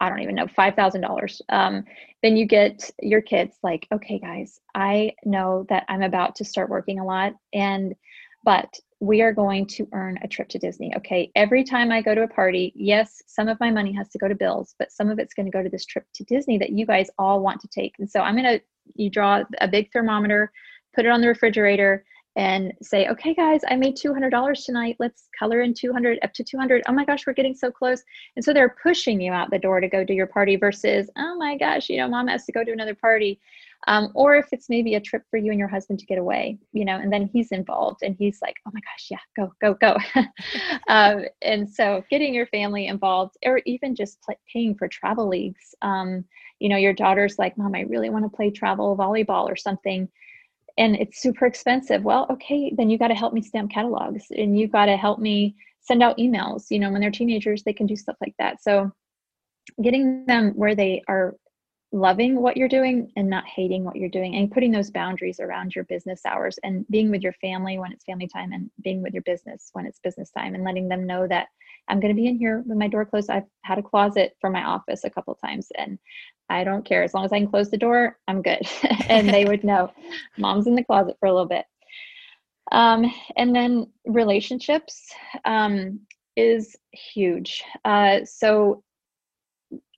I 0.01 0.09
don't 0.09 0.21
even 0.21 0.35
know, 0.35 0.47
$5,000. 0.47 1.41
Um, 1.49 1.85
then 2.23 2.37
you 2.37 2.47
get 2.47 2.91
your 3.01 3.23
kids 3.23 3.57
like, 3.63 3.87
okay, 3.93 4.19
guys, 4.19 4.61
I 4.75 5.13
know 5.25 5.67
that 5.69 5.85
I'm 5.89 6.03
about 6.03 6.37
to 6.37 6.45
start 6.45 6.69
working 6.69 6.99
a 6.99 7.05
lot, 7.05 7.35
and 7.53 7.95
but 8.45 8.79
we 9.01 9.23
are 9.23 9.33
going 9.33 9.67
to 9.67 9.89
earn 9.93 10.19
a 10.23 10.29
trip 10.29 10.49
to 10.49 10.59
Disney. 10.59 10.95
Okay, 10.97 11.31
every 11.35 11.65
time 11.65 11.91
I 11.91 12.01
go 12.01 12.15
to 12.15 12.23
a 12.23 12.29
party, 12.29 12.73
yes, 12.75 13.23
some 13.27 13.49
of 13.49 13.59
my 13.61 13.71
money 13.71 13.93
has 13.93 14.09
to 14.11 14.19
go 14.19 14.29
to 14.29 14.35
bills, 14.35 14.75
but 14.79 14.93
some 14.93 15.11
of 15.11 15.19
it's 15.19 15.35
going 15.35 15.47
to 15.47 15.53
go 15.53 15.63
to 15.63 15.69
this 15.69 15.85
trip 15.85 16.07
to 16.15 16.25
Disney 16.25 16.59
that 16.59 16.71
you 16.71 16.87
guys 16.87 17.11
all 17.19 17.41
want 17.41 17.61
to 17.61 17.69
take. 17.69 17.95
And 17.99 18.09
so 18.09 18.21
I'm 18.21 18.37
going 18.37 18.59
to, 18.59 18.63
you 18.95 19.11
draw 19.11 19.43
a 19.61 19.69
big 19.69 19.93
thermometer, 19.93 20.53
put 20.95 21.05
it 21.05 21.11
on 21.11 21.21
the 21.21 21.29
refrigerator, 21.29 22.05
and 22.37 22.73
say, 22.83 23.09
okay, 23.09 23.33
guys, 23.33 23.61
I 23.69 23.77
made 23.77 23.97
$200 23.97 24.65
tonight. 24.65 24.97
Let's 24.99 25.29
color 25.39 25.61
in 25.61 25.73
200 25.73 26.19
up 26.23 26.33
to 26.35 26.45
200. 26.45 26.83
Oh 26.89 26.93
my 26.93 27.05
gosh, 27.05 27.27
we're 27.27 27.33
getting 27.33 27.55
so 27.55 27.71
close. 27.71 28.03
And 28.35 28.45
so 28.45 28.53
they're 28.53 28.77
pushing 28.83 29.21
you 29.21 29.33
out 29.33 29.51
the 29.51 29.59
door 29.59 29.81
to 29.81 29.89
go 29.89 30.05
to 30.05 30.13
your 30.13 30.27
party 30.27 30.57
versus, 30.57 31.09
oh 31.17 31.37
my 31.37 31.57
gosh, 31.57 31.89
you 31.89 31.99
know, 31.99 32.09
mom 32.09 32.27
has 32.27 32.45
to 32.47 32.53
go 32.53 32.65
to 32.65 32.73
another 32.73 32.95
party. 32.95 33.39
Um, 33.87 34.11
or 34.15 34.35
if 34.35 34.47
it's 34.51 34.71
maybe 34.71 34.95
a 34.95 35.01
trip 35.01 35.23
for 35.31 35.37
you 35.37 35.51
and 35.51 35.59
your 35.59 35.69
husband 35.69 35.99
to 35.99 36.07
get 36.07 36.19
away, 36.19 36.59
you 36.73 36.85
know, 36.85 36.97
and 36.97 37.13
then 37.13 37.29
he's 37.33 37.53
involved 37.53 38.03
and 38.03 38.17
he's 38.19 38.41
like, 38.41 38.57
oh 38.67 38.71
my 38.73 38.81
gosh, 38.81 39.09
yeah, 39.11 39.19
go, 39.37 39.53
go, 39.61 39.75
go. 39.75 39.97
um, 40.89 41.27
and 41.43 41.69
so 41.69 42.03
getting 42.11 42.35
your 42.35 42.47
family 42.47 42.87
involved 42.87 43.37
or 43.45 43.61
even 43.67 43.95
just 43.95 44.25
paying 44.51 44.75
for 44.75 44.89
travel 44.89 45.29
leagues. 45.29 45.75
Um, 45.83 46.25
you 46.61 46.69
know, 46.69 46.79
your 46.79 46.95
daughter's 46.95 47.39
like, 47.39 47.59
mom, 47.59 47.75
I 47.75 47.81
really 47.83 48.09
want 48.09 48.25
to 48.25 48.35
play 48.35 48.51
travel 48.51 48.97
volleyball 48.97 49.45
or 49.45 49.57
something 49.57 50.09
and 50.77 50.97
it's 50.97 51.21
super 51.21 51.47
expensive. 51.47 52.03
Well, 52.05 52.27
okay, 52.31 52.73
then 52.77 52.91
you 52.91 52.99
got 52.99 53.09
to 53.09 53.15
help 53.15 53.33
me 53.33 53.43
stamp 53.43 53.71
catalogs 53.71 54.25
and 54.31 54.59
you 54.59 54.69
got 54.69 54.87
to 54.87 54.97
help 54.97 55.19
me 55.19 55.55
send 55.81 56.03
out 56.03 56.19
emails. 56.19 56.71
You 56.71 56.79
know, 56.81 56.91
when 56.91 57.01
they're 57.01 57.11
teenagers, 57.11 57.63
they 57.63 57.73
can 57.73 57.87
do 57.87 57.97
stuff 57.97 58.17
like 58.21 58.35
that. 58.39 58.63
So 58.63 58.91
getting 59.83 60.25
them 60.27 60.53
where 60.55 60.75
they 60.75 61.03
are 61.09 61.37
loving 61.95 62.43
what 62.43 62.57
you're 62.57 62.69
doing 62.69 63.09
and 63.15 63.31
not 63.31 63.47
hating 63.47 63.85
what 63.85 63.95
you're 63.95 64.09
doing 64.09 64.35
and 64.35 64.51
putting 64.51 64.73
those 64.73 64.91
boundaries 64.91 65.39
around 65.39 65.75
your 65.77 65.85
business 65.85 66.21
hours 66.27 66.59
and 66.65 66.85
being 66.91 67.09
with 67.09 67.23
your 67.23 67.33
family 67.35 67.79
when 67.79 67.93
it's 67.93 68.05
family 68.05 68.27
time 68.27 68.53
and 68.53 68.69
being 68.83 69.01
with 69.01 69.15
your 69.15 69.23
business 69.23 69.71
when 69.75 69.87
it's 69.87 70.01
business 70.01 70.31
time 70.33 70.57
and 70.57 70.65
letting 70.65 70.89
them 70.89 71.07
know 71.07 71.29
that 71.29 71.47
I'm 71.89 72.01
going 72.01 72.13
to 72.13 72.21
be 72.21 72.27
in 72.27 72.37
here 72.37 72.65
with 72.67 72.77
my 72.77 72.89
door 72.89 73.05
closed. 73.05 73.31
I've 73.31 73.45
had 73.63 73.79
a 73.79 73.83
closet 73.83 74.37
for 74.41 74.51
my 74.51 74.65
office 74.65 75.05
a 75.05 75.11
couple 75.11 75.37
times 75.37 75.69
and 75.79 75.97
I 76.51 76.65
don't 76.65 76.85
care. 76.85 77.05
As 77.05 77.15
long 77.15 77.25
as 77.25 77.33
I 77.33 77.39
can 77.39 77.49
close 77.49 77.71
the 77.71 77.79
door, 77.79 78.19
I'm 78.27 78.43
good. 78.43 78.67
and 79.09 79.29
they 79.29 79.45
would 79.45 79.63
know 79.63 79.93
mom's 80.37 80.67
in 80.67 80.75
the 80.75 80.85
closet 80.85 81.17
for 81.21 81.27
a 81.27 81.33
little 81.33 81.49
bit. 81.49 81.65
Um, 82.73 83.05
and 83.37 83.55
then 83.55 83.87
relationships 84.05 85.07
um, 85.45 86.01
is 86.35 86.75
huge. 86.91 87.63
Uh, 87.85 88.25
so, 88.25 88.83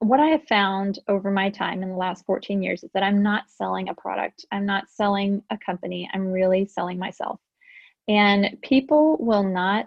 what 0.08 0.20
I 0.20 0.28
have 0.28 0.44
found 0.44 0.98
over 1.08 1.30
my 1.30 1.50
time 1.50 1.82
in 1.82 1.90
the 1.90 1.96
last 1.96 2.24
14 2.26 2.62
years 2.62 2.84
is 2.84 2.90
that 2.92 3.02
I'm 3.02 3.22
not 3.22 3.50
selling 3.50 3.88
a 3.88 3.94
product, 3.94 4.44
I'm 4.52 4.66
not 4.66 4.88
selling 4.88 5.42
a 5.50 5.58
company, 5.58 6.08
I'm 6.12 6.30
really 6.30 6.66
selling 6.66 6.98
myself. 6.98 7.40
And 8.08 8.56
people 8.62 9.16
will 9.18 9.42
not 9.42 9.86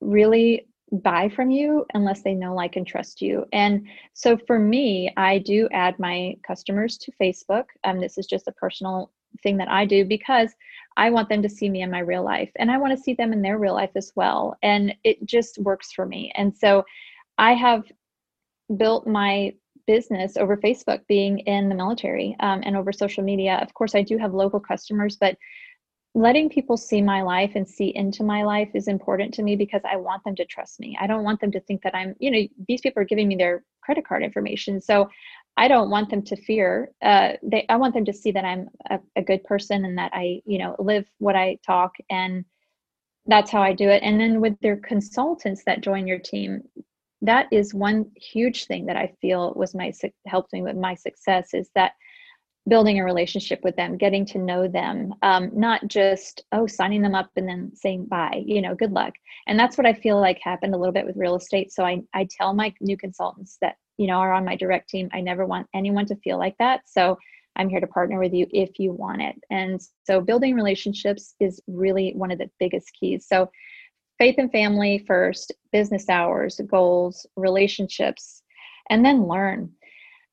really 0.00 0.66
buy 0.92 1.28
from 1.28 1.50
you 1.50 1.86
unless 1.94 2.22
they 2.22 2.34
know, 2.34 2.54
like, 2.54 2.76
and 2.76 2.86
trust 2.86 3.22
you. 3.22 3.46
And 3.52 3.86
so 4.12 4.36
for 4.36 4.58
me, 4.58 5.12
I 5.16 5.38
do 5.38 5.68
add 5.72 5.98
my 5.98 6.36
customers 6.46 6.98
to 6.98 7.12
Facebook. 7.20 7.64
Um, 7.84 8.00
this 8.00 8.18
is 8.18 8.26
just 8.26 8.48
a 8.48 8.52
personal 8.52 9.10
thing 9.42 9.56
that 9.58 9.70
I 9.70 9.86
do 9.86 10.04
because 10.04 10.50
I 10.96 11.10
want 11.10 11.28
them 11.28 11.42
to 11.42 11.48
see 11.48 11.70
me 11.70 11.82
in 11.82 11.90
my 11.90 12.00
real 12.00 12.24
life 12.24 12.50
and 12.56 12.70
I 12.70 12.78
want 12.78 12.96
to 12.96 13.02
see 13.02 13.14
them 13.14 13.32
in 13.32 13.42
their 13.42 13.58
real 13.58 13.74
life 13.74 13.92
as 13.94 14.12
well. 14.16 14.56
And 14.62 14.94
it 15.04 15.24
just 15.24 15.58
works 15.58 15.92
for 15.92 16.04
me. 16.04 16.32
And 16.34 16.54
so 16.56 16.84
I 17.38 17.54
have 17.54 17.84
built 18.76 19.06
my 19.06 19.52
business 19.86 20.36
over 20.36 20.56
Facebook 20.56 21.00
being 21.08 21.40
in 21.40 21.68
the 21.68 21.74
military 21.74 22.36
um, 22.40 22.60
and 22.64 22.76
over 22.76 22.92
social 22.92 23.24
media. 23.24 23.58
Of 23.62 23.74
course, 23.74 23.94
I 23.94 24.02
do 24.02 24.18
have 24.18 24.34
local 24.34 24.60
customers, 24.60 25.16
but 25.16 25.36
letting 26.14 26.48
people 26.48 26.76
see 26.76 27.00
my 27.00 27.22
life 27.22 27.52
and 27.54 27.68
see 27.68 27.94
into 27.94 28.24
my 28.24 28.42
life 28.42 28.70
is 28.74 28.88
important 28.88 29.32
to 29.34 29.42
me 29.42 29.54
because 29.54 29.82
I 29.88 29.96
want 29.96 30.24
them 30.24 30.34
to 30.36 30.44
trust 30.44 30.80
me. 30.80 30.96
I 31.00 31.06
don't 31.06 31.22
want 31.22 31.40
them 31.40 31.52
to 31.52 31.60
think 31.60 31.82
that 31.82 31.94
I'm, 31.94 32.14
you 32.18 32.30
know, 32.30 32.42
these 32.66 32.80
people 32.80 33.02
are 33.02 33.06
giving 33.06 33.28
me 33.28 33.36
their 33.36 33.62
credit 33.80 34.06
card 34.06 34.22
information. 34.22 34.80
So 34.80 35.08
I 35.56 35.68
don't 35.68 35.90
want 35.90 36.10
them 36.10 36.22
to 36.22 36.36
fear. 36.36 36.90
Uh, 37.02 37.32
they, 37.42 37.64
I 37.68 37.76
want 37.76 37.94
them 37.94 38.04
to 38.06 38.12
see 38.12 38.32
that 38.32 38.44
I'm 38.44 38.68
a, 38.88 38.98
a 39.16 39.22
good 39.22 39.44
person 39.44 39.84
and 39.84 39.98
that 39.98 40.10
I, 40.12 40.40
you 40.46 40.58
know, 40.58 40.74
live 40.78 41.06
what 41.18 41.36
I 41.36 41.58
talk. 41.64 41.92
And 42.08 42.44
that's 43.26 43.50
how 43.50 43.62
I 43.62 43.72
do 43.72 43.88
it. 43.88 44.02
And 44.02 44.20
then 44.20 44.40
with 44.40 44.58
their 44.60 44.76
consultants 44.76 45.62
that 45.64 45.80
join 45.80 46.06
your 46.06 46.18
team, 46.18 46.62
that 47.22 47.48
is 47.50 47.74
one 47.74 48.10
huge 48.16 48.66
thing 48.66 48.86
that 48.86 48.96
I 48.96 49.12
feel 49.20 49.52
was 49.54 49.74
my 49.74 49.92
helped 50.26 50.52
me 50.52 50.62
with 50.62 50.76
my 50.76 50.94
success 50.94 51.54
is 51.54 51.70
that 51.74 51.92
building 52.68 53.00
a 53.00 53.04
relationship 53.04 53.60
with 53.62 53.74
them, 53.76 53.96
getting 53.96 54.24
to 54.26 54.38
know 54.38 54.68
them, 54.68 55.14
um, 55.22 55.50
not 55.52 55.86
just, 55.88 56.44
oh, 56.52 56.66
signing 56.66 57.02
them 57.02 57.14
up 57.14 57.30
and 57.36 57.48
then 57.48 57.72
saying 57.74 58.06
bye, 58.06 58.42
you 58.44 58.60
know, 58.60 58.74
good 58.74 58.92
luck. 58.92 59.14
And 59.46 59.58
that's 59.58 59.76
what 59.76 59.86
I 59.86 59.94
feel 59.94 60.20
like 60.20 60.38
happened 60.42 60.74
a 60.74 60.78
little 60.78 60.92
bit 60.92 61.06
with 61.06 61.16
real 61.16 61.36
estate. 61.36 61.72
So 61.72 61.84
I, 61.84 62.02
I 62.14 62.28
tell 62.30 62.54
my 62.54 62.72
new 62.80 62.96
consultants 62.96 63.56
that, 63.60 63.76
you 63.96 64.06
know, 64.06 64.18
are 64.18 64.32
on 64.32 64.44
my 64.44 64.56
direct 64.56 64.88
team, 64.88 65.08
I 65.12 65.20
never 65.20 65.46
want 65.46 65.66
anyone 65.74 66.06
to 66.06 66.16
feel 66.16 66.38
like 66.38 66.56
that. 66.58 66.82
So 66.86 67.18
I'm 67.56 67.68
here 67.68 67.80
to 67.80 67.86
partner 67.86 68.18
with 68.18 68.32
you 68.32 68.46
if 68.50 68.78
you 68.78 68.92
want 68.92 69.22
it. 69.22 69.36
And 69.50 69.80
so 70.06 70.20
building 70.20 70.54
relationships 70.54 71.34
is 71.40 71.60
really 71.66 72.12
one 72.14 72.30
of 72.30 72.38
the 72.38 72.50
biggest 72.58 72.92
keys. 72.98 73.26
So 73.28 73.50
faith 74.20 74.36
and 74.38 74.52
family 74.52 75.02
first, 75.08 75.52
business 75.72 76.08
hours, 76.08 76.60
goals, 76.70 77.26
relationships, 77.36 78.42
and 78.88 79.04
then 79.04 79.26
learn. 79.26 79.70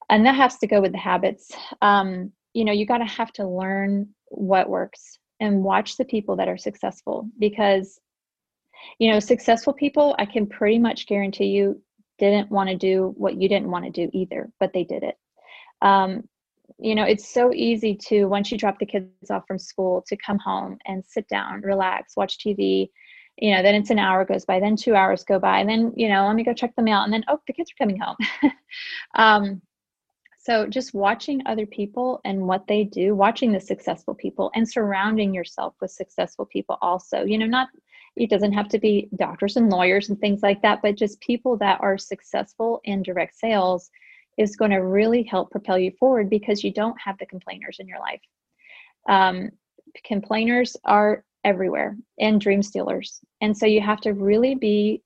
And 0.09 0.25
that 0.25 0.35
has 0.35 0.57
to 0.59 0.67
go 0.67 0.81
with 0.81 0.91
the 0.91 0.97
habits. 0.99 1.51
Um, 1.81 2.31
you 2.57 2.65
know 2.65 2.71
you 2.71 2.87
got 2.87 2.97
to 2.97 3.05
have 3.05 3.31
to 3.33 3.47
learn 3.47 4.09
what 4.29 4.67
works 4.67 5.19
and 5.39 5.63
watch 5.63 5.95
the 5.95 6.05
people 6.05 6.35
that 6.35 6.47
are 6.47 6.57
successful 6.57 7.29
because 7.37 7.99
you 8.97 9.11
know 9.11 9.19
successful 9.19 9.73
people 9.73 10.15
i 10.17 10.25
can 10.25 10.47
pretty 10.47 10.79
much 10.79 11.05
guarantee 11.05 11.45
you 11.45 11.79
didn't 12.17 12.49
want 12.49 12.67
to 12.67 12.75
do 12.75 13.13
what 13.15 13.39
you 13.39 13.47
didn't 13.47 13.69
want 13.69 13.85
to 13.85 13.91
do 13.91 14.09
either 14.11 14.49
but 14.59 14.73
they 14.73 14.83
did 14.83 15.03
it. 15.03 15.15
Um, 15.83 16.27
you 16.79 16.95
know 16.95 17.03
it's 17.03 17.31
so 17.31 17.53
easy 17.53 17.95
to 18.07 18.25
once 18.25 18.51
you 18.51 18.57
drop 18.57 18.79
the 18.79 18.87
kids 18.87 19.29
off 19.29 19.43
from 19.47 19.59
school 19.59 20.03
to 20.07 20.17
come 20.17 20.39
home 20.39 20.79
and 20.87 21.05
sit 21.05 21.27
down 21.27 21.61
relax 21.61 22.17
watch 22.17 22.39
tv 22.39 22.89
you 23.37 23.53
know 23.53 23.61
then 23.61 23.75
it's 23.75 23.89
an 23.89 23.99
hour 23.99 24.25
goes 24.25 24.45
by 24.45 24.59
then 24.59 24.75
two 24.75 24.95
hours 24.95 25.23
go 25.23 25.39
by 25.39 25.59
and 25.59 25.69
then 25.69 25.93
you 25.95 26.09
know 26.09 26.25
let 26.25 26.35
me 26.35 26.43
go 26.43 26.53
check 26.53 26.75
the 26.75 26.81
mail 26.81 27.01
and 27.01 27.13
then 27.13 27.23
oh 27.27 27.39
the 27.47 27.53
kids 27.53 27.71
are 27.71 27.83
coming 27.83 27.99
home 27.99 28.15
um, 29.15 29.61
so 30.47 30.65
just 30.65 30.93
watching 30.93 31.41
other 31.45 31.65
people 31.65 32.21
and 32.23 32.39
what 32.39 32.67
they 32.67 32.85
do, 32.85 33.13
watching 33.13 33.51
the 33.51 33.59
successful 33.59 34.15
people 34.15 34.49
and 34.55 34.65
surrounding 34.65 35.33
yourself 35.33 35.75
with 35.81 35.91
successful 35.91 36.45
people 36.45 36.77
also. 36.81 37.25
You 37.25 37.37
know, 37.37 37.45
not 37.45 37.67
it 38.15 38.29
doesn't 38.29 38.53
have 38.53 38.69
to 38.69 38.79
be 38.79 39.09
doctors 39.17 39.57
and 39.57 39.69
lawyers 39.69 40.07
and 40.07 40.17
things 40.21 40.41
like 40.43 40.61
that, 40.61 40.81
but 40.81 40.95
just 40.95 41.19
people 41.19 41.57
that 41.57 41.81
are 41.81 41.97
successful 41.97 42.79
in 42.85 43.03
direct 43.03 43.35
sales 43.37 43.91
is 44.37 44.55
going 44.55 44.71
to 44.71 44.77
really 44.77 45.21
help 45.21 45.51
propel 45.51 45.77
you 45.77 45.91
forward 45.99 46.29
because 46.29 46.63
you 46.63 46.71
don't 46.71 46.95
have 46.97 47.17
the 47.17 47.25
complainers 47.25 47.79
in 47.79 47.87
your 47.89 47.99
life. 47.99 48.21
Um, 49.09 49.49
complainers 50.05 50.77
are 50.85 51.25
everywhere 51.47 51.97
and 52.19 52.41
dream 52.41 52.61
stealers. 52.61 53.21
And 53.41 53.57
so 53.57 53.65
you 53.65 53.81
have 53.81 54.01
to 54.01 54.13
really 54.13 54.53
be 54.53 55.01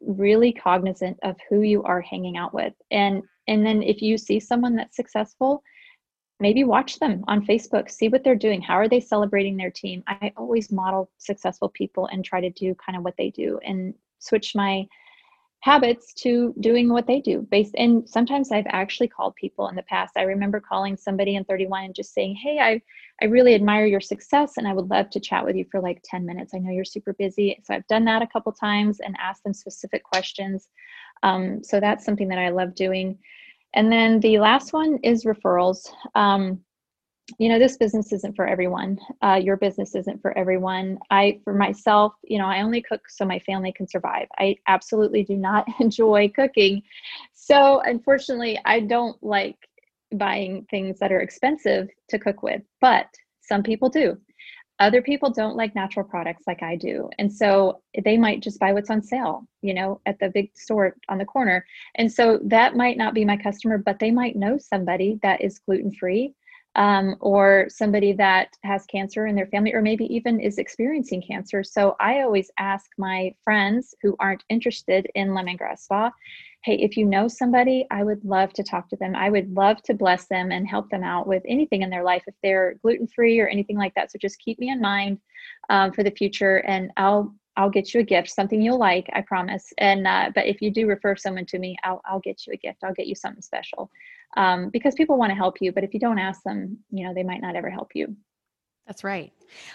really 0.00 0.52
cognizant 0.52 1.18
of 1.22 1.36
who 1.48 1.62
you 1.62 1.82
are 1.82 2.02
hanging 2.02 2.36
out 2.36 2.52
with 2.52 2.74
and 2.90 3.22
and 3.48 3.64
then 3.64 3.82
if 3.82 4.02
you 4.02 4.18
see 4.18 4.40
someone 4.40 4.74
that's 4.74 4.96
successful, 4.96 5.62
maybe 6.40 6.64
watch 6.64 6.98
them 6.98 7.22
on 7.28 7.46
Facebook, 7.46 7.90
see 7.90 8.08
what 8.08 8.24
they're 8.24 8.34
doing. 8.34 8.60
How 8.60 8.74
are 8.74 8.88
they 8.88 9.00
celebrating 9.00 9.56
their 9.56 9.70
team? 9.70 10.02
I 10.08 10.32
always 10.36 10.72
model 10.72 11.10
successful 11.18 11.68
people 11.68 12.06
and 12.06 12.24
try 12.24 12.40
to 12.40 12.50
do 12.50 12.74
kind 12.74 12.98
of 12.98 13.04
what 13.04 13.14
they 13.16 13.30
do 13.30 13.60
and 13.64 13.94
switch 14.18 14.54
my 14.54 14.86
habits 15.60 16.12
to 16.14 16.54
doing 16.60 16.88
what 16.88 17.06
they 17.06 17.20
do. 17.20 17.46
Based 17.50 17.74
and 17.76 18.08
sometimes 18.08 18.52
i've 18.52 18.66
actually 18.68 19.08
called 19.08 19.34
people 19.34 19.68
in 19.68 19.76
the 19.76 19.82
past. 19.82 20.16
I 20.16 20.22
remember 20.22 20.60
calling 20.60 20.96
somebody 20.96 21.36
in 21.36 21.44
31 21.44 21.84
and 21.84 21.94
just 21.94 22.14
saying 22.14 22.36
hey 22.36 22.58
i 22.60 22.80
i 23.22 23.24
really 23.26 23.54
admire 23.54 23.86
your 23.86 24.00
success 24.00 24.56
and 24.56 24.68
i 24.68 24.72
would 24.72 24.90
love 24.90 25.10
to 25.10 25.20
chat 25.20 25.44
with 25.44 25.56
you 25.56 25.64
for 25.70 25.80
like 25.80 26.00
10 26.04 26.24
minutes. 26.24 26.54
I 26.54 26.58
know 26.58 26.70
you're 26.70 26.84
super 26.84 27.14
busy. 27.14 27.60
So 27.64 27.74
i've 27.74 27.86
done 27.86 28.04
that 28.04 28.22
a 28.22 28.26
couple 28.26 28.52
times 28.52 29.00
and 29.00 29.16
asked 29.18 29.44
them 29.44 29.54
specific 29.54 30.04
questions. 30.04 30.68
Um, 31.22 31.64
so 31.64 31.80
that's 31.80 32.04
something 32.04 32.28
that 32.28 32.38
i 32.38 32.50
love 32.50 32.74
doing. 32.74 33.18
And 33.74 33.92
then 33.92 34.20
the 34.20 34.38
last 34.38 34.72
one 34.72 34.98
is 35.02 35.24
referrals. 35.24 35.90
Um, 36.14 36.60
you 37.38 37.48
know, 37.48 37.58
this 37.58 37.76
business 37.76 38.12
isn't 38.12 38.36
for 38.36 38.46
everyone. 38.46 38.98
Uh, 39.22 39.40
your 39.42 39.56
business 39.56 39.94
isn't 39.94 40.22
for 40.22 40.36
everyone. 40.38 40.98
I, 41.10 41.40
for 41.44 41.52
myself, 41.52 42.14
you 42.22 42.38
know, 42.38 42.46
I 42.46 42.62
only 42.62 42.82
cook 42.82 43.02
so 43.08 43.24
my 43.24 43.40
family 43.40 43.72
can 43.72 43.88
survive. 43.88 44.28
I 44.38 44.56
absolutely 44.68 45.24
do 45.24 45.36
not 45.36 45.66
enjoy 45.80 46.30
cooking. 46.34 46.82
So, 47.34 47.80
unfortunately, 47.80 48.60
I 48.64 48.80
don't 48.80 49.20
like 49.22 49.56
buying 50.14 50.66
things 50.70 50.98
that 51.00 51.10
are 51.10 51.20
expensive 51.20 51.88
to 52.10 52.18
cook 52.18 52.42
with, 52.42 52.62
but 52.80 53.06
some 53.42 53.62
people 53.62 53.88
do 53.88 54.16
other 54.78 55.00
people 55.00 55.30
don't 55.30 55.56
like 55.56 55.74
natural 55.74 56.04
products 56.04 56.42
like 56.46 56.62
I 56.62 56.76
do. 56.76 57.08
And 57.18 57.32
so 57.32 57.80
they 58.04 58.18
might 58.18 58.42
just 58.42 58.60
buy 58.60 58.72
what's 58.72 58.90
on 58.90 59.02
sale, 59.02 59.46
you 59.62 59.72
know, 59.72 60.00
at 60.04 60.18
the 60.18 60.28
big 60.28 60.50
store 60.54 60.96
on 61.08 61.18
the 61.18 61.24
corner. 61.24 61.64
And 61.94 62.12
so 62.12 62.38
that 62.44 62.76
might 62.76 62.98
not 62.98 63.14
be 63.14 63.24
my 63.24 63.36
customer, 63.36 63.78
but 63.78 63.98
they 63.98 64.10
might 64.10 64.36
know 64.36 64.58
somebody 64.58 65.18
that 65.22 65.40
is 65.40 65.58
gluten 65.60 65.92
free 65.94 66.34
um, 66.76 67.16
or 67.20 67.66
somebody 67.68 68.12
that 68.12 68.48
has 68.62 68.86
cancer 68.86 69.26
in 69.26 69.34
their 69.34 69.46
family, 69.48 69.74
or 69.74 69.82
maybe 69.82 70.04
even 70.14 70.38
is 70.40 70.58
experiencing 70.58 71.22
cancer. 71.26 71.64
So 71.64 71.96
I 72.00 72.20
always 72.20 72.50
ask 72.58 72.86
my 72.96 73.34
friends 73.42 73.94
who 74.02 74.14
aren't 74.20 74.44
interested 74.48 75.08
in 75.14 75.28
lemongrass 75.28 75.80
spa 75.80 76.10
hey, 76.66 76.74
if 76.82 76.96
you 76.96 77.06
know 77.06 77.28
somebody, 77.28 77.86
I 77.92 78.02
would 78.02 78.24
love 78.24 78.52
to 78.54 78.64
talk 78.64 78.88
to 78.88 78.96
them. 78.96 79.14
I 79.14 79.30
would 79.30 79.54
love 79.54 79.80
to 79.84 79.94
bless 79.94 80.26
them 80.26 80.50
and 80.50 80.66
help 80.66 80.90
them 80.90 81.04
out 81.04 81.28
with 81.28 81.44
anything 81.46 81.82
in 81.82 81.90
their 81.90 82.02
life 82.02 82.24
if 82.26 82.34
they're 82.42 82.74
gluten 82.82 83.06
free 83.06 83.38
or 83.38 83.46
anything 83.46 83.78
like 83.78 83.94
that. 83.94 84.10
So 84.10 84.18
just 84.18 84.40
keep 84.40 84.58
me 84.58 84.70
in 84.70 84.80
mind 84.80 85.20
um, 85.70 85.92
for 85.92 86.02
the 86.02 86.10
future, 86.10 86.56
and 86.66 86.90
I'll 86.96 87.32
I'll 87.56 87.70
get 87.70 87.94
you 87.94 88.00
a 88.00 88.02
gift, 88.04 88.28
something 88.30 88.60
you'll 88.60 88.78
like, 88.78 89.08
I 89.14 89.22
promise. 89.22 89.72
And 89.78 90.08
uh, 90.08 90.30
but 90.34 90.46
if 90.46 90.60
you 90.60 90.72
do 90.72 90.88
refer 90.88 91.14
someone 91.14 91.46
to 91.46 91.58
me, 91.60 91.76
I'll 91.84 92.02
I'll 92.04 92.18
get 92.18 92.46
you 92.46 92.52
a 92.52 92.56
gift. 92.56 92.82
I'll 92.82 92.94
get 92.94 93.06
you 93.06 93.14
something 93.14 93.42
special 93.42 93.88
um, 94.36 94.70
because 94.70 94.94
people 94.94 95.18
want 95.18 95.30
to 95.30 95.36
help 95.36 95.56
you, 95.60 95.72
but 95.72 95.84
if 95.84 95.94
you 95.94 96.00
don't 96.00 96.18
ask 96.18 96.42
them, 96.42 96.78
you 96.90 97.06
know, 97.06 97.14
they 97.14 97.22
might 97.22 97.40
not 97.40 97.56
ever 97.56 97.70
help 97.70 97.90
you. 97.94 98.16
That's 98.86 99.02
right. 99.02 99.32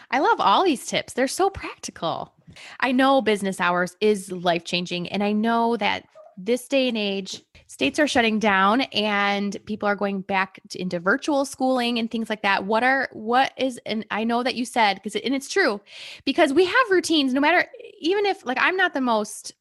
I 0.10 0.20
love 0.20 0.40
all 0.40 0.64
these 0.64 0.86
tips. 0.86 1.14
They're 1.14 1.28
so 1.28 1.50
practical. 1.50 2.34
I 2.80 2.92
know 2.92 3.22
business 3.22 3.60
hours 3.60 3.96
is 4.02 4.32
life 4.32 4.64
changing, 4.64 5.10
and 5.10 5.24
I 5.24 5.32
know 5.32 5.78
that 5.78 6.06
this 6.38 6.68
day 6.68 6.88
and 6.88 6.98
age, 6.98 7.44
states 7.72 8.00
are 8.00 8.08
shutting 8.08 8.38
down 8.38 8.82
and 8.92 9.58
people 9.66 9.88
are 9.88 9.96
going 9.96 10.20
back 10.22 10.60
to, 10.70 10.82
into 10.82 11.00
virtual 11.00 11.46
schooling 11.46 12.00
and 12.00 12.12
things 12.12 12.30
like 12.30 12.42
that. 12.42 12.66
What 12.66 12.84
are 12.84 13.08
what 13.14 13.54
is 13.58 13.80
and 13.86 14.06
I 14.12 14.26
know 14.26 14.44
that 14.44 14.56
you 14.56 14.66
said 14.66 14.96
because 14.96 15.16
it, 15.16 15.24
and 15.24 15.34
it's 15.34 15.48
true 15.48 15.80
because 16.26 16.52
we 16.52 16.66
have 16.66 16.90
routines 16.90 17.34
no 17.34 17.40
matter 17.40 17.66
even 18.00 18.26
if 18.26 18.46
like 18.46 18.58
I'm 18.60 18.76
not 18.76 18.94
the 18.94 19.00
most 19.00 19.54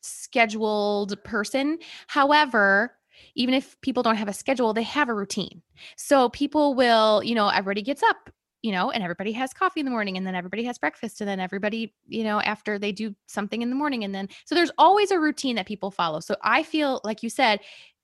scheduled 0.00 1.22
person. 1.22 1.78
However, 2.08 2.96
even 3.36 3.54
if 3.54 3.80
people 3.82 4.02
don't 4.02 4.16
have 4.16 4.28
a 4.28 4.32
schedule, 4.32 4.72
they 4.72 4.82
have 4.82 5.08
a 5.08 5.14
routine. 5.14 5.62
So 5.96 6.28
people 6.30 6.74
will, 6.74 7.22
you 7.22 7.34
know, 7.34 7.48
everybody 7.48 7.82
gets 7.82 8.02
up 8.02 8.30
you 8.62 8.72
know, 8.72 8.90
and 8.90 9.04
everybody 9.04 9.30
has 9.30 9.54
coffee 9.54 9.78
in 9.78 9.86
the 9.86 9.92
morning 9.92 10.16
and 10.16 10.26
then 10.26 10.34
everybody 10.34 10.64
has 10.64 10.76
breakfast 10.76 11.20
and 11.20 11.28
then 11.28 11.38
everybody, 11.38 11.94
you 12.08 12.24
know, 12.24 12.40
after 12.40 12.80
they 12.80 12.90
do 12.90 13.14
something 13.26 13.62
in 13.62 13.70
the 13.70 13.76
morning 13.76 14.02
and 14.02 14.12
then 14.12 14.28
so 14.44 14.56
there's 14.56 14.72
always 14.76 15.12
a 15.12 15.20
routine 15.20 15.54
that 15.54 15.66
people 15.66 15.88
follow. 15.90 16.18
So 16.18 16.34
I 16.42 16.64
feel 16.64 17.00
like 17.04 17.22
you 17.22 17.30
said, 17.30 17.60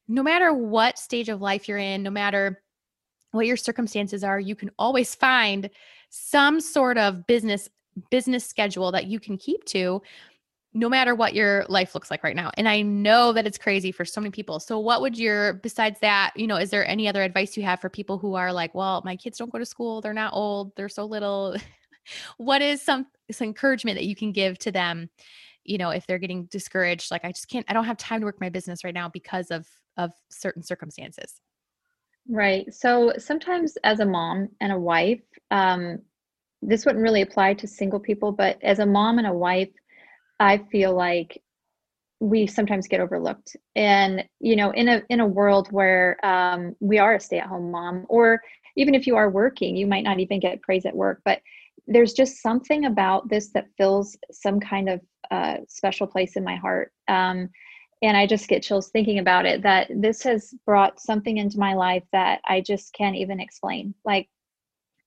no 0.06 0.22
matter 0.22 0.52
what 0.52 0.98
stage 0.98 1.28
of 1.28 1.40
life 1.40 1.66
you're 1.66 1.78
in, 1.78 2.04
no 2.04 2.10
matter 2.10 2.62
what 3.32 3.46
your 3.46 3.56
circumstances 3.56 4.22
are, 4.22 4.38
you 4.38 4.54
can 4.54 4.70
always 4.78 5.16
find 5.16 5.68
some 6.10 6.60
sort 6.60 6.96
of 6.96 7.26
business 7.26 7.68
business 8.10 8.46
schedule 8.46 8.92
that 8.92 9.06
you 9.06 9.18
can 9.18 9.36
keep 9.36 9.64
to 9.64 10.00
no 10.74 10.88
matter 10.88 11.14
what 11.14 11.34
your 11.34 11.64
life 11.68 11.94
looks 11.94 12.10
like 12.10 12.24
right 12.24 12.36
now. 12.36 12.50
And 12.56 12.68
I 12.68 12.80
know 12.82 13.32
that 13.32 13.46
it's 13.46 13.58
crazy 13.58 13.92
for 13.92 14.04
so 14.04 14.20
many 14.20 14.30
people. 14.30 14.58
So, 14.58 14.78
what 14.78 15.00
would 15.00 15.18
your, 15.18 15.54
besides 15.54 15.98
that, 16.00 16.32
you 16.34 16.46
know, 16.46 16.56
is 16.56 16.70
there 16.70 16.86
any 16.86 17.08
other 17.08 17.22
advice 17.22 17.56
you 17.56 17.62
have 17.64 17.80
for 17.80 17.90
people 17.90 18.18
who 18.18 18.34
are 18.34 18.52
like, 18.52 18.74
well, 18.74 19.02
my 19.04 19.16
kids 19.16 19.38
don't 19.38 19.52
go 19.52 19.58
to 19.58 19.66
school, 19.66 20.00
they're 20.00 20.12
not 20.12 20.32
old, 20.32 20.72
they're 20.76 20.88
so 20.88 21.04
little? 21.04 21.56
what 22.36 22.62
is 22.62 22.82
some, 22.82 23.06
some 23.30 23.48
encouragement 23.48 23.96
that 23.96 24.06
you 24.06 24.16
can 24.16 24.32
give 24.32 24.58
to 24.58 24.72
them 24.72 25.08
you 25.64 25.78
know, 25.78 25.90
if 25.90 26.06
they're 26.06 26.18
getting 26.18 26.46
discouraged, 26.46 27.12
like 27.12 27.24
I 27.24 27.30
just 27.30 27.48
can't, 27.48 27.64
I 27.68 27.72
don't 27.72 27.84
have 27.84 27.96
time 27.96 28.20
to 28.20 28.26
work 28.26 28.40
my 28.40 28.48
business 28.48 28.82
right 28.84 28.94
now 28.94 29.08
because 29.08 29.50
of 29.50 29.66
of 29.96 30.12
certain 30.30 30.62
circumstances. 30.62 31.40
Right. 32.28 32.72
So 32.72 33.12
sometimes 33.18 33.76
as 33.84 34.00
a 34.00 34.06
mom 34.06 34.48
and 34.60 34.72
a 34.72 34.78
wife, 34.78 35.22
um, 35.50 35.98
this 36.62 36.86
wouldn't 36.86 37.02
really 37.02 37.22
apply 37.22 37.54
to 37.54 37.66
single 37.66 37.98
people, 37.98 38.32
but 38.32 38.58
as 38.62 38.78
a 38.78 38.86
mom 38.86 39.18
and 39.18 39.26
a 39.26 39.32
wife, 39.32 39.68
I 40.42 40.58
feel 40.72 40.92
like 40.92 41.40
we 42.18 42.46
sometimes 42.48 42.88
get 42.88 43.00
overlooked. 43.00 43.56
And 43.76 44.24
you 44.40 44.56
know, 44.56 44.70
in 44.72 44.88
a 44.88 45.02
in 45.08 45.20
a 45.20 45.26
world 45.26 45.68
where 45.70 46.24
um, 46.26 46.74
we 46.80 46.98
are 46.98 47.14
a 47.14 47.20
stay-at-home 47.20 47.70
mom, 47.70 48.06
or 48.08 48.40
even 48.76 48.94
if 48.94 49.06
you 49.06 49.14
are 49.16 49.30
working, 49.30 49.76
you 49.76 49.86
might 49.86 50.02
not 50.02 50.18
even 50.18 50.40
get 50.40 50.62
praise 50.62 50.84
at 50.84 50.96
work, 50.96 51.20
but 51.24 51.40
there's 51.86 52.12
just 52.12 52.42
something 52.42 52.86
about 52.86 53.28
this 53.28 53.50
that 53.52 53.68
fills 53.76 54.16
some 54.32 54.58
kind 54.58 54.88
of 54.88 55.00
uh, 55.30 55.58
special 55.68 56.06
place 56.08 56.36
in 56.36 56.44
my 56.44 56.56
heart. 56.56 56.92
Um, 57.06 57.48
and 58.02 58.16
I 58.16 58.26
just 58.26 58.48
get 58.48 58.64
chills 58.64 58.88
thinking 58.88 59.20
about 59.20 59.46
it 59.46 59.62
that 59.62 59.88
this 59.94 60.22
has 60.24 60.54
brought 60.66 61.00
something 61.00 61.36
into 61.36 61.58
my 61.58 61.74
life 61.74 62.02
that 62.12 62.40
I 62.46 62.60
just 62.60 62.92
can't 62.94 63.16
even 63.16 63.38
explain. 63.38 63.94
Like 64.04 64.28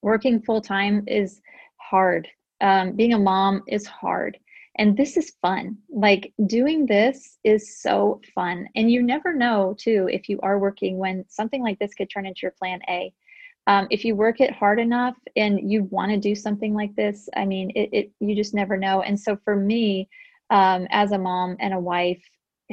working 0.01 0.41
full 0.41 0.61
time 0.61 1.03
is 1.07 1.41
hard. 1.77 2.27
Um, 2.61 2.95
being 2.95 3.13
a 3.13 3.19
mom 3.19 3.63
is 3.67 3.85
hard. 3.85 4.37
And 4.77 4.97
this 4.97 5.15
is 5.17 5.35
fun. 5.41 5.77
Like 5.89 6.33
doing 6.47 6.85
this 6.85 7.37
is 7.43 7.81
so 7.81 8.21
fun. 8.33 8.67
And 8.75 8.91
you 8.91 9.01
never 9.01 9.33
know, 9.33 9.75
too, 9.77 10.09
if 10.11 10.27
you 10.27 10.39
are 10.43 10.59
working 10.59 10.97
when 10.97 11.25
something 11.29 11.63
like 11.63 11.79
this 11.79 11.93
could 11.93 12.09
turn 12.09 12.25
into 12.25 12.41
your 12.43 12.53
plan 12.59 12.79
A. 12.89 13.13
Um, 13.67 13.87
if 13.89 14.05
you 14.05 14.15
work 14.15 14.41
it 14.41 14.53
hard 14.53 14.79
enough 14.79 15.15
and 15.35 15.71
you 15.71 15.85
want 15.85 16.11
to 16.11 16.17
do 16.17 16.35
something 16.35 16.73
like 16.73 16.95
this, 16.95 17.27
I 17.35 17.45
mean, 17.45 17.71
it, 17.71 17.89
it 17.91 18.11
you 18.19 18.35
just 18.35 18.53
never 18.53 18.77
know. 18.77 19.01
And 19.01 19.19
so 19.19 19.37
for 19.43 19.55
me, 19.55 20.07
um, 20.51 20.87
as 20.91 21.11
a 21.11 21.17
mom 21.17 21.55
and 21.59 21.73
a 21.73 21.79
wife, 21.79 22.21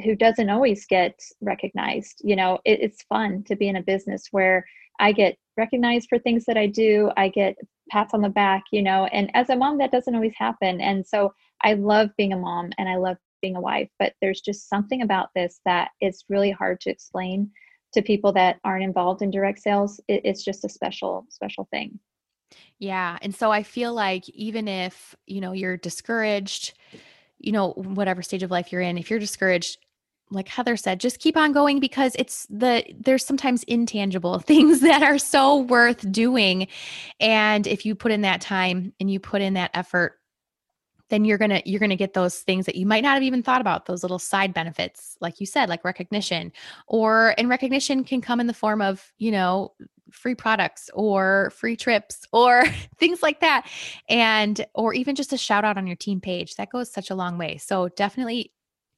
who 0.03 0.15
doesn't 0.15 0.49
always 0.49 0.85
get 0.85 1.19
recognized. 1.41 2.21
You 2.23 2.35
know, 2.35 2.59
it, 2.65 2.79
it's 2.81 3.03
fun 3.03 3.43
to 3.47 3.55
be 3.55 3.67
in 3.67 3.75
a 3.75 3.81
business 3.81 4.27
where 4.31 4.65
I 4.99 5.11
get 5.11 5.37
recognized 5.57 6.09
for 6.09 6.19
things 6.19 6.45
that 6.45 6.57
I 6.57 6.67
do. 6.67 7.11
I 7.17 7.29
get 7.29 7.55
pats 7.89 8.13
on 8.13 8.21
the 8.21 8.29
back, 8.29 8.63
you 8.71 8.81
know, 8.81 9.05
and 9.05 9.29
as 9.33 9.49
a 9.49 9.55
mom, 9.55 9.77
that 9.79 9.91
doesn't 9.91 10.15
always 10.15 10.33
happen. 10.35 10.81
And 10.81 11.05
so 11.05 11.33
I 11.63 11.73
love 11.73 12.09
being 12.17 12.33
a 12.33 12.37
mom 12.37 12.71
and 12.77 12.89
I 12.89 12.97
love 12.97 13.17
being 13.41 13.55
a 13.55 13.61
wife, 13.61 13.89
but 13.99 14.13
there's 14.21 14.41
just 14.41 14.69
something 14.69 15.01
about 15.01 15.29
this 15.35 15.59
that 15.65 15.91
it's 16.01 16.25
really 16.29 16.51
hard 16.51 16.79
to 16.81 16.89
explain 16.89 17.51
to 17.93 18.01
people 18.01 18.31
that 18.33 18.59
aren't 18.63 18.83
involved 18.83 19.21
in 19.21 19.31
direct 19.31 19.59
sales. 19.59 19.99
It, 20.07 20.21
it's 20.23 20.43
just 20.43 20.65
a 20.65 20.69
special, 20.69 21.25
special 21.29 21.67
thing. 21.71 21.99
Yeah. 22.79 23.17
And 23.21 23.33
so 23.33 23.51
I 23.51 23.63
feel 23.63 23.93
like 23.93 24.27
even 24.29 24.67
if, 24.67 25.15
you 25.25 25.41
know, 25.41 25.53
you're 25.53 25.77
discouraged, 25.77 26.73
you 27.37 27.51
know, 27.51 27.71
whatever 27.71 28.21
stage 28.21 28.43
of 28.43 28.51
life 28.51 28.71
you're 28.71 28.81
in, 28.81 28.97
if 28.97 29.09
you're 29.09 29.19
discouraged, 29.19 29.77
like 30.31 30.47
Heather 30.47 30.77
said, 30.77 30.99
just 30.99 31.19
keep 31.19 31.37
on 31.37 31.51
going 31.51 31.79
because 31.79 32.15
it's 32.17 32.47
the 32.49 32.83
there's 32.99 33.25
sometimes 33.25 33.63
intangible 33.63 34.39
things 34.39 34.81
that 34.81 35.03
are 35.03 35.17
so 35.17 35.57
worth 35.57 36.11
doing. 36.11 36.67
And 37.19 37.67
if 37.67 37.85
you 37.85 37.95
put 37.95 38.11
in 38.11 38.21
that 38.21 38.41
time 38.41 38.93
and 38.99 39.11
you 39.11 39.19
put 39.19 39.41
in 39.41 39.53
that 39.53 39.71
effort, 39.73 40.19
then 41.13 41.25
you're 41.25 41.37
gonna 41.37 41.61
you're 41.63 41.79
gonna 41.79 41.95
get 41.95 42.13
those 42.13 42.39
things 42.39 42.65
that 42.65 42.75
you 42.75 42.87
might 42.87 43.03
not 43.03 43.13
have 43.13 43.21
even 43.21 43.43
thought 43.43 43.61
about, 43.61 43.85
those 43.85 44.01
little 44.01 44.17
side 44.17 44.51
benefits, 44.51 45.15
like 45.21 45.39
you 45.39 45.45
said, 45.45 45.69
like 45.69 45.85
recognition. 45.85 46.51
Or 46.87 47.35
and 47.37 47.47
recognition 47.47 48.03
can 48.03 48.19
come 48.19 48.39
in 48.39 48.47
the 48.47 48.53
form 48.53 48.81
of, 48.81 49.13
you 49.19 49.29
know, 49.29 49.73
free 50.11 50.33
products 50.33 50.89
or 50.95 51.51
free 51.55 51.75
trips 51.75 52.25
or 52.33 52.65
things 52.97 53.21
like 53.21 53.41
that. 53.41 53.67
And 54.09 54.65
or 54.73 54.95
even 54.95 55.13
just 55.13 55.33
a 55.33 55.37
shout 55.37 55.63
out 55.63 55.77
on 55.77 55.85
your 55.85 55.95
team 55.95 56.19
page. 56.19 56.55
That 56.55 56.71
goes 56.71 56.91
such 56.91 57.11
a 57.11 57.15
long 57.15 57.37
way. 57.37 57.57
So 57.57 57.89
definitely 57.89 58.51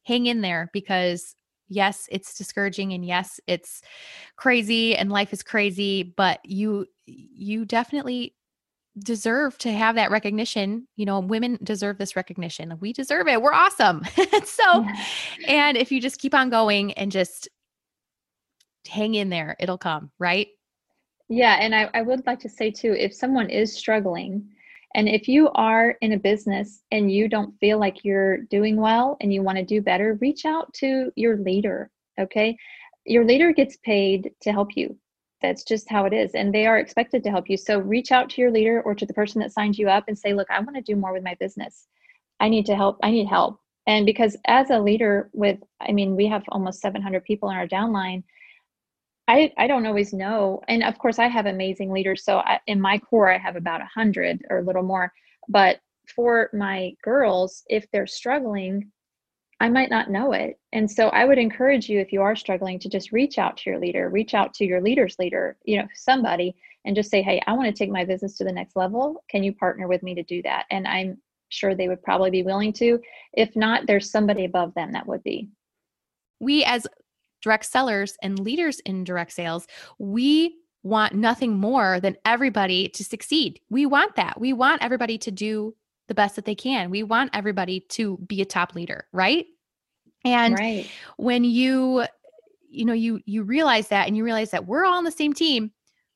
hang 0.03 0.28
in 0.28 0.39
there 0.39 0.70
because 0.72 1.36
yes, 1.68 2.07
it's 2.09 2.38
discouraging 2.38 2.93
and 2.93 3.03
yes, 3.03 3.41
it's 3.45 3.82
crazy 4.38 4.95
and 4.95 5.11
life 5.11 5.34
is 5.34 5.43
crazy, 5.43 6.13
but 6.16 6.39
you 6.45 6.86
you 7.07 7.66
definitely 7.66 8.36
deserve 9.00 9.58
to 9.60 9.72
have 9.72 9.96
that 9.96 10.12
recognition. 10.12 10.88
You 10.96 11.06
know, 11.06 11.20
women 11.20 11.58
deserve 11.64 11.98
this 11.98 12.16
recognition. 12.16 12.78
We 12.80 12.93
deserve 12.93 13.28
it. 13.28 13.41
We're 13.41 13.54
awesome. 13.54 14.04
so, 14.46 14.86
and 15.48 15.78
if 15.78 15.91
you 15.91 16.02
just 16.02 16.20
keep 16.20 16.34
on 16.34 16.50
going 16.50 16.93
and 16.93 17.12
just 17.12 17.50
hang 18.88 19.16
in 19.16 19.30
there, 19.30 19.56
it'll 19.60 19.78
come, 19.78 20.12
right? 20.20 20.48
Yeah. 21.28 21.58
And 21.60 21.74
I, 21.74 21.89
I 21.93 22.02
would 22.02 22.26
like 22.26 22.39
to 22.41 22.50
say 22.50 22.72
too 22.72 22.96
if 22.98 23.14
someone 23.14 23.50
is 23.50 23.76
struggling, 23.76 24.48
and 24.96 25.10
if 25.10 25.28
you 25.28 25.50
are 25.56 25.98
in 26.02 26.14
a 26.14 26.18
business 26.18 26.82
and 26.91 27.12
you 27.12 27.28
don't 27.28 27.54
feel 27.60 27.78
like 27.78 28.06
you're 28.06 28.38
doing 28.38 28.78
well 28.78 29.18
and 29.20 29.34
you 29.34 29.43
want 29.43 29.58
to 29.58 29.66
do 29.66 29.82
better, 29.82 30.18
reach 30.22 30.46
out 30.46 30.74
to 30.76 31.12
your 31.18 31.38
leader. 31.38 31.91
Okay. 32.18 32.56
Your 33.06 33.26
leader 33.26 33.52
gets 33.52 33.76
paid 33.78 34.32
to 34.41 34.54
help 34.54 34.78
you. 34.78 34.98
That's 35.42 35.64
just 35.64 35.90
how 35.90 36.06
it 36.06 36.14
is. 36.14 36.34
And 36.34 36.54
they 36.54 36.66
are 36.66 36.78
expected 36.78 37.24
to 37.24 37.30
help 37.30 37.50
you. 37.50 37.58
So 37.58 37.80
reach 37.80 38.12
out 38.12 38.30
to 38.32 38.42
your 38.42 38.52
leader 38.52 38.82
or 38.82 38.96
to 38.96 39.06
the 39.06 39.14
person 39.14 39.42
that 39.42 39.52
signed 39.52 39.78
you 39.78 39.90
up 39.90 40.06
and 40.08 40.18
say, 40.18 40.34
look, 40.34 40.50
I 40.50 40.60
want 40.60 40.76
to 40.76 40.82
do 40.82 40.96
more 40.96 41.14
with 41.14 41.24
my 41.24 41.36
business. 41.40 41.88
I 42.40 42.50
need 42.50 42.66
to 42.68 42.76
help. 42.76 42.98
I 43.04 43.12
need 43.12 43.28
help. 43.28 43.60
And 43.88 44.06
because 44.06 44.36
as 44.48 44.70
a 44.72 44.80
leader 44.80 45.30
with, 45.34 45.60
I 45.80 45.92
mean, 45.92 46.16
we 46.16 46.28
have 46.28 46.44
almost 46.50 46.82
700 46.82 47.24
people 47.24 47.50
in 47.50 47.58
our 47.58 47.68
downline, 47.68 48.24
I, 49.28 49.52
I 49.58 49.68
don't 49.68 49.86
always 49.86 50.14
know. 50.14 50.62
And 50.68 50.84
of 50.84 50.98
course, 50.98 51.20
I 51.20 51.28
have 51.28 51.46
amazing 51.46 51.92
leaders. 51.92 52.24
So 52.24 52.38
I, 52.38 52.60
in 52.68 52.80
my 52.80 53.00
core, 53.00 53.32
I 53.32 53.38
have 53.38 53.56
about 53.56 53.82
a 53.82 53.90
100 53.96 54.46
or 54.50 54.60
a 54.60 54.64
little 54.64 54.84
more. 54.84 55.12
But 55.48 55.80
for 56.16 56.50
my 56.54 56.94
girls, 57.04 57.64
if 57.68 57.90
they're 57.92 58.08
struggling, 58.08 58.92
I 59.60 59.70
might 59.70 59.89
not 59.89 60.10
know 60.10 60.34
it. 60.34 60.60
And 60.74 60.89
so 60.89 61.08
I 61.10 61.26
would 61.26 61.38
encourage 61.38 61.88
you, 61.88 61.99
if 61.99 62.12
you 62.12 62.22
are 62.22 62.36
struggling, 62.36 62.78
to 62.80 62.89
just 62.89 63.12
reach 63.12 63.38
out 63.38 63.58
to 63.58 63.70
your 63.70 63.80
leader, 63.80 64.10
reach 64.10 64.34
out 64.34 64.53
to 64.56 64.66
your 64.66 64.82
leader's 64.82 65.18
leader, 65.18 65.58
you 65.64 65.78
know, 65.78 65.88
somebody, 65.93 66.56
and 66.84 66.95
just 66.95 67.10
say, 67.10 67.22
hey, 67.22 67.41
I 67.47 67.53
want 67.53 67.68
to 67.68 67.78
take 67.78 67.89
my 67.89 68.03
business 68.03 68.38
to 68.38 68.43
the 68.43 68.51
next 68.51 68.76
level. 68.76 69.24
Can 69.30 69.43
you 69.43 69.53
partner 69.53 69.88
with 69.88 70.03
me 70.03 70.14
to 70.16 70.24
do 70.24 70.41
that? 70.43 70.66
And 70.72 70.88
I'm 70.88 71.18
sure 71.49 71.74
they 71.74 71.88
would 71.88 72.03
probably 72.03 72.32
be 72.32 72.43
willing 72.43 72.74
to. 72.74 72.99
If 73.34 73.56
not, 73.56 73.88
there's 73.88 74.12
somebody 74.12 74.45
above 74.45 74.74
them 74.74 74.91
that 74.91 75.08
would 75.08 75.24
be. 75.24 75.49
We, 76.39 76.64
as 76.66 76.86
direct 77.41 77.66
sellers 77.66 78.18
and 78.22 78.38
leaders 78.38 78.82
in 78.82 79.03
direct 79.03 79.32
sales, 79.32 79.68
we 79.99 80.58
want 80.84 81.14
nothing 81.14 81.58
more 81.58 81.99
than 81.99 82.18
everybody 82.26 82.89
to 82.89 83.03
succeed. 83.03 83.60
We 83.70 83.86
want 83.86 84.16
that. 84.18 84.39
We 84.39 84.53
want 84.53 84.84
everybody 84.84 85.18
to 85.20 85.32
do 85.32 85.76
the 86.08 86.16
best 86.16 86.36
that 86.36 86.45
they 86.45 86.56
can. 86.56 86.89
We 86.89 87.03
want 87.03 87.32
everybody 87.34 87.82
to 87.89 88.18
be 88.28 88.41
a 88.41 88.45
top 88.45 88.76
leader, 88.76 89.08
right? 89.12 89.45
And 90.24 90.58
right. 90.58 90.89
when 91.18 91.43
you 91.43 92.06
you 92.70 92.86
know 92.86 92.93
you 92.93 93.22
you 93.26 93.43
realize 93.43 93.89
that 93.89 94.08
and 94.08 94.18
you 94.18 94.24
realize 94.24 94.51
that 94.51 94.66
we're 94.66 94.86
all 94.86 94.97
on 94.97 95.03
the 95.03 95.12
same 95.12 95.34
team, 95.34 95.72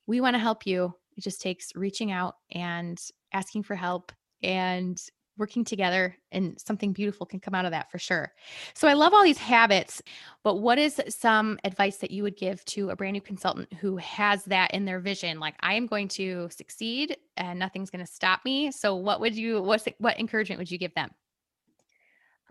we 0.08 0.22
want 0.22 0.36
to 0.36 0.40
help 0.40 0.66
you. 0.66 0.94
It 1.16 1.24
just 1.24 1.42
takes 1.42 1.76
reaching 1.76 2.12
out 2.12 2.36
and 2.52 3.00
asking 3.34 3.64
for 3.64 3.76
help 3.76 4.12
and 4.42 5.00
working 5.40 5.64
together 5.64 6.16
and 6.32 6.60
something 6.60 6.92
beautiful 6.94 7.26
can 7.26 7.40
come 7.40 7.56
out 7.56 7.66
of 7.66 7.72
that 7.72 7.90
for 7.90 7.98
sure. 7.98 8.34
So 8.74 8.88
I 8.88 8.94
love 8.94 9.14
all 9.14 9.24
these 9.24 9.38
habits, 9.38 10.02
but 10.44 10.56
what 10.56 10.78
is 10.78 11.02
some 11.08 11.58
advice 11.64 11.98
that 11.98 12.12
you 12.12 12.24
would 12.24 12.38
give 12.38 12.64
to 12.66 12.90
a 12.90 12.96
brand 12.96 13.14
new 13.14 13.22
consultant 13.22 13.72
who 13.74 13.98
has 13.98 14.44
that 14.46 14.74
in 14.74 14.86
their 14.86 15.00
vision? 15.00 15.40
Like 15.40 15.56
I 15.62 15.74
am 15.74 15.88
going 15.88 16.10
to 16.10 16.50
succeed 16.52 17.18
and 17.38 17.58
nothing's 17.58 17.90
going 17.90 18.06
to 18.06 18.12
stop 18.12 18.42
me. 18.46 18.72
So 18.72 18.96
what 18.96 19.22
would 19.22 19.36
you 19.36 19.62
what's 19.62 19.88
what 19.98 20.20
encouragement 20.20 20.60
would 20.60 20.70
you 20.70 20.78
give 20.78 20.94
them? 20.94 21.10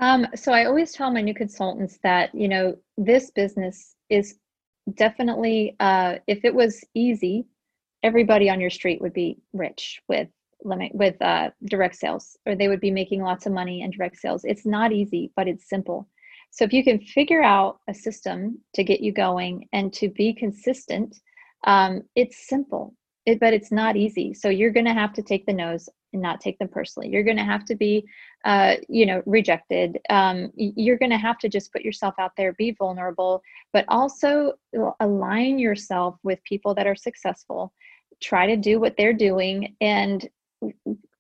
Um, 0.00 0.26
so 0.34 0.52
I 0.52 0.64
always 0.64 0.92
tell 0.92 1.10
my 1.10 1.20
new 1.20 1.34
consultants 1.34 1.98
that, 2.02 2.34
you 2.34 2.48
know, 2.48 2.76
this 2.96 3.30
business 3.30 3.94
is 4.08 4.36
definitely 4.94 5.76
uh 5.80 6.16
if 6.26 6.44
it 6.44 6.54
was 6.54 6.82
easy, 6.94 7.46
everybody 8.02 8.48
on 8.48 8.60
your 8.60 8.70
street 8.70 9.00
would 9.02 9.12
be 9.12 9.38
rich 9.52 10.00
with 10.08 10.28
limit 10.64 10.94
with 10.94 11.20
uh, 11.22 11.50
direct 11.66 11.96
sales 11.96 12.36
or 12.46 12.54
they 12.54 12.68
would 12.68 12.80
be 12.80 12.90
making 12.90 13.22
lots 13.22 13.46
of 13.46 13.52
money 13.52 13.82
in 13.82 13.90
direct 13.90 14.18
sales. 14.18 14.44
It's 14.44 14.66
not 14.66 14.92
easy 14.92 15.32
but 15.36 15.48
it's 15.48 15.68
simple. 15.68 16.08
So 16.50 16.64
if 16.64 16.72
you 16.72 16.82
can 16.82 16.98
figure 16.98 17.42
out 17.42 17.78
a 17.88 17.94
system 17.94 18.58
to 18.74 18.82
get 18.82 19.00
you 19.00 19.12
going 19.12 19.68
and 19.72 19.92
to 19.94 20.08
be 20.08 20.32
consistent 20.32 21.16
um, 21.64 22.02
it's 22.14 22.48
simple 22.48 22.94
it, 23.28 23.40
but 23.40 23.52
it's 23.52 23.70
not 23.70 23.96
easy. 23.96 24.32
So 24.32 24.48
you're 24.48 24.72
going 24.72 24.86
to 24.86 24.94
have 24.94 25.12
to 25.14 25.22
take 25.22 25.44
the 25.44 25.52
no's 25.52 25.88
and 26.14 26.22
not 26.22 26.40
take 26.40 26.58
them 26.58 26.68
personally. 26.68 27.10
You're 27.10 27.24
going 27.24 27.36
to 27.36 27.44
have 27.44 27.66
to 27.66 27.74
be 27.74 28.06
uh, 28.44 28.76
you 28.88 29.04
know 29.04 29.22
rejected. 29.26 29.98
Um, 30.08 30.50
you're 30.56 30.96
going 30.96 31.10
to 31.10 31.18
have 31.18 31.38
to 31.40 31.48
just 31.48 31.72
put 31.72 31.82
yourself 31.82 32.14
out 32.18 32.32
there 32.36 32.54
be 32.54 32.70
vulnerable 32.72 33.42
but 33.72 33.84
also 33.88 34.54
align 35.00 35.58
yourself 35.58 36.16
with 36.22 36.42
people 36.44 36.74
that 36.74 36.86
are 36.86 36.96
successful. 36.96 37.72
Try 38.20 38.46
to 38.46 38.56
do 38.56 38.80
what 38.80 38.96
they're 38.96 39.12
doing 39.12 39.76
and 39.80 40.26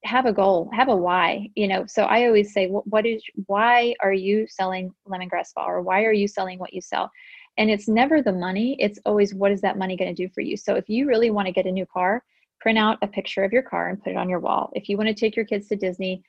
have 0.04 0.26
a 0.26 0.32
goal 0.32 0.70
have 0.72 0.88
a 0.88 0.96
why 0.96 1.48
you 1.54 1.68
know? 1.68 1.84
So 1.86 2.04
i 2.04 2.26
always 2.26 2.52
say 2.52 2.68
what 2.68 3.06
is 3.06 3.22
why 3.46 3.94
are 4.00 4.12
you 4.12 4.46
selling 4.48 4.92
lemongrass 5.08 5.54
ball, 5.54 5.68
or 5.68 5.82
why 5.82 6.04
are 6.04 6.12
you 6.12 6.28
selling 6.28 6.58
what 6.58 6.72
you 6.72 6.80
sell? 6.80 7.10
And 7.56 7.70
it's 7.70 7.88
never 7.88 8.22
the 8.22 8.32
money 8.32 8.76
it's 8.78 8.98
always 9.04 9.34
what 9.34 9.52
is 9.52 9.60
that 9.62 9.78
money 9.78 9.96
going 9.96 10.14
to 10.14 10.26
do 10.26 10.30
for 10.34 10.40
you? 10.40 10.56
So 10.56 10.74
if 10.76 10.88
you 10.88 11.06
really 11.06 11.30
want 11.30 11.46
to 11.46 11.52
get 11.52 11.66
a 11.66 11.72
new 11.72 11.86
car 11.86 12.22
print 12.60 12.78
out 12.78 12.98
a 13.02 13.06
picture 13.06 13.44
of 13.44 13.52
your 13.52 13.62
car 13.62 13.88
and 13.88 14.02
put 14.02 14.10
it 14.10 14.16
on 14.16 14.28
your 14.28 14.40
wall. 14.40 14.70
If 14.74 14.88
you 14.88 14.96
want 14.96 15.08
to 15.08 15.14
take 15.14 15.36
your 15.36 15.44
kids 15.44 15.68
to 15.68 15.76
disney 15.76 16.22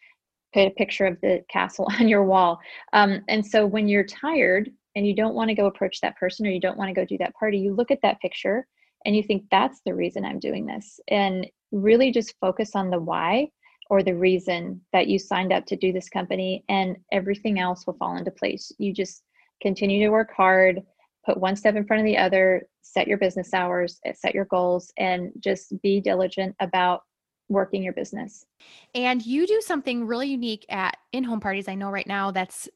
put 0.53 0.67
a 0.67 0.71
picture 0.71 1.05
of 1.05 1.19
the 1.21 1.43
castle 1.49 1.87
on 1.99 2.07
your 2.07 2.23
wall. 2.23 2.59
Um, 2.93 3.21
and 3.27 3.45
so 3.45 3.65
when 3.65 3.87
you're 3.87 4.03
tired 4.03 4.71
and 4.95 5.05
you 5.05 5.15
don't 5.15 5.35
want 5.35 5.49
to 5.49 5.55
go 5.55 5.67
approach 5.67 6.01
that 6.01 6.17
person 6.17 6.45
or 6.45 6.49
you 6.49 6.59
don't 6.59 6.77
want 6.77 6.89
to 6.89 6.93
go 6.93 7.05
do 7.05 7.17
that 7.19 7.35
party, 7.35 7.57
you 7.57 7.73
look 7.73 7.91
at 7.91 8.01
that 8.01 8.19
picture 8.19 8.67
and 9.05 9.15
you 9.15 9.23
think 9.23 9.45
that's 9.49 9.81
the 9.85 9.93
reason 9.93 10.25
I'm 10.25 10.39
doing 10.39 10.65
this. 10.65 10.99
And 11.07 11.47
really 11.71 12.11
just 12.11 12.35
focus 12.39 12.71
on 12.75 12.89
the 12.89 12.99
why 12.99 13.49
or 13.89 14.03
the 14.03 14.15
reason 14.15 14.81
that 14.93 15.07
you 15.07 15.17
signed 15.17 15.51
up 15.51 15.65
to 15.65 15.75
do 15.75 15.91
this 15.91 16.09
company 16.09 16.63
and 16.69 16.97
everything 17.11 17.59
else 17.59 17.85
will 17.87 17.95
fall 17.95 18.17
into 18.17 18.31
place. 18.31 18.71
You 18.77 18.93
just 18.93 19.23
continue 19.61 20.05
to 20.05 20.11
work 20.11 20.31
hard, 20.35 20.81
put 21.25 21.39
one 21.39 21.55
step 21.55 21.75
in 21.75 21.85
front 21.85 22.01
of 22.01 22.05
the 22.05 22.17
other, 22.17 22.63
set 22.81 23.07
your 23.07 23.17
business 23.17 23.53
hours, 23.53 23.99
eh, 24.05 24.13
set 24.13 24.35
your 24.35 24.45
goals, 24.45 24.91
and 24.97 25.31
just 25.39 25.79
be 25.81 25.99
diligent 26.01 26.55
about 26.59 27.01
working 27.49 27.83
your 27.83 27.93
business. 27.93 28.45
And 28.93 29.25
you 29.25 29.47
do 29.47 29.59
something 29.61 30.05
really 30.05 30.29
unique 30.29 30.65
at 30.69 30.97
in 31.11 31.23
home 31.23 31.39
parties. 31.39 31.67
I 31.67 31.75
know 31.75 31.89
right 31.89 32.07
now 32.07 32.31
that's 32.31 32.69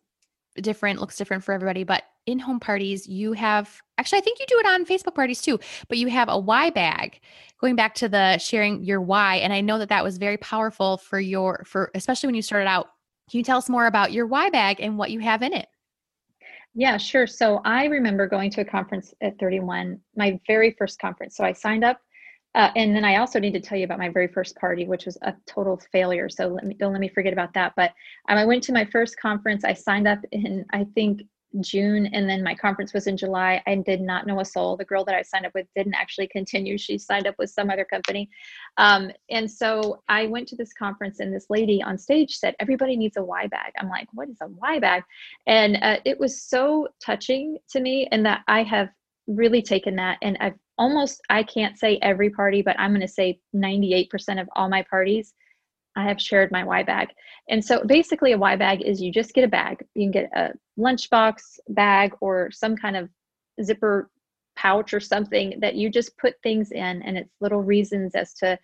different, 0.55 0.99
looks 0.99 1.15
different 1.15 1.43
for 1.43 1.53
everybody, 1.53 1.83
but 1.83 2.03
in 2.25 2.39
home 2.39 2.59
parties, 2.59 3.07
you 3.07 3.33
have 3.33 3.81
actually, 3.97 4.19
I 4.19 4.21
think 4.21 4.39
you 4.39 4.45
do 4.47 4.59
it 4.59 4.65
on 4.65 4.85
Facebook 4.85 5.15
parties 5.15 5.41
too, 5.41 5.59
but 5.87 5.97
you 5.97 6.07
have 6.07 6.29
a 6.29 6.37
why 6.37 6.69
bag 6.69 7.19
going 7.59 7.75
back 7.75 7.95
to 7.95 8.09
the 8.09 8.37
sharing 8.37 8.83
your 8.83 9.01
why. 9.01 9.37
And 9.37 9.53
I 9.53 9.61
know 9.61 9.77
that 9.79 9.89
that 9.89 10.03
was 10.03 10.17
very 10.17 10.37
powerful 10.37 10.97
for 10.97 11.19
your, 11.19 11.63
for 11.65 11.91
especially 11.95 12.27
when 12.27 12.35
you 12.35 12.41
started 12.41 12.67
out. 12.67 12.89
Can 13.29 13.37
you 13.37 13.43
tell 13.43 13.57
us 13.57 13.69
more 13.69 13.87
about 13.87 14.11
your 14.11 14.25
why 14.25 14.49
bag 14.49 14.79
and 14.79 14.97
what 14.97 15.11
you 15.11 15.19
have 15.19 15.41
in 15.41 15.53
it? 15.53 15.67
Yeah, 16.75 16.97
sure. 16.97 17.27
So 17.27 17.61
I 17.63 17.85
remember 17.85 18.27
going 18.27 18.49
to 18.51 18.61
a 18.61 18.65
conference 18.65 19.13
at 19.21 19.37
31, 19.39 19.99
my 20.15 20.39
very 20.47 20.71
first 20.71 20.99
conference. 20.99 21.37
So 21.37 21.43
I 21.43 21.53
signed 21.53 21.83
up. 21.83 21.99
Uh, 22.55 22.69
and 22.75 22.95
then 22.95 23.03
I 23.03 23.15
also 23.17 23.39
need 23.39 23.53
to 23.53 23.59
tell 23.59 23.77
you 23.77 23.83
about 23.83 23.97
my 23.97 24.09
very 24.09 24.27
first 24.27 24.55
party, 24.57 24.85
which 24.85 25.05
was 25.05 25.17
a 25.23 25.33
total 25.47 25.81
failure. 25.91 26.29
So 26.29 26.47
let 26.47 26.65
me 26.65 26.75
don't 26.75 26.91
let 26.91 27.01
me 27.01 27.07
forget 27.07 27.33
about 27.33 27.53
that. 27.55 27.73
But 27.75 27.93
um, 28.29 28.37
I 28.37 28.45
went 28.45 28.61
to 28.63 28.73
my 28.73 28.85
first 28.85 29.19
conference. 29.19 29.63
I 29.63 29.73
signed 29.73 30.07
up 30.07 30.19
in 30.31 30.63
I 30.71 30.85
think 30.93 31.23
June, 31.61 32.07
and 32.07 32.29
then 32.29 32.43
my 32.43 32.55
conference 32.55 32.93
was 32.93 33.07
in 33.07 33.17
July. 33.17 33.61
I 33.67 33.75
did 33.75 34.01
not 34.01 34.25
know 34.25 34.39
a 34.39 34.45
soul. 34.45 34.77
The 34.77 34.85
girl 34.85 35.05
that 35.05 35.15
I 35.15 35.21
signed 35.21 35.45
up 35.45 35.53
with 35.53 35.67
didn't 35.75 35.95
actually 35.95 36.27
continue. 36.27 36.77
She 36.77 36.97
signed 36.97 37.27
up 37.27 37.35
with 37.37 37.49
some 37.49 37.69
other 37.69 37.85
company. 37.85 38.29
Um, 38.77 39.11
and 39.29 39.49
so 39.49 40.01
I 40.09 40.27
went 40.27 40.47
to 40.49 40.55
this 40.55 40.73
conference, 40.73 41.19
and 41.19 41.33
this 41.33 41.47
lady 41.49 41.81
on 41.81 41.97
stage 41.97 42.37
said, 42.37 42.55
Everybody 42.59 42.95
needs 42.95 43.17
a 43.17 43.23
Y 43.23 43.47
bag. 43.47 43.73
I'm 43.79 43.89
like, 43.89 44.07
What 44.13 44.29
is 44.29 44.37
a 44.41 44.47
Y 44.47 44.79
bag? 44.79 45.03
And 45.47 45.77
uh, 45.81 45.97
it 46.05 46.19
was 46.19 46.41
so 46.41 46.87
touching 47.03 47.57
to 47.69 47.79
me, 47.79 48.07
and 48.11 48.25
that 48.25 48.41
I 48.47 48.63
have 48.63 48.89
really 49.27 49.61
taken 49.61 49.95
that 49.95 50.17
and 50.21 50.37
I've 50.41 50.55
almost, 50.77 51.21
I 51.29 51.43
can't 51.43 51.77
say 51.77 51.97
every 52.01 52.29
party, 52.29 52.61
but 52.61 52.77
I'm 52.79 52.91
going 52.91 53.01
to 53.01 53.07
say 53.07 53.39
98% 53.55 54.41
of 54.41 54.49
all 54.55 54.69
my 54.69 54.83
parties 54.89 55.33
I 55.95 56.03
have 56.03 56.21
shared 56.21 56.51
my 56.51 56.63
Y 56.63 56.83
bag. 56.83 57.09
And 57.49 57.63
so 57.63 57.83
basically, 57.83 58.31
a 58.31 58.37
Y 58.37 58.55
bag 58.55 58.81
is 58.81 59.01
you 59.01 59.11
just 59.11 59.33
get 59.33 59.43
a 59.43 59.47
bag. 59.49 59.85
You 59.95 60.03
can 60.03 60.11
get 60.11 60.29
a 60.35 60.53
lunchbox 60.79 61.59
bag 61.69 62.13
or 62.21 62.51
some 62.51 62.75
kind 62.75 62.95
of 62.95 63.09
zipper 63.61 64.09
pouch 64.55 64.93
or 64.93 64.99
something 64.99 65.59
that 65.59 65.75
you 65.75 65.89
just 65.89 66.17
put 66.17 66.35
things 66.43 66.71
in, 66.71 67.01
and 67.03 67.17
it's 67.17 67.33
little 67.41 67.61
reasons 67.61 68.15
as 68.15 68.33
to 68.35 68.57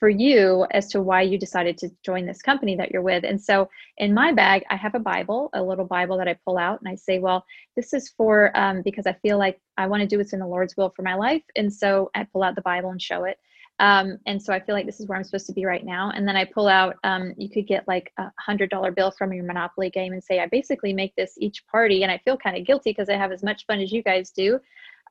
for 0.00 0.08
you 0.08 0.66
as 0.72 0.88
to 0.88 1.00
why 1.00 1.22
you 1.22 1.38
decided 1.38 1.78
to 1.78 1.88
join 2.04 2.26
this 2.26 2.42
company 2.42 2.76
that 2.76 2.90
you're 2.90 3.00
with. 3.00 3.24
And 3.24 3.40
so 3.40 3.70
in 3.96 4.12
my 4.12 4.32
bag, 4.32 4.64
I 4.68 4.76
have 4.76 4.94
a 4.94 4.98
Bible, 4.98 5.50
a 5.54 5.62
little 5.62 5.86
Bible 5.86 6.18
that 6.18 6.28
I 6.28 6.36
pull 6.44 6.58
out, 6.58 6.80
and 6.80 6.88
I 6.88 6.94
say, 6.94 7.20
well, 7.20 7.44
this 7.76 7.94
is 7.94 8.10
for 8.10 8.54
um, 8.54 8.82
because 8.82 9.06
I 9.06 9.14
feel 9.22 9.38
like 9.38 9.60
I 9.78 9.86
want 9.86 10.02
to 10.02 10.06
do 10.06 10.18
what's 10.18 10.32
in 10.32 10.40
the 10.40 10.46
Lord's 10.46 10.76
will 10.76 10.92
for 10.94 11.02
my 11.02 11.14
life. 11.14 11.42
And 11.56 11.72
so 11.72 12.10
I 12.14 12.24
pull 12.24 12.42
out 12.42 12.54
the 12.54 12.62
Bible 12.62 12.90
and 12.90 13.00
show 13.00 13.24
it. 13.24 13.38
Um, 13.80 14.18
and 14.26 14.40
so 14.40 14.52
I 14.52 14.60
feel 14.60 14.74
like 14.74 14.86
this 14.86 15.00
is 15.00 15.08
where 15.08 15.18
I'm 15.18 15.24
supposed 15.24 15.46
to 15.46 15.52
be 15.52 15.64
right 15.64 15.84
now. 15.84 16.12
And 16.14 16.26
then 16.26 16.36
I 16.36 16.44
pull 16.44 16.68
out, 16.68 16.96
um, 17.02 17.34
you 17.36 17.48
could 17.48 17.66
get 17.66 17.86
like 17.88 18.12
a 18.18 18.30
hundred 18.38 18.70
dollar 18.70 18.92
bill 18.92 19.10
from 19.10 19.32
your 19.32 19.44
Monopoly 19.44 19.90
game 19.90 20.12
and 20.12 20.22
say, 20.22 20.40
I 20.40 20.46
basically 20.46 20.92
make 20.92 21.14
this 21.16 21.34
each 21.38 21.66
party. 21.66 22.02
And 22.02 22.12
I 22.12 22.18
feel 22.24 22.36
kind 22.36 22.56
of 22.56 22.66
guilty 22.66 22.90
because 22.90 23.08
I 23.08 23.16
have 23.16 23.32
as 23.32 23.42
much 23.42 23.66
fun 23.66 23.80
as 23.80 23.90
you 23.90 24.02
guys 24.02 24.30
do. 24.30 24.60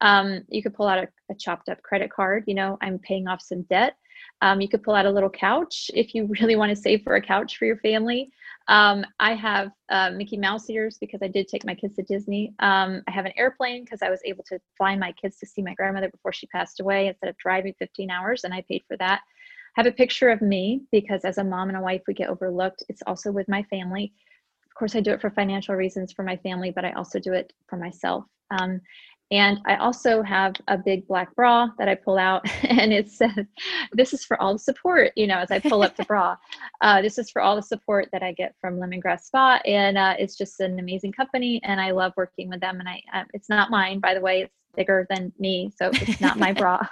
Um, 0.02 0.42
you 0.50 0.62
could 0.62 0.74
pull 0.74 0.88
out 0.88 0.98
a, 0.98 1.08
a, 1.30 1.36
chopped 1.36 1.70
up 1.70 1.82
credit 1.82 2.12
card. 2.12 2.44
You 2.48 2.56
know, 2.56 2.78
I'm 2.82 3.00
paying 3.00 3.28
off 3.28 3.42
some 3.42 3.62
debt. 3.64 3.96
Um, 4.42 4.60
you 4.60 4.68
could 4.68 4.84
pull 4.84 4.96
out 4.96 5.06
a 5.06 5.12
little 5.12 5.30
couch 5.30 5.90
if 5.94 6.14
you 6.14 6.30
really 6.42 6.56
want 6.56 6.70
to 6.70 6.76
save 6.76 7.04
for 7.04 7.16
a 7.16 7.22
couch 7.22 7.58
for 7.58 7.66
your 7.66 7.78
family. 7.78 8.30
Um, 8.68 9.06
I 9.20 9.34
have 9.34 9.72
uh, 9.90 10.12
Mickey 10.12 10.38
Mouse 10.38 10.70
ears 10.70 10.98
because 11.00 11.22
I 11.22 11.28
did 11.28 11.48
take 11.48 11.66
my 11.66 11.76
kids 11.76 11.96
to 11.96 12.04
Disney. 12.04 12.54
Um, 12.60 13.02
I 13.08 13.12
have 13.12 13.26
an 13.26 13.34
airplane 13.38 13.84
because 13.84 14.02
I 14.02 14.10
was 14.10 14.22
able 14.26 14.44
to 14.46 14.60
fly 14.78 14.96
my 14.96 15.12
kids 15.14 15.38
to 15.40 15.46
see 15.46 15.62
my 15.62 15.74
grandmother 15.74 16.10
before 16.10 16.34
she 16.34 16.48
passed 16.48 16.80
away 16.80 17.08
instead 17.08 17.30
of 17.30 17.38
driving 17.38 17.74
15 17.80 18.10
hours, 18.10 18.44
and 18.44 18.54
I 18.54 18.64
paid 18.70 18.84
for 18.88 18.98
that. 18.98 19.22
I 19.76 19.82
have 19.82 19.92
a 19.92 19.96
picture 19.96 20.30
of 20.30 20.42
me 20.42 20.82
because 20.92 21.26
as 21.26 21.40
a 21.40 21.44
mom 21.44 21.70
and 21.70 21.78
a 21.78 21.82
wife, 21.82 22.02
we 22.08 22.14
get 22.14 22.30
overlooked. 22.30 22.84
It's 22.90 23.02
also 23.08 23.32
with 23.32 23.50
my 23.50 23.64
family. 23.64 24.14
Of 24.68 24.76
course, 24.76 24.96
I 24.96 25.02
do 25.02 25.12
it 25.12 25.22
for 25.22 25.30
financial 25.30 25.76
reasons 25.76 26.14
for 26.14 26.24
my 26.24 26.38
family, 26.38 26.72
but 26.72 26.86
I 26.86 26.92
also 26.94 27.20
do 27.20 27.34
it 27.34 27.54
for 27.68 27.78
myself. 27.78 28.26
Um, 28.52 28.82
and 29.34 29.60
I 29.66 29.78
also 29.78 30.22
have 30.22 30.54
a 30.68 30.78
big 30.78 31.08
black 31.08 31.36
bra 31.36 31.70
that 31.80 31.90
I 31.90 31.96
pull 31.96 32.20
out, 32.20 32.48
and 32.70 32.94
it 32.94 33.10
says, 33.10 33.32
This 33.92 34.14
is 34.14 34.24
for 34.24 34.40
all 34.40 34.54
the 34.54 34.60
support, 34.60 35.12
you 35.16 35.26
know, 35.26 35.40
as 35.40 35.50
I 35.50 35.60
pull 35.60 35.82
up 35.82 35.98
the 35.98 36.06
bra. 36.06 36.38
Uh, 36.82 37.02
this 37.02 37.18
is 37.18 37.30
for 37.32 37.42
all 37.42 37.56
the 37.56 37.62
support 37.62 38.10
that 38.12 38.22
I 38.22 38.34
get 38.34 38.56
from 38.60 38.78
Lemongrass 38.78 39.22
Spa. 39.22 39.62
And 39.66 39.98
uh, 39.98 40.16
it's 40.20 40.36
just 40.36 40.60
an 40.60 40.80
amazing 40.80 41.14
company, 41.14 41.62
and 41.64 41.80
I 41.80 41.92
love 41.92 42.12
working 42.18 42.50
with 42.50 42.60
them. 42.60 42.80
And 42.80 42.90
I, 42.90 43.02
uh, 43.14 43.24
it's 43.34 43.48
not 43.48 43.72
mine, 43.72 44.00
by 44.00 44.14
the 44.14 44.20
way, 44.20 44.42
it's 44.42 44.54
bigger 44.76 45.08
than 45.10 45.32
me, 45.40 45.72
so 45.78 45.92
it's 45.94 46.20
not 46.20 46.38
my 46.38 46.52
bra. 46.54 46.82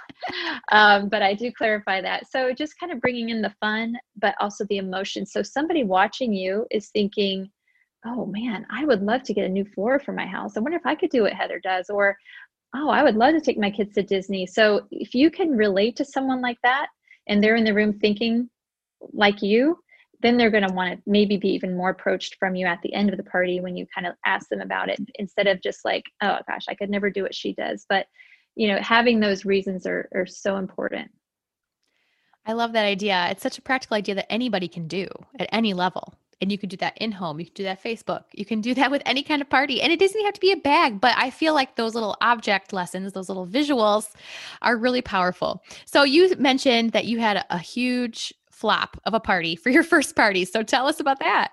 Um, 0.70 1.10
but 1.10 1.20
I 1.20 1.34
do 1.34 1.52
clarify 1.52 2.00
that. 2.00 2.30
So 2.30 2.54
just 2.54 2.78
kind 2.80 2.90
of 2.90 3.00
bringing 3.00 3.28
in 3.28 3.42
the 3.42 3.52
fun, 3.60 3.96
but 4.16 4.34
also 4.40 4.64
the 4.64 4.78
emotion. 4.78 5.26
So 5.26 5.42
somebody 5.42 5.84
watching 5.84 6.32
you 6.32 6.66
is 6.70 6.88
thinking, 6.88 7.50
oh 8.04 8.26
man, 8.26 8.66
I 8.70 8.84
would 8.84 9.02
love 9.02 9.22
to 9.24 9.34
get 9.34 9.44
a 9.44 9.48
new 9.48 9.64
floor 9.64 10.00
for 10.00 10.12
my 10.12 10.26
house. 10.26 10.56
I 10.56 10.60
wonder 10.60 10.76
if 10.76 10.86
I 10.86 10.94
could 10.94 11.10
do 11.10 11.22
what 11.22 11.32
Heather 11.32 11.60
does. 11.60 11.88
Or, 11.88 12.16
oh, 12.74 12.88
I 12.88 13.02
would 13.02 13.16
love 13.16 13.34
to 13.34 13.40
take 13.40 13.58
my 13.58 13.70
kids 13.70 13.94
to 13.94 14.02
Disney. 14.02 14.46
So 14.46 14.86
if 14.90 15.14
you 15.14 15.30
can 15.30 15.50
relate 15.50 15.96
to 15.96 16.04
someone 16.04 16.40
like 16.40 16.58
that 16.62 16.88
and 17.28 17.42
they're 17.42 17.56
in 17.56 17.64
the 17.64 17.74
room 17.74 17.92
thinking 17.92 18.50
like 19.12 19.42
you, 19.42 19.78
then 20.20 20.36
they're 20.36 20.50
going 20.50 20.66
to 20.66 20.74
want 20.74 20.94
to 20.94 21.02
maybe 21.04 21.36
be 21.36 21.48
even 21.48 21.76
more 21.76 21.90
approached 21.90 22.36
from 22.38 22.54
you 22.54 22.66
at 22.66 22.80
the 22.82 22.94
end 22.94 23.10
of 23.10 23.16
the 23.16 23.24
party 23.24 23.60
when 23.60 23.76
you 23.76 23.86
kind 23.92 24.06
of 24.06 24.14
ask 24.24 24.48
them 24.48 24.60
about 24.60 24.88
it 24.88 25.00
instead 25.16 25.48
of 25.48 25.60
just 25.60 25.84
like, 25.84 26.04
oh 26.22 26.38
gosh, 26.48 26.66
I 26.68 26.74
could 26.74 26.90
never 26.90 27.10
do 27.10 27.22
what 27.22 27.34
she 27.34 27.52
does. 27.54 27.84
But, 27.88 28.06
you 28.54 28.68
know, 28.68 28.78
having 28.80 29.18
those 29.18 29.44
reasons 29.44 29.86
are, 29.86 30.08
are 30.14 30.26
so 30.26 30.56
important. 30.56 31.10
I 32.46 32.52
love 32.54 32.72
that 32.72 32.84
idea. 32.84 33.28
It's 33.30 33.42
such 33.42 33.58
a 33.58 33.62
practical 33.62 33.96
idea 33.96 34.16
that 34.16 34.32
anybody 34.32 34.68
can 34.68 34.88
do 34.88 35.08
at 35.38 35.48
any 35.52 35.74
level. 35.74 36.14
And 36.42 36.50
you 36.50 36.58
can 36.58 36.68
do 36.68 36.76
that 36.78 36.98
in 36.98 37.12
home. 37.12 37.38
You 37.38 37.46
can 37.46 37.54
do 37.54 37.62
that 37.62 37.82
Facebook. 37.82 38.24
You 38.32 38.44
can 38.44 38.60
do 38.60 38.74
that 38.74 38.90
with 38.90 39.00
any 39.06 39.22
kind 39.22 39.40
of 39.40 39.48
party. 39.48 39.80
And 39.80 39.92
it 39.92 40.00
doesn't 40.00 40.24
have 40.24 40.34
to 40.34 40.40
be 40.40 40.50
a 40.50 40.56
bag, 40.56 41.00
but 41.00 41.14
I 41.16 41.30
feel 41.30 41.54
like 41.54 41.76
those 41.76 41.94
little 41.94 42.16
object 42.20 42.72
lessons, 42.72 43.12
those 43.12 43.28
little 43.28 43.46
visuals 43.46 44.10
are 44.60 44.76
really 44.76 45.02
powerful. 45.02 45.62
So 45.84 46.02
you 46.02 46.34
mentioned 46.38 46.90
that 46.92 47.04
you 47.04 47.20
had 47.20 47.44
a 47.48 47.58
huge 47.58 48.34
flop 48.50 49.00
of 49.04 49.14
a 49.14 49.20
party 49.20 49.54
for 49.54 49.70
your 49.70 49.84
first 49.84 50.16
party. 50.16 50.44
So 50.44 50.64
tell 50.64 50.88
us 50.88 50.98
about 50.98 51.20
that. 51.20 51.52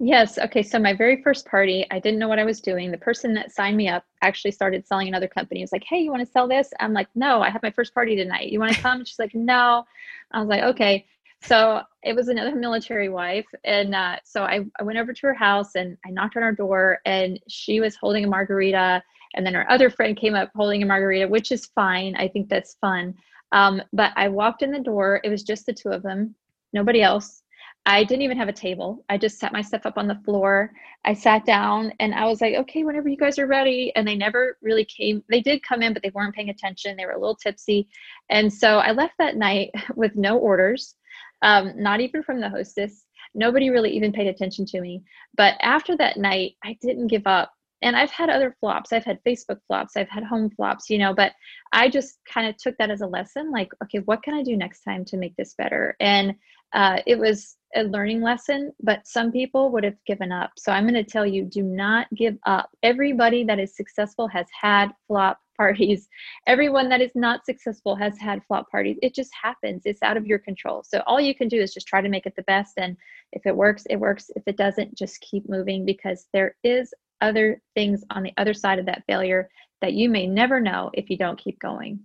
Yes. 0.00 0.38
Okay. 0.38 0.62
So 0.62 0.78
my 0.78 0.94
very 0.94 1.22
first 1.22 1.44
party, 1.44 1.84
I 1.90 2.00
didn't 2.00 2.18
know 2.18 2.28
what 2.28 2.38
I 2.38 2.44
was 2.44 2.62
doing. 2.62 2.90
The 2.90 2.96
person 2.96 3.34
that 3.34 3.52
signed 3.52 3.76
me 3.76 3.90
up 3.90 4.06
actually 4.22 4.52
started 4.52 4.86
selling 4.86 5.08
another 5.08 5.28
company. 5.28 5.60
He 5.60 5.64
was 5.64 5.72
like, 5.72 5.84
Hey, 5.84 6.00
you 6.00 6.10
want 6.10 6.24
to 6.24 6.32
sell 6.32 6.48
this? 6.48 6.70
I'm 6.80 6.94
like, 6.94 7.08
No, 7.14 7.42
I 7.42 7.50
have 7.50 7.62
my 7.62 7.70
first 7.70 7.92
party 7.92 8.16
tonight. 8.16 8.48
You 8.48 8.58
want 8.58 8.74
to 8.74 8.80
come? 8.80 9.04
She's 9.04 9.18
like, 9.18 9.34
No. 9.34 9.84
I 10.30 10.40
was 10.40 10.48
like, 10.48 10.62
Okay 10.62 11.04
so 11.44 11.82
it 12.02 12.14
was 12.14 12.28
another 12.28 12.54
military 12.54 13.08
wife 13.08 13.46
and 13.64 13.94
uh, 13.94 14.16
so 14.24 14.42
I, 14.42 14.60
I 14.78 14.82
went 14.82 14.98
over 14.98 15.12
to 15.12 15.26
her 15.26 15.34
house 15.34 15.74
and 15.74 15.96
i 16.06 16.10
knocked 16.10 16.36
on 16.36 16.42
her 16.42 16.52
door 16.52 17.00
and 17.04 17.38
she 17.48 17.80
was 17.80 17.96
holding 17.96 18.24
a 18.24 18.28
margarita 18.28 19.02
and 19.34 19.46
then 19.46 19.54
her 19.54 19.70
other 19.70 19.90
friend 19.90 20.16
came 20.16 20.34
up 20.34 20.50
holding 20.54 20.82
a 20.82 20.86
margarita 20.86 21.28
which 21.28 21.52
is 21.52 21.66
fine. 21.66 22.14
I 22.16 22.28
think 22.28 22.48
that's 22.48 22.76
fun. 22.80 23.14
Um, 23.52 23.82
but 23.92 24.12
i 24.16 24.28
walked 24.28 24.62
in 24.62 24.70
the 24.70 24.80
door. 24.80 25.20
It 25.24 25.28
was 25.28 25.42
just 25.42 25.66
the 25.66 25.72
two 25.72 25.90
of 25.90 26.02
them 26.02 26.34
nobody 26.72 27.02
else. 27.02 27.42
I 27.84 28.04
didn't 28.04 28.22
even 28.22 28.38
have 28.38 28.48
a 28.48 28.52
table. 28.52 29.04
I 29.08 29.18
just 29.18 29.40
set 29.40 29.52
my 29.52 29.60
stuff 29.60 29.84
up 29.84 29.98
on 29.98 30.06
the 30.06 30.20
floor. 30.24 30.72
I 31.04 31.14
sat 31.14 31.44
down 31.44 31.92
and 31.98 32.14
i 32.14 32.24
was 32.26 32.40
like 32.40 32.54
okay 32.54 32.84
whenever 32.84 33.08
you 33.08 33.16
guys 33.16 33.38
are 33.38 33.46
ready. 33.46 33.92
And 33.96 34.06
they 34.06 34.14
never 34.14 34.56
really 34.62 34.84
came. 34.84 35.22
They 35.28 35.40
did 35.40 35.62
come 35.62 35.82
in 35.82 35.92
but 35.92 36.02
they 36.02 36.12
weren't 36.14 36.34
paying 36.34 36.50
attention. 36.50 36.96
They 36.96 37.06
were 37.06 37.12
a 37.12 37.20
little 37.20 37.36
tipsy. 37.36 37.88
And 38.30 38.52
so 38.52 38.78
i 38.78 38.92
left 38.92 39.14
that 39.18 39.36
night 39.36 39.70
with 39.94 40.16
no 40.16 40.38
orders 40.38 40.94
um, 41.42 41.72
not 41.76 42.00
even 42.00 42.22
from 42.22 42.40
the 42.40 42.48
hostess. 42.48 43.04
Nobody 43.34 43.70
really 43.70 43.90
even 43.90 44.12
paid 44.12 44.26
attention 44.26 44.66
to 44.66 44.80
me. 44.80 45.02
But 45.36 45.54
after 45.60 45.96
that 45.96 46.16
night, 46.16 46.54
I 46.64 46.76
didn't 46.80 47.08
give 47.08 47.26
up. 47.26 47.52
And 47.82 47.96
I've 47.96 48.10
had 48.10 48.30
other 48.30 48.56
flops. 48.60 48.92
I've 48.92 49.04
had 49.04 49.18
Facebook 49.26 49.58
flops. 49.66 49.96
I've 49.96 50.08
had 50.08 50.22
home 50.22 50.50
flops, 50.50 50.88
you 50.88 50.98
know, 50.98 51.12
but 51.12 51.32
I 51.72 51.88
just 51.88 52.18
kind 52.32 52.46
of 52.46 52.56
took 52.56 52.76
that 52.78 52.90
as 52.90 53.00
a 53.00 53.06
lesson 53.06 53.50
like, 53.50 53.70
okay, 53.82 53.98
what 54.04 54.22
can 54.22 54.34
I 54.34 54.42
do 54.42 54.56
next 54.56 54.82
time 54.82 55.04
to 55.06 55.16
make 55.16 55.34
this 55.36 55.54
better? 55.54 55.96
And 55.98 56.36
uh, 56.72 56.98
it 57.06 57.18
was 57.18 57.56
a 57.74 57.82
learning 57.82 58.22
lesson, 58.22 58.72
but 58.82 59.06
some 59.06 59.32
people 59.32 59.70
would 59.72 59.82
have 59.82 59.96
given 60.06 60.30
up. 60.30 60.52
So 60.58 60.70
I'm 60.70 60.84
going 60.84 60.94
to 60.94 61.10
tell 61.10 61.26
you 61.26 61.44
do 61.44 61.62
not 61.62 62.06
give 62.14 62.36
up. 62.46 62.70
Everybody 62.82 63.44
that 63.44 63.58
is 63.58 63.76
successful 63.76 64.28
has 64.28 64.46
had 64.58 64.90
flop 65.08 65.38
parties. 65.62 66.08
Everyone 66.46 66.88
that 66.88 67.00
is 67.00 67.12
not 67.14 67.44
successful 67.44 67.94
has 67.96 68.18
had 68.18 68.44
flop 68.46 68.70
parties. 68.70 68.98
It 69.02 69.14
just 69.14 69.30
happens. 69.40 69.82
It's 69.84 70.02
out 70.02 70.16
of 70.16 70.26
your 70.26 70.38
control. 70.38 70.82
So 70.82 71.02
all 71.06 71.20
you 71.20 71.34
can 71.34 71.48
do 71.48 71.60
is 71.60 71.72
just 71.72 71.86
try 71.86 72.00
to 72.00 72.08
make 72.08 72.26
it 72.26 72.34
the 72.36 72.42
best. 72.42 72.74
And 72.78 72.96
if 73.32 73.46
it 73.46 73.56
works, 73.56 73.84
it 73.88 73.96
works. 73.96 74.30
If 74.34 74.42
it 74.46 74.56
doesn't, 74.56 74.94
just 74.94 75.20
keep 75.20 75.48
moving 75.48 75.84
because 75.84 76.26
there 76.32 76.56
is 76.64 76.92
other 77.20 77.62
things 77.74 78.04
on 78.10 78.22
the 78.22 78.32
other 78.36 78.54
side 78.54 78.78
of 78.78 78.86
that 78.86 79.04
failure 79.06 79.48
that 79.80 79.94
you 79.94 80.08
may 80.08 80.26
never 80.26 80.60
know 80.60 80.90
if 80.94 81.10
you 81.10 81.16
don't 81.16 81.38
keep 81.38 81.58
going. 81.60 82.00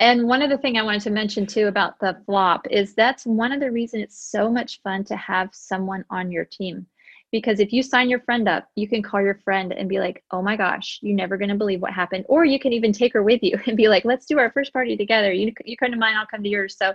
And 0.00 0.26
one 0.26 0.42
other 0.42 0.58
thing 0.58 0.76
I 0.76 0.82
wanted 0.82 1.02
to 1.02 1.10
mention 1.10 1.46
too 1.46 1.66
about 1.68 1.98
the 2.00 2.16
flop 2.26 2.66
is 2.70 2.94
that's 2.94 3.24
one 3.24 3.52
of 3.52 3.60
the 3.60 3.70
reasons 3.70 4.04
it's 4.04 4.30
so 4.30 4.50
much 4.50 4.82
fun 4.82 5.04
to 5.04 5.16
have 5.16 5.50
someone 5.52 6.04
on 6.10 6.32
your 6.32 6.44
team. 6.44 6.86
Because 7.34 7.58
if 7.58 7.72
you 7.72 7.82
sign 7.82 8.08
your 8.08 8.20
friend 8.20 8.48
up, 8.48 8.68
you 8.76 8.86
can 8.86 9.02
call 9.02 9.20
your 9.20 9.34
friend 9.34 9.72
and 9.72 9.88
be 9.88 9.98
like, 9.98 10.22
oh 10.30 10.40
my 10.40 10.56
gosh, 10.56 11.00
you're 11.02 11.16
never 11.16 11.36
going 11.36 11.48
to 11.48 11.56
believe 11.56 11.82
what 11.82 11.92
happened. 11.92 12.24
Or 12.28 12.44
you 12.44 12.60
can 12.60 12.72
even 12.72 12.92
take 12.92 13.12
her 13.12 13.24
with 13.24 13.42
you 13.42 13.58
and 13.66 13.76
be 13.76 13.88
like, 13.88 14.04
let's 14.04 14.26
do 14.26 14.38
our 14.38 14.52
first 14.52 14.72
party 14.72 14.96
together. 14.96 15.32
You, 15.32 15.52
you 15.64 15.76
come 15.76 15.90
to 15.90 15.96
mine, 15.96 16.16
I'll 16.16 16.28
come 16.28 16.44
to 16.44 16.48
yours. 16.48 16.76
So 16.78 16.94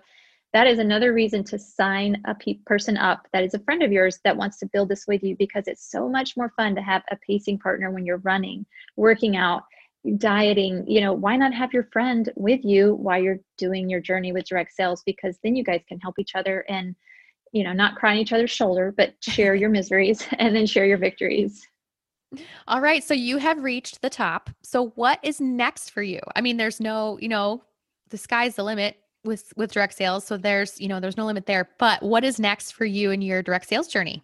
that 0.54 0.66
is 0.66 0.80
another 0.80 1.12
reason 1.12 1.44
to 1.44 1.60
sign 1.60 2.22
a 2.24 2.36
pe- 2.36 2.60
person 2.66 2.96
up 2.96 3.28
that 3.34 3.44
is 3.44 3.54
a 3.54 3.60
friend 3.60 3.84
of 3.84 3.92
yours 3.92 4.22
that 4.24 4.38
wants 4.38 4.60
to 4.60 4.66
build 4.68 4.88
this 4.88 5.08
with 5.10 5.24
you 5.24 5.36
because 5.36 5.68
it's 5.68 5.92
so 5.92 6.08
much 6.08 6.38
more 6.38 6.54
fun 6.56 6.74
to 6.76 6.82
have 6.82 7.04
a 7.12 7.18
pacing 7.18 7.60
partner 7.60 7.92
when 7.92 8.06
you're 8.06 8.20
running, 8.20 8.66
working 8.96 9.36
out, 9.36 9.64
dieting. 10.20 10.86
You 10.88 11.02
know, 11.02 11.12
why 11.12 11.36
not 11.36 11.54
have 11.54 11.74
your 11.74 11.90
friend 11.92 12.32
with 12.38 12.64
you 12.64 12.94
while 12.96 13.22
you're 13.22 13.42
doing 13.58 13.90
your 13.90 14.00
journey 14.00 14.32
with 14.32 14.46
direct 14.46 14.72
sales? 14.72 15.04
Because 15.06 15.38
then 15.44 15.58
you 15.58 15.66
guys 15.66 15.82
can 15.86 16.00
help 16.00 16.18
each 16.18 16.34
other 16.34 16.64
and, 16.70 16.96
you 17.52 17.64
know, 17.64 17.74
not 17.74 17.96
cry 17.96 18.12
on 18.12 18.18
each 18.18 18.34
other's 18.34 18.52
shoulder, 18.52 18.94
but 18.96 19.14
share 19.22 19.56
your 19.56 19.70
miseries 19.70 20.28
and 20.40 20.56
then 20.56 20.66
share 20.66 20.86
your 20.86 20.98
victories. 20.98 21.68
All 22.68 22.82
right. 22.82 23.04
So 23.04 23.14
you 23.14 23.38
have 23.38 23.64
reached 23.64 24.02
the 24.02 24.10
top. 24.10 24.50
So 24.62 24.90
what 24.90 25.20
is 25.24 25.42
next 25.42 25.90
for 25.90 26.04
you? 26.04 26.20
I 26.36 26.42
mean, 26.42 26.58
there's 26.58 26.80
no, 26.80 27.18
you 27.20 27.28
know, 27.28 27.64
the 28.10 28.18
sky's 28.18 28.56
the 28.56 28.64
limit 28.64 28.98
with 29.24 29.52
with 29.58 29.72
direct 29.72 29.94
sales 29.94 30.26
so 30.26 30.38
there's 30.38 30.80
you 30.80 30.88
know 30.88 31.00
there's 31.00 31.18
no 31.18 31.26
limit 31.26 31.46
there 31.46 31.70
but 31.78 32.02
what 32.02 32.24
is 32.24 32.40
next 32.40 32.72
for 32.72 32.86
you 32.86 33.12
in 33.12 33.22
your 33.22 33.42
direct 33.42 33.68
sales 33.68 33.88
journey 33.88 34.24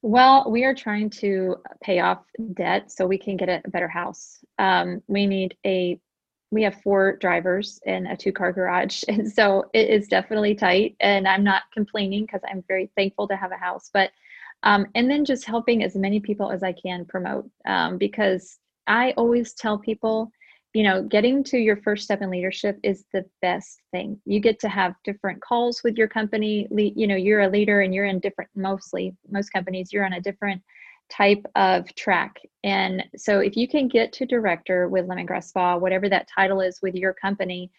well 0.00 0.50
we 0.50 0.64
are 0.64 0.74
trying 0.74 1.10
to 1.10 1.56
pay 1.82 2.00
off 2.00 2.24
debt 2.54 2.90
so 2.90 3.06
we 3.06 3.18
can 3.18 3.36
get 3.36 3.48
a 3.48 3.62
better 3.68 3.88
house 3.88 4.38
um, 4.58 5.02
we 5.08 5.26
need 5.26 5.56
a 5.66 6.00
we 6.52 6.62
have 6.62 6.80
four 6.82 7.16
drivers 7.16 7.80
in 7.86 8.06
a 8.06 8.16
two 8.16 8.32
car 8.32 8.52
garage 8.52 9.02
and 9.08 9.30
so 9.30 9.64
it 9.72 9.88
is 9.90 10.06
definitely 10.06 10.54
tight 10.54 10.94
and 11.00 11.26
i'm 11.26 11.42
not 11.42 11.62
complaining 11.72 12.22
because 12.22 12.42
i'm 12.50 12.62
very 12.68 12.90
thankful 12.96 13.26
to 13.26 13.36
have 13.36 13.52
a 13.52 13.56
house 13.56 13.90
but 13.92 14.10
um, 14.64 14.86
and 14.94 15.10
then 15.10 15.24
just 15.24 15.44
helping 15.44 15.82
as 15.82 15.96
many 15.96 16.20
people 16.20 16.52
as 16.52 16.62
i 16.62 16.72
can 16.72 17.04
promote 17.04 17.48
um, 17.66 17.98
because 17.98 18.58
i 18.86 19.12
always 19.16 19.54
tell 19.54 19.78
people 19.78 20.30
you 20.74 20.84
know, 20.84 21.02
getting 21.02 21.44
to 21.44 21.58
your 21.58 21.76
first 21.76 22.04
step 22.04 22.22
in 22.22 22.30
leadership 22.30 22.78
is 22.82 23.04
the 23.12 23.24
best 23.42 23.82
thing. 23.90 24.18
You 24.24 24.40
get 24.40 24.58
to 24.60 24.68
have 24.68 24.94
different 25.04 25.42
calls 25.42 25.82
with 25.84 25.96
your 25.96 26.08
company. 26.08 26.66
You 26.70 27.06
know, 27.06 27.16
you're 27.16 27.42
a 27.42 27.48
leader 27.50 27.82
and 27.82 27.94
you're 27.94 28.06
in 28.06 28.20
different, 28.20 28.50
mostly, 28.54 29.14
most 29.30 29.50
companies, 29.50 29.92
you're 29.92 30.06
on 30.06 30.14
a 30.14 30.20
different 30.20 30.62
type 31.12 31.44
of 31.56 31.92
track. 31.94 32.36
And 32.64 33.04
so 33.16 33.40
if 33.40 33.56
you 33.56 33.68
can 33.68 33.88
get 33.88 34.12
to 34.14 34.26
director 34.26 34.88
with 34.88 35.06
Lemongrass 35.06 35.44
Spa, 35.44 35.76
whatever 35.76 36.08
that 36.08 36.28
title 36.34 36.60
is 36.60 36.80
with 36.82 36.94
your 36.94 37.12
company, 37.12 37.70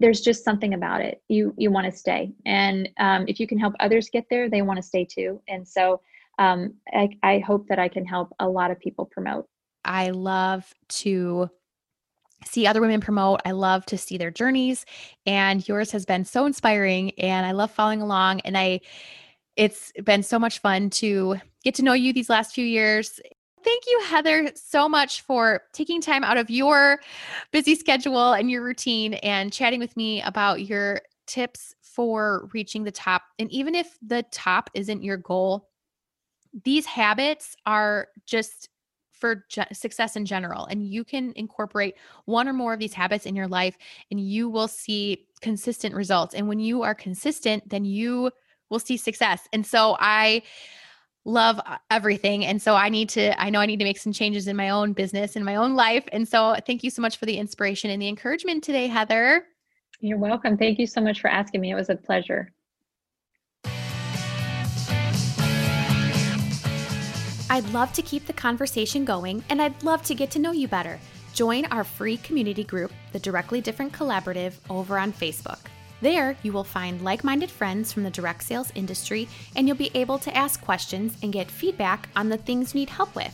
there's 0.00 0.20
just 0.20 0.44
something 0.44 0.74
about 0.74 1.00
it. 1.00 1.22
You 1.28 1.54
you 1.56 1.70
want 1.70 1.86
to 1.86 1.96
stay, 1.96 2.32
and 2.44 2.88
um, 2.98 3.24
if 3.28 3.38
you 3.38 3.46
can 3.46 3.58
help 3.58 3.74
others 3.78 4.10
get 4.10 4.24
there, 4.30 4.50
they 4.50 4.62
want 4.62 4.78
to 4.78 4.82
stay 4.82 5.04
too. 5.04 5.40
And 5.48 5.66
so 5.66 6.00
um, 6.38 6.74
I, 6.92 7.10
I 7.22 7.38
hope 7.38 7.68
that 7.68 7.78
I 7.78 7.88
can 7.88 8.04
help 8.04 8.32
a 8.40 8.48
lot 8.48 8.70
of 8.70 8.80
people 8.80 9.06
promote. 9.06 9.46
I 9.84 10.10
love 10.10 10.72
to 10.88 11.50
see 12.44 12.66
other 12.66 12.80
women 12.80 13.00
promote. 13.00 13.40
I 13.44 13.52
love 13.52 13.86
to 13.86 13.98
see 13.98 14.18
their 14.18 14.30
journeys 14.30 14.84
and 15.26 15.66
yours 15.68 15.92
has 15.92 16.04
been 16.04 16.24
so 16.24 16.46
inspiring 16.46 17.12
and 17.12 17.46
I 17.46 17.52
love 17.52 17.70
following 17.70 18.02
along 18.02 18.40
and 18.40 18.58
I 18.58 18.80
it's 19.56 19.92
been 20.04 20.22
so 20.22 20.38
much 20.38 20.58
fun 20.60 20.90
to 20.90 21.36
get 21.64 21.74
to 21.76 21.82
know 21.82 21.92
you 21.92 22.12
these 22.12 22.30
last 22.30 22.54
few 22.54 22.64
years. 22.64 23.20
Thank 23.62 23.84
you 23.86 24.02
Heather 24.06 24.50
so 24.54 24.88
much 24.88 25.20
for 25.22 25.62
taking 25.72 26.00
time 26.00 26.24
out 26.24 26.36
of 26.36 26.50
your 26.50 27.00
busy 27.52 27.74
schedule 27.74 28.32
and 28.32 28.50
your 28.50 28.62
routine 28.62 29.14
and 29.14 29.52
chatting 29.52 29.78
with 29.78 29.96
me 29.96 30.20
about 30.22 30.66
your 30.66 31.02
tips 31.26 31.74
for 31.80 32.48
reaching 32.52 32.82
the 32.84 32.90
top. 32.90 33.22
And 33.38 33.50
even 33.52 33.74
if 33.74 33.98
the 34.02 34.24
top 34.32 34.70
isn't 34.74 35.04
your 35.04 35.16
goal, 35.16 35.68
these 36.64 36.86
habits 36.86 37.54
are 37.64 38.08
just 38.26 38.68
for 39.12 39.44
success 39.72 40.16
in 40.16 40.26
general. 40.26 40.66
And 40.66 40.84
you 40.84 41.04
can 41.04 41.32
incorporate 41.36 41.94
one 42.24 42.48
or 42.48 42.52
more 42.52 42.72
of 42.74 42.80
these 42.80 42.92
habits 42.92 43.24
in 43.24 43.36
your 43.36 43.46
life 43.46 43.78
and 44.10 44.18
you 44.18 44.48
will 44.48 44.66
see 44.66 45.28
consistent 45.40 45.94
results. 45.94 46.34
And 46.34 46.48
when 46.48 46.58
you 46.58 46.82
are 46.82 46.94
consistent, 46.94 47.68
then 47.68 47.84
you 47.84 48.32
will 48.72 48.80
see 48.80 48.96
success. 48.96 49.46
And 49.52 49.64
so 49.64 49.96
I 50.00 50.42
love 51.24 51.60
uh, 51.64 51.76
everything. 51.90 52.44
And 52.44 52.60
so 52.60 52.74
I 52.74 52.88
need 52.88 53.08
to, 53.10 53.40
I 53.40 53.50
know 53.50 53.60
I 53.60 53.66
need 53.66 53.78
to 53.78 53.84
make 53.84 53.98
some 53.98 54.12
changes 54.12 54.48
in 54.48 54.56
my 54.56 54.70
own 54.70 54.92
business, 54.92 55.36
in 55.36 55.44
my 55.44 55.54
own 55.54 55.76
life. 55.76 56.04
And 56.10 56.26
so 56.26 56.56
thank 56.66 56.82
you 56.82 56.90
so 56.90 57.00
much 57.00 57.18
for 57.18 57.26
the 57.26 57.36
inspiration 57.36 57.90
and 57.90 58.02
the 58.02 58.08
encouragement 58.08 58.64
today, 58.64 58.88
Heather. 58.88 59.44
You're 60.00 60.18
welcome. 60.18 60.56
Thank 60.56 60.80
you 60.80 60.86
so 60.88 61.00
much 61.00 61.20
for 61.20 61.28
asking 61.28 61.60
me. 61.60 61.70
It 61.70 61.76
was 61.76 61.90
a 61.90 61.94
pleasure. 61.94 62.52
I'd 67.48 67.68
love 67.72 67.92
to 67.92 68.02
keep 68.02 68.26
the 68.26 68.32
conversation 68.32 69.04
going 69.04 69.44
and 69.50 69.60
I'd 69.60 69.80
love 69.84 70.02
to 70.04 70.14
get 70.14 70.30
to 70.32 70.38
know 70.38 70.52
you 70.52 70.66
better. 70.66 70.98
Join 71.34 71.66
our 71.66 71.84
free 71.84 72.16
community 72.16 72.64
group, 72.64 72.92
the 73.12 73.18
Directly 73.18 73.60
Different 73.60 73.92
Collaborative, 73.92 74.54
over 74.70 74.98
on 74.98 75.12
Facebook. 75.12 75.58
There, 76.02 76.36
you 76.42 76.52
will 76.52 76.64
find 76.64 77.00
like 77.00 77.24
minded 77.24 77.50
friends 77.50 77.92
from 77.92 78.02
the 78.02 78.10
direct 78.10 78.42
sales 78.42 78.72
industry 78.74 79.28
and 79.56 79.66
you'll 79.66 79.76
be 79.76 79.92
able 79.94 80.18
to 80.18 80.36
ask 80.36 80.60
questions 80.60 81.16
and 81.22 81.32
get 81.32 81.50
feedback 81.50 82.08
on 82.14 82.28
the 82.28 82.36
things 82.36 82.74
you 82.74 82.80
need 82.80 82.90
help 82.90 83.14
with. 83.14 83.32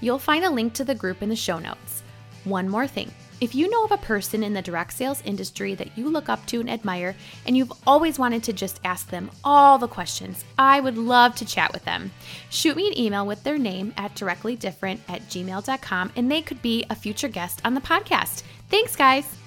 You'll 0.00 0.18
find 0.18 0.44
a 0.44 0.50
link 0.50 0.74
to 0.74 0.84
the 0.84 0.94
group 0.94 1.22
in 1.22 1.30
the 1.30 1.36
show 1.36 1.58
notes. 1.58 2.02
One 2.44 2.68
more 2.68 2.86
thing 2.86 3.10
if 3.40 3.54
you 3.54 3.70
know 3.70 3.84
of 3.84 3.92
a 3.92 3.96
person 3.96 4.42
in 4.42 4.52
the 4.52 4.60
direct 4.60 4.92
sales 4.92 5.22
industry 5.24 5.74
that 5.74 5.96
you 5.96 6.10
look 6.10 6.28
up 6.28 6.44
to 6.46 6.60
and 6.60 6.68
admire, 6.68 7.16
and 7.46 7.56
you've 7.56 7.72
always 7.86 8.18
wanted 8.18 8.42
to 8.44 8.52
just 8.52 8.80
ask 8.84 9.08
them 9.08 9.30
all 9.42 9.78
the 9.78 9.88
questions, 9.88 10.44
I 10.58 10.80
would 10.80 10.98
love 10.98 11.34
to 11.36 11.46
chat 11.46 11.72
with 11.72 11.84
them. 11.86 12.10
Shoot 12.50 12.76
me 12.76 12.88
an 12.88 12.98
email 12.98 13.26
with 13.26 13.42
their 13.42 13.56
name 13.56 13.94
at 13.96 14.14
directlydifferent 14.14 14.98
at 15.08 15.22
gmail.com, 15.22 16.12
and 16.16 16.30
they 16.30 16.42
could 16.42 16.60
be 16.60 16.84
a 16.90 16.94
future 16.94 17.28
guest 17.28 17.62
on 17.64 17.72
the 17.72 17.80
podcast. 17.80 18.42
Thanks, 18.68 18.94
guys. 18.94 19.39